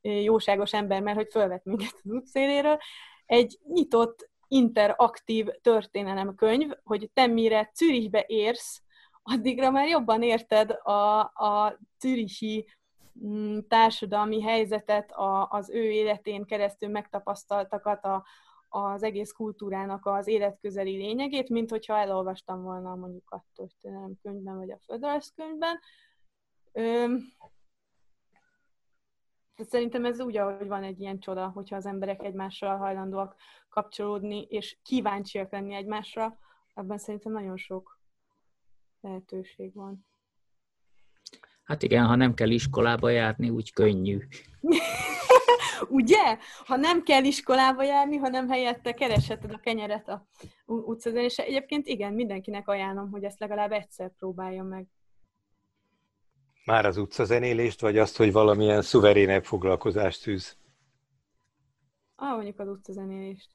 jóságos 0.00 0.72
ember, 0.72 1.02
mert 1.02 1.16
hogy 1.16 1.28
fölvet 1.30 1.64
minket 1.64 1.92
az 2.02 2.10
útszéléről, 2.10 2.78
egy 3.26 3.58
nyitott, 3.68 4.30
interaktív 4.48 5.46
történelemkönyv, 5.62 6.70
hogy 6.84 7.10
te 7.12 7.26
mire 7.26 7.70
Zürichbe 7.74 8.24
érsz, 8.26 8.82
addigra 9.22 9.70
már 9.70 9.88
jobban 9.88 10.22
érted 10.22 10.70
a, 10.70 11.18
a 11.20 11.78
zürichi 12.00 12.68
mm, 13.26 13.58
társadalmi 13.68 14.42
helyzetet, 14.42 15.12
a, 15.12 15.48
az 15.50 15.70
ő 15.70 15.90
életén 15.90 16.44
keresztül 16.44 16.88
megtapasztaltakat, 16.88 18.04
a, 18.04 18.24
az 18.76 19.02
egész 19.02 19.32
kultúrának 19.32 20.06
az 20.06 20.26
életközeli 20.26 20.96
lényegét, 20.96 21.48
mint 21.48 21.70
hogyha 21.70 21.96
elolvastam 21.96 22.62
volna 22.62 22.94
mondjuk 22.94 23.30
a 23.30 23.44
történelem 23.54 24.12
könyvben, 24.22 24.56
vagy 24.56 24.70
a 24.70 24.78
földrajz 24.84 25.32
könyvben. 25.34 25.78
Szerintem 29.56 30.04
ez 30.04 30.20
úgy, 30.20 30.36
ahogy 30.36 30.66
van 30.66 30.82
egy 30.82 31.00
ilyen 31.00 31.18
csoda, 31.18 31.48
hogyha 31.48 31.76
az 31.76 31.86
emberek 31.86 32.22
egymással 32.22 32.76
hajlandóak 32.76 33.36
kapcsolódni, 33.68 34.42
és 34.42 34.78
kíváncsiak 34.82 35.52
lenni 35.52 35.74
egymásra, 35.74 36.38
ebben 36.74 36.98
szerintem 36.98 37.32
nagyon 37.32 37.56
sok 37.56 38.00
lehetőség 39.00 39.74
van. 39.74 40.06
Hát 41.64 41.82
igen, 41.82 42.06
ha 42.06 42.14
nem 42.14 42.34
kell 42.34 42.50
iskolába 42.50 43.10
járni, 43.10 43.50
úgy 43.50 43.72
könnyű. 43.72 44.26
Ugye? 45.88 46.38
Ha 46.64 46.76
nem 46.76 47.02
kell 47.02 47.24
iskolába 47.24 47.82
járni, 47.82 48.16
hanem 48.16 48.48
helyette 48.48 48.92
keresheted 48.92 49.52
a 49.52 49.58
kenyeret 49.58 50.08
a 50.08 50.26
utcán, 50.66 51.16
és 51.16 51.36
egyébként 51.36 51.86
igen, 51.86 52.12
mindenkinek 52.12 52.68
ajánlom, 52.68 53.10
hogy 53.10 53.24
ezt 53.24 53.40
legalább 53.40 53.72
egyszer 53.72 54.12
próbálja 54.18 54.62
meg. 54.62 54.86
Már 56.64 56.86
az 56.86 56.96
utcazenélést, 56.96 57.80
vagy 57.80 57.98
azt, 57.98 58.16
hogy 58.16 58.32
valamilyen 58.32 58.82
szuverénebb 58.82 59.44
foglalkozást 59.44 60.22
tűz? 60.22 60.56
Ah, 62.16 62.34
mondjuk 62.34 62.58
az 62.58 62.68
utcazenélést. 62.68 63.48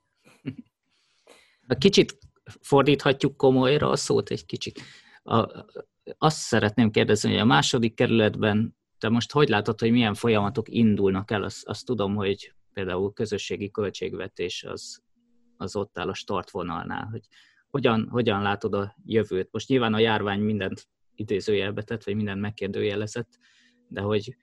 Kicsit 1.77 2.17
fordíthatjuk 2.61 3.37
komolyra 3.37 3.89
a 3.89 3.95
szót 3.95 4.29
egy 4.29 4.45
kicsit. 4.45 4.81
A, 5.23 5.65
azt 6.17 6.37
szeretném 6.37 6.91
kérdezni, 6.91 7.29
hogy 7.29 7.39
a 7.39 7.45
második 7.45 7.93
kerületben 7.93 8.75
te 9.01 9.09
most 9.09 9.31
hogy 9.31 9.49
látod, 9.49 9.79
hogy 9.79 9.91
milyen 9.91 10.13
folyamatok 10.13 10.69
indulnak 10.69 11.31
el? 11.31 11.43
Azt, 11.43 11.67
azt 11.67 11.85
tudom, 11.85 12.15
hogy 12.15 12.53
például 12.73 13.13
közösségi 13.13 13.71
költségvetés 13.71 14.63
az, 14.63 15.01
az 15.57 15.75
ott 15.75 15.97
áll 15.97 16.09
a 16.09 16.13
startvonalnál, 16.13 17.05
hogy 17.05 17.27
hogyan, 17.69 18.07
hogyan 18.09 18.41
látod 18.41 18.73
a 18.73 18.95
jövőt. 19.05 19.49
Most 19.51 19.67
nyilván 19.67 19.93
a 19.93 19.99
járvány 19.99 20.39
mindent 20.39 20.87
idézőjelbe 21.15 21.83
tett, 21.83 22.03
vagy 22.03 22.15
mindent 22.15 22.41
megkérdőjelezett, 22.41 23.39
de 23.87 24.01
hogy 24.01 24.35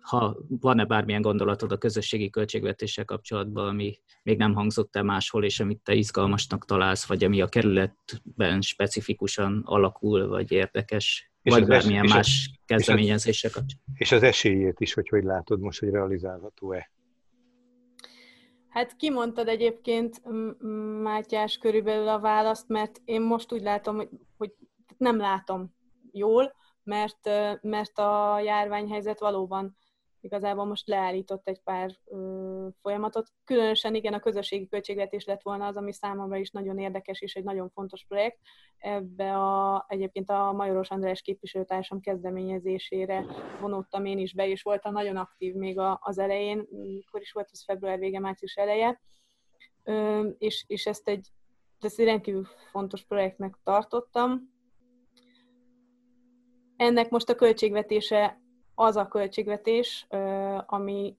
ha 0.00 0.36
van-e 0.48 0.84
bármilyen 0.84 1.22
gondolatod 1.22 1.72
a 1.72 1.78
közösségi 1.78 2.30
költségvetéssel 2.30 3.04
kapcsolatban, 3.04 3.68
ami 3.68 3.98
még 4.22 4.38
nem 4.38 4.54
hangzott 4.54 4.96
el 4.96 5.02
máshol, 5.02 5.44
és 5.44 5.60
amit 5.60 5.80
te 5.82 5.94
izgalmasnak 5.94 6.64
találsz, 6.64 7.06
vagy 7.06 7.24
ami 7.24 7.40
a 7.40 7.48
kerületben 7.48 8.60
specifikusan 8.60 9.62
alakul, 9.64 10.28
vagy 10.28 10.52
érdekes, 10.52 11.31
és 11.42 11.52
vagy 11.52 11.66
bármilyen 11.66 12.04
es- 12.04 12.12
más 12.12 12.50
és 12.52 12.58
kezdeményezések 12.66 13.50
kapcsolatban. 13.50 13.94
És 13.94 14.12
az 14.12 14.22
esélyét 14.22 14.80
is, 14.80 14.94
hogy 14.94 15.08
hogy 15.08 15.24
látod 15.24 15.60
most, 15.60 15.80
hogy 15.80 15.90
realizálható-e? 15.90 16.90
Hát 18.68 18.96
kimondtad 18.96 19.48
egyébként, 19.48 20.22
Mátyás, 21.02 21.56
körülbelül 21.56 22.08
a 22.08 22.20
választ, 22.20 22.68
mert 22.68 23.00
én 23.04 23.20
most 23.20 23.52
úgy 23.52 23.62
látom, 23.62 23.96
hogy, 23.96 24.08
hogy 24.36 24.52
nem 24.96 25.16
látom 25.16 25.74
jól, 26.12 26.54
mert, 26.82 27.28
mert 27.62 27.98
a 27.98 28.40
járványhelyzet 28.40 29.20
valóban 29.20 29.76
igazából 30.22 30.64
most 30.64 30.88
leállított 30.88 31.48
egy 31.48 31.60
pár 31.60 31.90
ö, 32.04 32.68
folyamatot. 32.82 33.28
Különösen 33.44 33.94
igen, 33.94 34.12
a 34.12 34.20
közösségi 34.20 34.68
költségvetés 34.68 35.24
lett 35.24 35.42
volna 35.42 35.66
az, 35.66 35.76
ami 35.76 35.92
számomra 35.92 36.36
is 36.36 36.50
nagyon 36.50 36.78
érdekes 36.78 37.20
és 37.20 37.34
egy 37.34 37.44
nagyon 37.44 37.70
fontos 37.70 38.04
projekt. 38.08 38.38
Ebbe 38.78 39.36
a, 39.36 39.84
egyébként 39.88 40.30
a 40.30 40.52
Majoros 40.52 40.90
András 40.90 41.22
képviselőtársam 41.22 42.00
kezdeményezésére 42.00 43.24
vonódtam 43.60 44.04
én 44.04 44.18
is 44.18 44.34
be, 44.34 44.48
és 44.48 44.62
voltam 44.62 44.92
nagyon 44.92 45.16
aktív 45.16 45.54
még 45.54 45.78
a, 45.78 45.98
az 46.02 46.18
elején, 46.18 46.66
mikor 46.70 47.20
is 47.20 47.32
volt 47.32 47.48
ez 47.52 47.64
február 47.64 47.98
vége, 47.98 48.20
március 48.20 48.54
eleje, 48.54 49.00
ö, 49.84 50.28
és, 50.38 50.64
és 50.66 50.86
ezt 50.86 51.08
egy, 51.08 51.28
ezt 51.80 51.98
egy 51.98 52.06
rendkívül 52.06 52.46
fontos 52.70 53.04
projektnek 53.04 53.58
tartottam. 53.62 54.50
Ennek 56.76 57.10
most 57.10 57.28
a 57.28 57.34
költségvetése 57.34 58.41
az 58.74 58.96
a 58.96 59.08
költségvetés, 59.08 60.06
ami, 60.66 61.16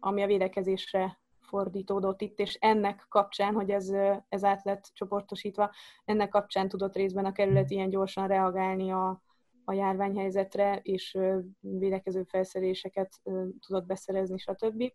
ami 0.00 0.22
a 0.22 0.26
védekezésre 0.26 1.18
fordítódott 1.40 2.20
itt, 2.20 2.38
és 2.38 2.54
ennek 2.60 3.06
kapcsán, 3.08 3.54
hogy 3.54 3.70
ez, 3.70 3.88
ez 4.28 4.44
át 4.44 4.64
lett 4.64 4.90
csoportosítva, 4.92 5.70
ennek 6.04 6.28
kapcsán 6.28 6.68
tudott 6.68 6.96
részben 6.96 7.24
a 7.24 7.32
kerület 7.32 7.70
ilyen 7.70 7.90
gyorsan 7.90 8.26
reagálni 8.26 8.90
a, 8.90 9.22
a 9.64 9.72
járványhelyzetre, 9.72 10.80
és 10.82 11.18
védekező 11.60 12.22
felszereléseket 12.22 13.20
tudott 13.66 13.86
beszerezni, 13.86 14.38
stb. 14.38 14.92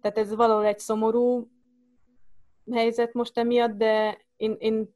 Tehát 0.00 0.18
ez 0.18 0.34
valahol 0.34 0.64
egy 0.64 0.78
szomorú 0.78 1.50
helyzet 2.72 3.12
most 3.12 3.38
emiatt, 3.38 3.76
de 3.76 4.18
én, 4.36 4.56
én 4.58 4.94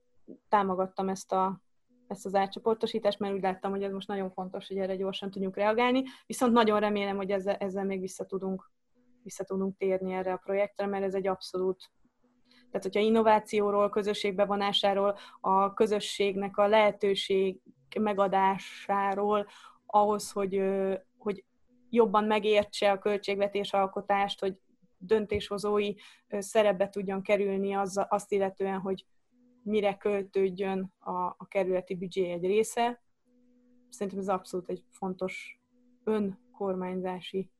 támogattam 0.49 1.09
ezt 1.09 1.33
a, 1.33 1.61
ezt 2.09 2.27
az 2.27 2.35
átcsoportosítást, 2.35 3.19
mert 3.19 3.35
úgy 3.35 3.43
láttam, 3.43 3.71
hogy 3.71 3.83
ez 3.83 3.93
most 3.93 4.09
nagyon 4.09 4.31
fontos, 4.31 4.69
hogy 4.69 4.79
erre 4.79 4.97
gyorsan 4.97 5.31
tudjunk 5.31 5.57
reagálni, 5.57 6.03
viszont 6.27 6.53
nagyon 6.53 6.81
remélem, 6.81 7.17
hogy 7.17 7.31
ezzel, 7.31 7.55
ezzel 7.55 7.85
még 7.85 8.01
vissza 8.01 8.25
tudunk, 8.25 8.71
vissza 9.23 9.45
tudunk 9.45 9.77
térni 9.77 10.13
erre 10.13 10.33
a 10.33 10.41
projektre, 10.45 10.87
mert 10.87 11.05
ez 11.05 11.15
egy 11.15 11.27
abszolút 11.27 11.93
tehát, 12.75 12.89
hogyha 12.89 13.09
innovációról, 13.09 13.89
közösségbevonásáról, 13.89 15.17
a 15.41 15.75
közösségnek 15.75 16.57
a 16.57 16.67
lehetőség 16.67 17.61
megadásáról, 18.01 19.47
ahhoz, 19.87 20.31
hogy, 20.31 20.63
hogy 21.19 21.45
jobban 21.91 22.25
megértse 22.25 22.91
a 22.91 22.99
költségvetés 22.99 23.73
alkotást, 23.73 24.41
hogy 24.41 24.57
döntéshozói 24.99 25.95
szerepbe 26.29 26.89
tudjon 26.89 27.23
kerülni 27.23 27.75
az, 27.75 28.05
azt 28.09 28.33
illetően, 28.33 28.79
hogy 28.79 29.07
mire 29.65 29.97
költődjön 29.97 30.93
a, 30.99 31.11
a 31.11 31.47
kerületi 31.49 31.95
büdzsé 31.95 32.31
egy 32.31 32.45
része. 32.47 33.03
Szerintem 33.89 34.19
ez 34.19 34.29
abszolút 34.29 34.69
egy 34.69 34.85
fontos 34.91 35.61
önkormányzási 36.05 37.51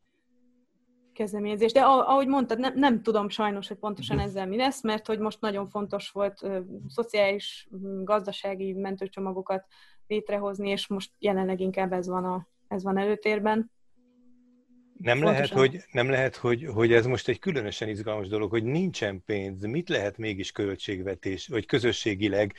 kezdeményezés. 1.13 1.73
De 1.73 1.81
ahogy 1.83 2.27
mondtad, 2.27 2.59
nem, 2.59 2.73
nem 2.75 3.03
tudom 3.03 3.29
sajnos, 3.29 3.69
hogy 3.69 3.77
pontosan 3.77 4.19
ezzel 4.19 4.47
mi 4.47 4.57
lesz, 4.57 4.83
mert 4.83 5.07
hogy 5.07 5.19
most 5.19 5.41
nagyon 5.41 5.67
fontos 5.67 6.11
volt 6.11 6.43
ö, 6.43 6.61
szociális, 6.89 7.69
gazdasági 8.03 8.73
mentőcsomagokat 8.73 9.67
létrehozni, 10.07 10.69
és 10.69 10.87
most 10.87 11.13
jelenleg 11.19 11.61
inkább 11.61 11.93
ez 11.93 12.09
van, 12.09 12.25
a, 12.25 12.47
ez 12.69 12.83
van 12.83 12.99
előtérben. 12.99 13.71
Nem 14.99 15.23
lehet, 15.23 15.49
hogy, 15.49 15.85
nem 15.93 16.11
lehet 16.11 16.37
hogy, 16.37 16.67
hogy 16.75 16.93
ez 16.93 17.07
most 17.07 17.29
egy 17.29 17.39
különösen 17.39 17.89
izgalmas 17.89 18.29
dolog, 18.29 18.51
hogy 18.51 18.65
nincsen 18.65 19.23
pénz. 19.27 19.65
Mit 19.65 19.89
lehet 19.89 20.19
mégis 20.19 20.53
költségvetés, 20.53 21.49
vagy 21.49 21.67
közösségileg 21.67 22.55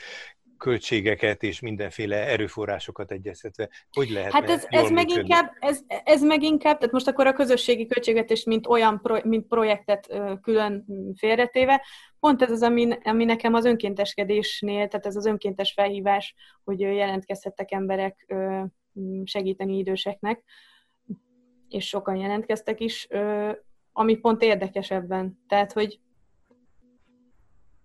költségeket 0.57 1.43
és 1.43 1.59
mindenféle 1.59 2.15
erőforrásokat 2.27 3.11
egyeztetve, 3.11 3.69
hogy 3.91 4.09
lehet 4.09 4.31
Hát 4.31 4.49
ez, 4.49 4.65
ez 4.69 4.89
meg 4.89 5.09
inkább, 5.09 5.51
ez, 5.59 5.79
ez 6.03 6.21
meg 6.21 6.43
inkább, 6.43 6.77
tehát 6.77 6.93
most 6.93 7.07
akkor 7.07 7.27
a 7.27 7.33
közösségi 7.33 7.86
költségvetés, 7.86 8.43
mint 8.43 8.67
olyan, 8.67 9.01
pro, 9.01 9.17
mint 9.23 9.47
projektet 9.47 10.13
külön 10.41 10.86
félretéve, 11.17 11.86
pont 12.19 12.41
ez 12.41 12.51
az, 12.51 12.61
ami, 12.61 12.97
ami 13.03 13.25
nekem 13.25 13.53
az 13.53 13.65
önkénteskedésnél, 13.65 14.88
tehát 14.88 15.05
ez 15.05 15.15
az 15.15 15.25
önkéntes 15.25 15.73
felhívás, 15.73 16.36
hogy 16.63 16.79
jelentkezhettek 16.79 17.71
emberek 17.71 18.33
segíteni 19.23 19.77
időseknek, 19.77 20.43
és 21.70 21.88
sokan 21.88 22.16
jelentkeztek 22.16 22.80
is, 22.80 23.07
ami 23.93 24.16
pont 24.16 24.41
érdekesebben. 24.41 25.39
Tehát, 25.47 25.74
hogy 25.74 25.99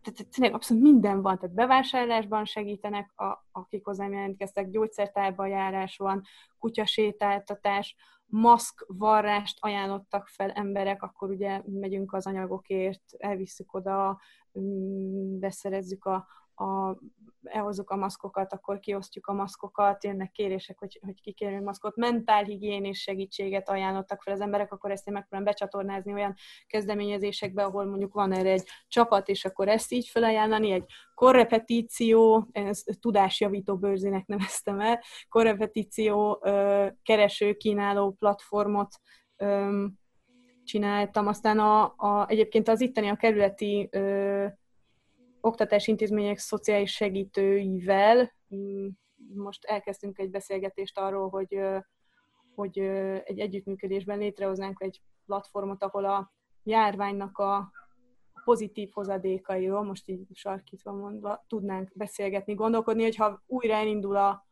tehát 0.02 0.30
tényleg 0.30 0.54
abszolút 0.54 0.82
minden 0.82 1.22
van, 1.22 1.38
tehát 1.38 1.54
bevásárlásban 1.54 2.44
segítenek, 2.44 3.12
a, 3.20 3.46
akik 3.52 3.84
hozzám 3.84 4.12
jelentkeztek, 4.12 4.70
gyógyszertárban 4.70 5.48
járás 5.48 5.96
van, 5.96 6.22
kutyasétáltatás, 6.58 7.96
maszkvarrást 8.26 9.56
ajánlottak 9.60 10.26
fel 10.26 10.50
emberek, 10.50 11.02
akkor 11.02 11.30
ugye 11.30 11.62
megyünk 11.64 12.12
az 12.12 12.26
anyagokért, 12.26 13.02
elviszük 13.18 13.74
oda, 13.74 14.20
mm, 14.58 15.38
beszerezzük 15.38 16.04
a, 16.04 16.26
a, 16.60 16.98
elhozzuk 17.42 17.90
a 17.90 17.96
maszkokat, 17.96 18.52
akkor 18.52 18.80
kiosztjuk 18.80 19.26
a 19.26 19.32
maszkokat, 19.32 20.04
jönnek 20.04 20.30
kérések, 20.30 20.78
hogy, 20.78 20.98
hogy 21.02 21.20
kikérjünk 21.20 21.64
maszkot, 21.64 21.96
mentálhigiénés 21.96 23.00
segítséget 23.00 23.68
ajánlottak 23.68 24.22
fel 24.22 24.34
az 24.34 24.40
emberek, 24.40 24.72
akkor 24.72 24.90
ezt 24.90 25.06
én 25.06 25.12
megpróbálom 25.12 25.44
becsatornázni 25.44 26.12
olyan 26.12 26.34
kezdeményezésekbe, 26.66 27.64
ahol 27.64 27.84
mondjuk 27.84 28.12
van 28.12 28.32
erre 28.32 28.50
egy 28.50 28.68
csapat, 28.88 29.28
és 29.28 29.44
akkor 29.44 29.68
ezt 29.68 29.92
így 29.92 30.08
felajánlani, 30.08 30.70
egy 30.70 30.84
korrepetíció, 31.14 32.48
ez 32.52 32.82
tudásjavító 33.00 33.76
bőrzének 33.76 34.26
neveztem 34.26 34.80
el, 34.80 35.00
korrepetíció 35.28 36.44
kereső, 37.02 37.54
kínáló 37.54 38.10
platformot 38.10 38.88
csináltam, 40.64 41.26
aztán 41.26 41.58
a, 41.58 41.82
a, 41.96 42.26
egyébként 42.28 42.68
az 42.68 42.80
itteni 42.80 43.08
a 43.08 43.16
kerületi 43.16 43.90
oktatási 45.40 45.90
intézmények 45.90 46.38
szociális 46.38 46.92
segítőivel 46.92 48.32
mm, 48.54 48.88
most 49.34 49.64
elkezdtünk 49.64 50.18
egy 50.18 50.30
beszélgetést 50.30 50.98
arról, 50.98 51.28
hogy, 51.28 51.60
hogy 52.54 52.78
egy 53.24 53.38
együttműködésben 53.38 54.18
létrehoznánk 54.18 54.82
egy 54.82 55.00
platformot, 55.26 55.82
ahol 55.82 56.04
a 56.04 56.32
járványnak 56.62 57.38
a 57.38 57.70
pozitív 58.44 58.90
hozadékairól, 58.92 59.82
most 59.82 60.08
így 60.08 60.26
sarkítva 60.32 60.92
mondva, 60.92 61.44
tudnánk 61.48 61.90
beszélgetni, 61.94 62.54
gondolkodni, 62.54 63.02
hogyha 63.02 63.42
újra 63.46 63.74
elindul 63.74 64.16
a 64.16 64.48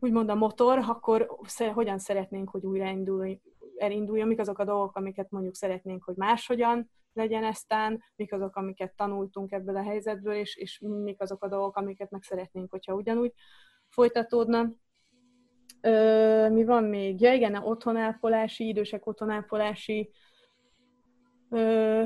úgymond 0.00 0.28
a 0.28 0.34
motor, 0.34 0.78
akkor 0.78 1.28
hogyan 1.74 1.98
szeretnénk, 1.98 2.50
hogy 2.50 2.64
újra 2.64 2.84
elinduljon, 3.78 4.28
mik 4.28 4.40
azok 4.40 4.58
a 4.58 4.64
dolgok, 4.64 4.96
amiket 4.96 5.30
mondjuk 5.30 5.54
szeretnénk, 5.54 6.04
hogy 6.04 6.16
máshogyan 6.16 6.90
legyen 7.12 7.44
eztán, 7.44 8.02
mik 8.16 8.32
azok, 8.32 8.56
amiket 8.56 8.96
tanultunk 8.96 9.52
ebből 9.52 9.76
a 9.76 9.82
helyzetből, 9.82 10.34
és, 10.34 10.56
és 10.56 10.78
mik 10.80 11.20
azok 11.20 11.42
a 11.42 11.48
dolgok, 11.48 11.76
amiket 11.76 12.10
meg 12.10 12.22
szeretnénk, 12.22 12.70
hogyha 12.70 12.94
ugyanúgy 12.94 13.32
folytatódna. 13.88 14.72
Ö, 15.80 16.48
mi 16.50 16.64
van 16.64 16.84
még? 16.84 17.20
Ja 17.20 17.32
igen, 17.32 17.54
a 17.54 17.64
otthonápolási, 17.64 18.66
idősek 18.66 19.06
otthonápolási. 19.06 20.10
Ö... 21.50 22.04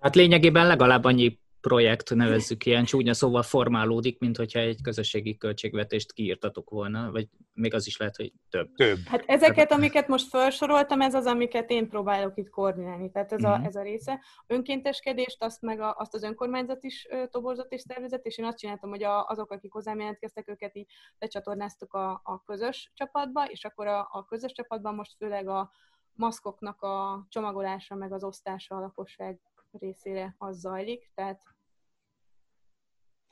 Hát 0.00 0.14
lényegében 0.14 0.66
legalább 0.66 1.04
annyi 1.04 1.38
projekt, 1.68 2.14
nevezzük 2.14 2.66
ilyen 2.66 2.84
csúnya 2.84 3.14
szóval 3.14 3.42
formálódik, 3.42 4.18
mint 4.18 4.36
hogyha 4.36 4.58
egy 4.58 4.82
közösségi 4.82 5.36
költségvetést 5.36 6.12
kiírtatok 6.12 6.70
volna, 6.70 7.10
vagy 7.10 7.28
még 7.52 7.74
az 7.74 7.86
is 7.86 7.96
lehet, 7.96 8.16
hogy 8.16 8.32
több. 8.50 8.74
Több. 8.74 8.98
Hát 9.06 9.24
ezeket, 9.26 9.72
amiket 9.72 10.08
most 10.08 10.28
felsoroltam, 10.28 11.00
ez 11.00 11.14
az, 11.14 11.26
amiket 11.26 11.70
én 11.70 11.88
próbálok 11.88 12.36
itt 12.36 12.50
koordinálni. 12.50 13.10
Tehát 13.10 13.32
ez, 13.32 13.44
a, 13.44 13.56
Mhm. 13.56 13.66
ez 13.66 13.74
a 13.74 13.82
része. 13.82 14.20
Önkénteskedést, 14.46 15.42
azt 15.42 15.62
meg 15.62 15.80
a, 15.80 15.94
azt 15.98 16.14
az 16.14 16.22
önkormányzat 16.22 16.84
is 16.84 17.06
toborzott 17.30 17.72
és 17.72 17.80
szervezett, 17.80 18.24
és 18.24 18.38
én 18.38 18.44
azt 18.44 18.58
csináltam, 18.58 18.90
hogy 18.90 19.02
a, 19.02 19.26
azok, 19.26 19.50
akik 19.50 19.72
hozzám 19.72 19.98
jelentkeztek, 19.98 20.48
őket 20.48 20.76
így 20.76 20.86
lecsatornáztuk 21.18 21.92
a, 21.92 22.20
a 22.24 22.42
közös 22.46 22.90
csapatba, 22.94 23.44
és 23.44 23.64
akkor 23.64 23.86
a, 23.86 24.08
a 24.12 24.24
közös 24.24 24.52
csapatban 24.52 24.94
most 24.94 25.14
főleg 25.18 25.48
a 25.48 25.70
maszkoknak 26.12 26.82
a 26.82 27.26
csomagolása, 27.28 27.94
meg 27.94 28.12
az 28.12 28.24
osztása 28.24 28.76
a 28.76 28.80
lakosság 28.80 29.40
részére 29.78 30.34
az 30.38 30.58
zajlik, 30.58 31.10
tehát, 31.14 31.53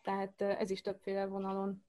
tehát 0.03 0.41
ez 0.41 0.71
is 0.71 0.81
többféle 0.81 1.27
vonalon 1.27 1.83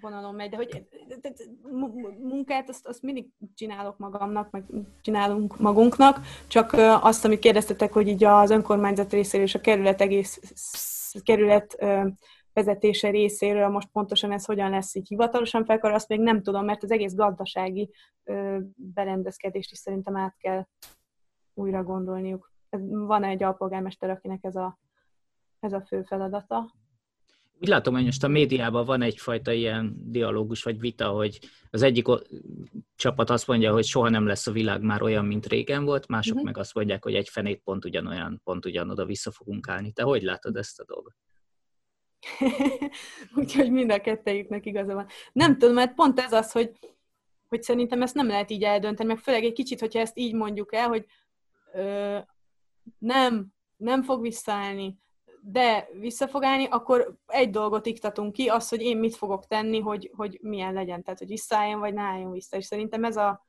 vonalon 0.00 0.34
megy, 0.34 0.50
de 0.50 0.56
hogy 0.56 0.86
de- 1.08 1.16
de- 1.20 1.34
mu- 1.70 1.94
mu- 1.94 2.18
munkát 2.18 2.68
azt, 2.68 2.86
azt 2.86 3.02
mindig 3.02 3.28
csinálok 3.54 3.98
magamnak, 3.98 4.50
meg 4.50 4.64
csinálunk 5.02 5.58
magunknak, 5.58 6.20
csak 6.46 6.72
azt, 7.02 7.24
amit 7.24 7.38
kérdeztetek, 7.38 7.92
hogy 7.92 8.08
így 8.08 8.24
az 8.24 8.50
önkormányzat 8.50 9.12
részéről 9.12 9.46
és 9.46 9.54
a 9.54 9.60
kerület 9.60 10.00
egész 10.00 10.40
sz- 10.54 11.22
kerület 11.22 11.84
vezetése 12.52 13.10
részéről 13.10 13.68
most 13.68 13.88
pontosan 13.88 14.32
ez 14.32 14.44
hogyan 14.44 14.70
lesz 14.70 14.94
így 14.94 15.08
hivatalosan 15.08 15.64
felkar, 15.64 15.92
azt 15.92 16.08
még 16.08 16.20
nem 16.20 16.42
tudom, 16.42 16.64
mert 16.64 16.82
az 16.82 16.90
egész 16.90 17.14
gazdasági 17.14 17.90
berendezkedést 18.74 19.70
is 19.70 19.78
szerintem 19.78 20.16
át 20.16 20.36
kell 20.36 20.66
újra 21.54 21.82
gondolniuk. 21.82 22.52
Van 22.88 23.24
egy 23.24 23.42
alpolgármester, 23.42 24.10
akinek 24.10 24.44
ez 24.44 24.56
a, 24.56 24.78
ez 25.60 25.72
a 25.72 25.80
fő 25.80 26.02
feladata. 26.02 26.72
Úgy 27.64 27.70
látom, 27.70 27.94
hogy 27.94 28.04
most 28.04 28.24
a 28.24 28.28
médiában 28.28 28.84
van 28.84 29.02
egyfajta 29.02 29.52
ilyen 29.52 29.94
dialógus 29.96 30.62
vagy 30.62 30.80
vita, 30.80 31.08
hogy 31.08 31.38
az 31.70 31.82
egyik 31.82 32.06
csapat 32.96 33.30
azt 33.30 33.46
mondja, 33.46 33.72
hogy 33.72 33.84
soha 33.84 34.08
nem 34.08 34.26
lesz 34.26 34.46
a 34.46 34.52
világ 34.52 34.82
már 34.82 35.02
olyan, 35.02 35.24
mint 35.24 35.46
régen 35.46 35.84
volt, 35.84 36.06
mások 36.06 36.36
Mhm. 36.36 36.44
meg 36.44 36.58
azt 36.58 36.74
mondják, 36.74 37.02
hogy 37.02 37.14
egy 37.14 37.28
fenét 37.28 37.60
pont 37.64 37.84
ugyanolyan, 37.84 38.40
pont 38.44 38.66
ugyanoda 38.66 39.04
vissza 39.04 39.30
fogunk 39.30 39.68
állni. 39.68 39.92
Te 39.92 40.02
hogy 40.02 40.22
látod 40.22 40.56
ezt 40.56 40.80
a 40.80 40.84
dolgot? 40.84 41.14
Úgyhogy 43.36 43.70
mind 43.70 43.90
a 43.92 44.00
kettejüknek 44.00 44.66
igaza 44.66 44.94
van. 44.94 45.06
Nem 45.32 45.58
tudom, 45.58 45.74
mert 45.74 45.94
pont 45.94 46.20
ez 46.20 46.32
az, 46.32 46.52
hogy, 46.52 46.70
hogy 47.48 47.62
szerintem 47.62 48.02
ezt 48.02 48.14
nem 48.14 48.26
lehet 48.26 48.50
így 48.50 48.62
eldönteni, 48.62 49.08
meg 49.08 49.18
főleg 49.18 49.44
egy 49.44 49.52
kicsit, 49.52 49.80
hogyha 49.80 50.00
ezt 50.00 50.18
így 50.18 50.34
mondjuk 50.34 50.74
el, 50.74 50.88
hogy 50.88 51.04
ö, 51.74 52.18
nem, 52.98 53.46
nem 53.76 54.02
fog 54.02 54.22
visszaállni, 54.22 54.98
de 55.46 55.88
vissza 55.92 56.28
akkor 56.70 57.16
egy 57.26 57.50
dolgot 57.50 57.86
iktatunk 57.86 58.32
ki, 58.32 58.48
az, 58.48 58.68
hogy 58.68 58.80
én 58.80 58.96
mit 58.96 59.16
fogok 59.16 59.46
tenni, 59.46 59.80
hogy, 59.80 60.10
hogy 60.16 60.38
milyen 60.42 60.72
legyen, 60.72 61.02
tehát 61.02 61.18
hogy 61.18 61.28
visszaálljon, 61.28 61.80
vagy 61.80 61.94
ne 61.94 62.02
álljon 62.02 62.32
vissza. 62.32 62.56
És 62.56 62.64
szerintem 62.64 63.04
ez 63.04 63.16
a, 63.16 63.46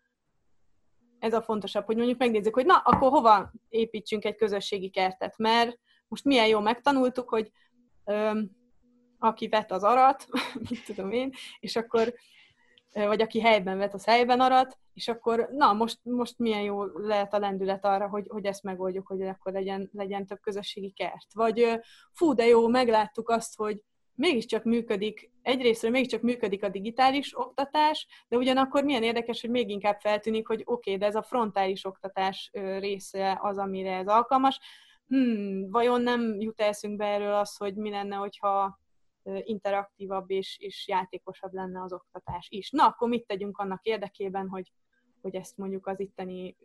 ez 1.19 1.33
a 1.33 1.41
fontosabb, 1.41 1.85
hogy 1.85 1.95
mondjuk 1.95 2.19
megnézzük, 2.19 2.53
hogy 2.53 2.65
na, 2.65 2.77
akkor 2.77 3.09
hova 3.09 3.51
építsünk 3.69 4.25
egy 4.25 4.35
közösségi 4.35 4.89
kertet, 4.89 5.37
mert 5.37 5.79
most 6.07 6.23
milyen 6.23 6.47
jó 6.47 6.59
megtanultuk, 6.59 7.29
hogy 7.29 7.51
öm, 8.05 8.51
aki 9.19 9.47
vet, 9.47 9.71
az 9.71 9.83
arat, 9.83 10.27
mit 10.69 10.85
tudom 10.85 11.11
én, 11.11 11.31
és 11.59 11.75
akkor, 11.75 12.13
vagy 12.93 13.21
aki 13.21 13.41
helyben 13.41 13.77
vet, 13.77 13.93
az 13.93 14.05
helyben 14.05 14.39
arat, 14.39 14.77
és 14.95 15.07
akkor, 15.07 15.49
na, 15.51 15.73
most, 15.73 15.99
most 16.03 16.37
milyen 16.37 16.61
jó 16.61 16.83
lehet 16.85 17.33
a 17.33 17.39
lendület 17.39 17.85
arra, 17.85 18.07
hogy, 18.07 18.25
hogy 18.27 18.45
ezt 18.45 18.63
megoldjuk, 18.63 19.07
hogy 19.07 19.21
akkor 19.21 19.51
legyen, 19.51 19.89
legyen 19.93 20.25
több 20.25 20.39
közösségi 20.39 20.91
kert. 20.91 21.33
Vagy 21.33 21.79
fú, 22.11 22.33
de 22.33 22.45
jó, 22.45 22.67
megláttuk 22.67 23.29
azt, 23.29 23.55
hogy 23.55 23.83
mégiscsak 24.13 24.63
működik, 24.63 25.31
egyrésztről 25.41 25.91
mégiscsak 25.91 26.21
működik 26.21 26.63
a 26.63 26.69
digitális 26.69 27.37
oktatás, 27.37 28.07
de 28.27 28.37
ugyanakkor 28.37 28.83
milyen 28.83 29.03
érdekes, 29.03 29.41
hogy 29.41 29.49
még 29.49 29.69
inkább 29.69 29.99
feltűnik, 29.99 30.47
hogy 30.47 30.61
oké, 30.65 30.71
okay, 30.71 30.97
de 30.97 31.05
ez 31.05 31.15
a 31.15 31.23
frontális 31.23 31.85
oktatás 31.85 32.49
része 32.53 33.39
az, 33.41 33.57
amire 33.57 33.95
ez 33.95 34.07
alkalmas. 34.07 34.59
Hmm, 35.07 35.69
vajon 35.69 36.01
nem 36.01 36.39
jut 36.39 36.61
eszünkbe 36.61 37.05
erről 37.05 37.33
az, 37.33 37.57
hogy 37.57 37.75
mi 37.75 37.89
lenne, 37.89 38.15
hogyha 38.15 38.79
interaktívabb 39.23 40.31
és, 40.31 40.57
és 40.59 40.87
játékosabb 40.87 41.53
lenne 41.53 41.81
az 41.81 41.93
oktatás 41.93 42.47
is. 42.49 42.69
Na, 42.69 42.85
akkor 42.85 43.09
mit 43.09 43.25
tegyünk 43.25 43.57
annak 43.57 43.83
érdekében, 43.83 44.47
hogy, 44.47 44.71
hogy 45.25 45.35
ezt 45.35 45.57
mondjuk 45.57 45.87
az 45.87 45.99
itteni 45.99 46.57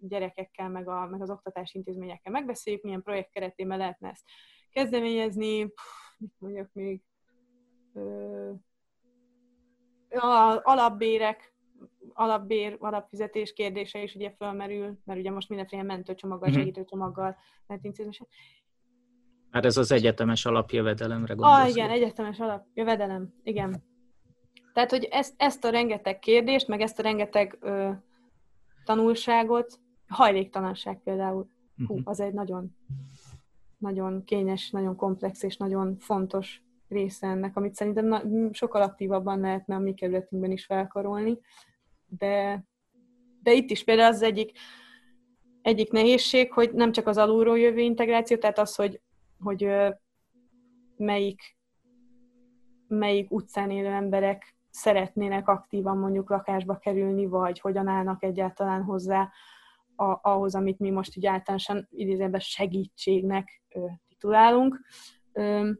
gyerekekkel, 0.00 0.68
meg, 0.68 0.88
a, 0.88 1.06
meg 1.06 1.22
az 1.22 1.30
oktatási 1.30 1.78
intézményekkel 1.78 2.32
megbeszéljük, 2.32 2.82
milyen 2.82 3.02
projekt 3.02 3.30
keretében 3.32 3.78
lehetne 3.78 4.08
ezt 4.10 4.24
kezdeményezni, 4.70 5.58
mit 6.18 6.34
mondjak 6.38 6.70
még, 6.72 7.00
Ö, 7.94 8.50
a 10.08 10.60
alapbérek, 10.62 11.54
alapbér, 12.12 12.76
alapfizetés 12.78 13.52
kérdése 13.52 14.02
is 14.02 14.14
ugye 14.14 14.30
fölmerül, 14.30 14.98
mert 15.04 15.18
ugye 15.18 15.30
most 15.30 15.48
mindenféle 15.48 15.82
mentőcsomaggal, 15.82 16.48
Mhm. 16.48 16.58
segítőcsomaggal 16.58 17.36
lehet 17.66 17.84
intézni. 17.84 18.12
Hát 19.50 19.64
ez 19.64 19.76
az 19.76 19.92
egyetemes 19.92 20.44
alapjövedelemre 20.46 21.32
Ah, 21.32 21.38
gondolsz. 21.38 21.68
igen, 21.76 21.90
egyetemes 21.90 22.38
alapjövedelem, 22.40 23.34
igen. 23.42 23.82
Tehát, 24.74 24.90
hogy 24.90 25.04
ezt, 25.04 25.34
ezt 25.36 25.64
a 25.64 25.70
rengeteg 25.70 26.18
kérdést, 26.18 26.68
meg 26.68 26.80
ezt 26.80 26.98
a 26.98 27.02
rengeteg 27.02 27.58
ö, 27.60 27.90
tanulságot, 28.84 29.80
hajléktalanság 30.08 31.00
például, 31.04 31.48
hú, 31.86 31.94
Mhm. 31.94 32.08
az 32.08 32.20
egy 32.20 32.32
nagyon, 32.32 32.76
nagyon 33.78 34.24
kényes, 34.24 34.70
nagyon 34.70 34.96
komplex 34.96 35.42
és 35.42 35.56
nagyon 35.56 35.96
fontos 35.98 36.62
része 36.88 37.26
ennek, 37.26 37.56
amit 37.56 37.74
szerintem 37.74 38.06
na, 38.06 38.22
sokkal 38.52 38.82
aktívabban 38.82 39.40
lehetne 39.40 39.74
a 39.74 39.78
mi 39.78 39.94
kerületünkben 39.94 40.50
is 40.50 40.64
felkarolni, 40.64 41.38
de, 42.06 42.64
de 43.42 43.52
itt 43.52 43.70
is 43.70 43.84
például 43.84 44.12
az 44.12 44.22
egyik, 44.22 44.58
egyik 45.62 45.90
nehézség, 45.90 46.52
hogy 46.52 46.72
nem 46.72 46.92
csak 46.92 47.06
az 47.06 47.16
alulról 47.16 47.58
jövő 47.58 47.80
integráció, 47.80 48.36
tehát 48.36 48.58
az, 48.58 48.74
hogy, 48.74 49.00
hogy 49.38 49.68
melyik, 50.96 51.56
melyik 52.88 53.30
utcán 53.30 53.70
élő 53.70 53.86
emberek 53.86 54.53
szeretnének 54.74 55.48
aktívan 55.48 55.98
mondjuk 55.98 56.30
lakásba 56.30 56.78
kerülni, 56.78 57.26
vagy 57.26 57.60
hogyan 57.60 57.86
állnak 57.86 58.22
egyáltalán 58.22 58.82
hozzá 58.82 59.30
a, 59.96 60.18
ahhoz, 60.22 60.54
amit 60.54 60.78
mi 60.78 60.90
most 60.90 61.16
így 61.16 61.26
általánosan 61.26 61.88
idézőben 61.90 62.40
segítségnek 62.40 63.62
ö, 63.68 63.86
titulálunk. 64.08 64.80
Ö, 65.32 65.70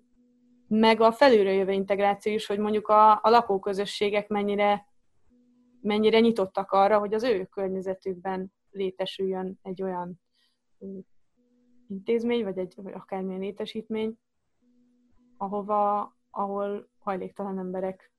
meg 0.68 1.00
a 1.00 1.12
felülről 1.12 1.52
jövő 1.52 1.72
integráció 1.72 2.32
is, 2.32 2.46
hogy 2.46 2.58
mondjuk 2.58 2.88
a, 2.88 3.12
a 3.12 3.28
lakóközösségek 3.28 4.28
mennyire, 4.28 4.86
mennyire 5.80 6.20
nyitottak 6.20 6.70
arra, 6.70 6.98
hogy 6.98 7.14
az 7.14 7.22
ő 7.22 7.44
környezetükben 7.44 8.52
létesüljön 8.70 9.58
egy 9.62 9.82
olyan 9.82 10.20
ö, 10.78 10.86
intézmény, 11.88 12.44
vagy, 12.44 12.58
egy, 12.58 12.74
vagy 12.76 12.92
akármilyen 12.92 13.40
létesítmény, 13.40 14.18
ahova, 15.36 16.12
ahol 16.30 16.88
hajléktalan 16.98 17.58
emberek 17.58 18.13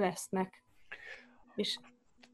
lesznek. 0.00 0.64
És 1.54 1.78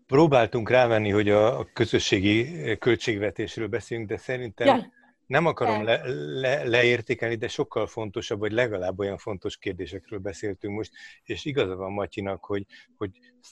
Próbáltunk 0.07 0.71
rávenni, 0.71 1.11
hogy 1.11 1.29
a 1.29 1.67
közösségi 1.73 2.79
költségvetésről 2.79 3.69
beszélünk, 3.69 4.09
de 4.09 4.17
szerintem 4.17 4.67
ja, 4.67 4.93
nem 5.27 5.47
akarom 5.47 5.85
le, 5.85 6.03
le, 6.41 6.64
leértékelni, 6.64 7.35
de 7.35 7.49
sokkal 7.49 7.87
fontosabb, 7.87 8.39
vagy 8.39 8.53
legalább 8.53 8.99
olyan 8.99 9.18
fontos 9.18 9.57
kérdésekről 9.57 10.18
beszéltünk 10.18 10.74
most, 10.74 10.93
és 11.22 11.45
igaza 11.45 11.77
van 11.77 11.93
Matyinak, 11.93 12.45
hogy, 12.45 12.66
hogy 12.97 13.11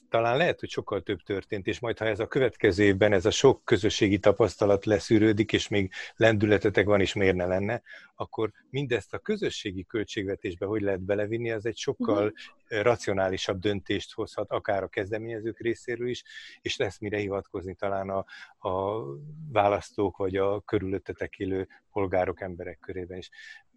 talán 0.09 0.37
lehet, 0.37 0.61
hogy 0.61 0.68
sokkal 0.68 1.03
több 1.03 1.20
történt, 1.20 1.66
és 1.66 1.81
majd 1.81 1.99
ha 1.99 2.07
ez 2.07 2.20
a 2.20 2.27
következő 2.27 2.85
évben 2.85 3.12
ez 3.12 3.27
a 3.27 3.31
sok 3.31 3.64
közösségi 3.64 4.18
tapasztalat 4.18 4.85
leszűrődik, 4.85 5.53
és 5.53 5.68
még 5.68 5.93
lendületetek 6.16 6.87
van, 6.87 7.01
és 7.01 7.12
miért 7.12 7.37
ne 7.37 7.47
lenne, 7.47 7.83
akkor 8.14 8.51
mindezt 8.70 9.14
a 9.14 9.18
közösségi 9.18 9.85
költségvetésbe 9.85 10.66
hogy 10.66 10.83
lehet 10.83 11.01
belevinni, 11.01 11.51
az 11.51 11.66
egy 11.66 11.77
sokkal 11.77 12.25
Mhm. 12.25 12.81
racionálisabb 12.83 13.59
döntést 13.59 14.12
hozhat, 14.12 14.51
akár 14.51 14.83
a 14.83 14.89
kezdeményezők 14.89 15.61
részéről 15.61 16.09
is, 16.09 16.25
és 16.61 16.77
lesz 16.77 16.99
mire 16.99 17.18
hivatkozni 17.18 17.75
talán 17.75 18.11
a, 18.11 18.25
a 18.68 19.03
választók, 19.53 20.16
vagy 20.16 20.37
a 20.37 20.61
körülöttetek 20.61 21.39
élő 21.39 21.64
polgárok, 21.93 22.41
emberek 22.41 22.79
körében 22.79 23.19
is. 23.19 23.31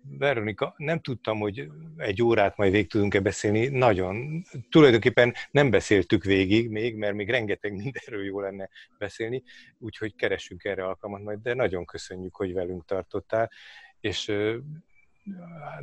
Veronika, 0.10 0.74
nem 0.78 1.00
tudtam, 1.00 1.40
hogy 1.40 1.68
egy 1.98 2.24
órát 2.24 2.58
majd 2.58 2.72
végig 2.72 2.90
tudunk-e 2.90 3.20
beszélni. 3.20 3.68
Nagyon. 3.68 4.44
Tulajdonképpen 4.70 5.34
nem 5.52 5.70
beszéltük 5.70 6.24
végig 6.24 6.70
még, 6.70 6.96
mert 6.96 7.14
még 7.14 7.30
rengeteg 7.30 7.72
mindenről 7.72 8.26
jó 8.26 8.40
lenne 8.40 8.70
beszélni, 8.98 9.44
úgyhogy 9.78 10.16
keresünk 10.16 10.64
erre 10.64 10.86
alkalmat 10.86 11.24
majd, 11.24 11.40
de 11.40 11.54
nagyon 11.54 11.86
köszönjük, 11.86 12.36
hogy 12.36 12.54
velünk 12.54 12.86
tartottál, 12.86 13.52
és 14.00 14.32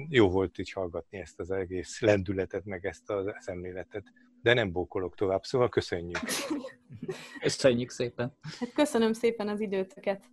jó 0.08 0.30
volt 0.30 0.58
így 0.58 0.72
hallgatni 0.72 1.18
ezt 1.18 1.40
az 1.40 1.50
egész 1.50 2.00
lendületet, 2.00 2.64
meg 2.64 2.86
ezt 2.86 3.10
a 3.10 3.36
szemléletet. 3.38 4.12
De 4.42 4.54
nem 4.54 4.72
bókolok 4.72 5.14
tovább, 5.14 5.44
szóval 5.44 5.68
köszönjük. 5.68 6.18
Köszönjük 7.40 7.90
szépen. 7.90 8.36
Hát 8.58 8.72
köszönöm 8.72 9.12
szépen 9.12 9.48
az 9.48 9.60
időtöket. 9.60 10.24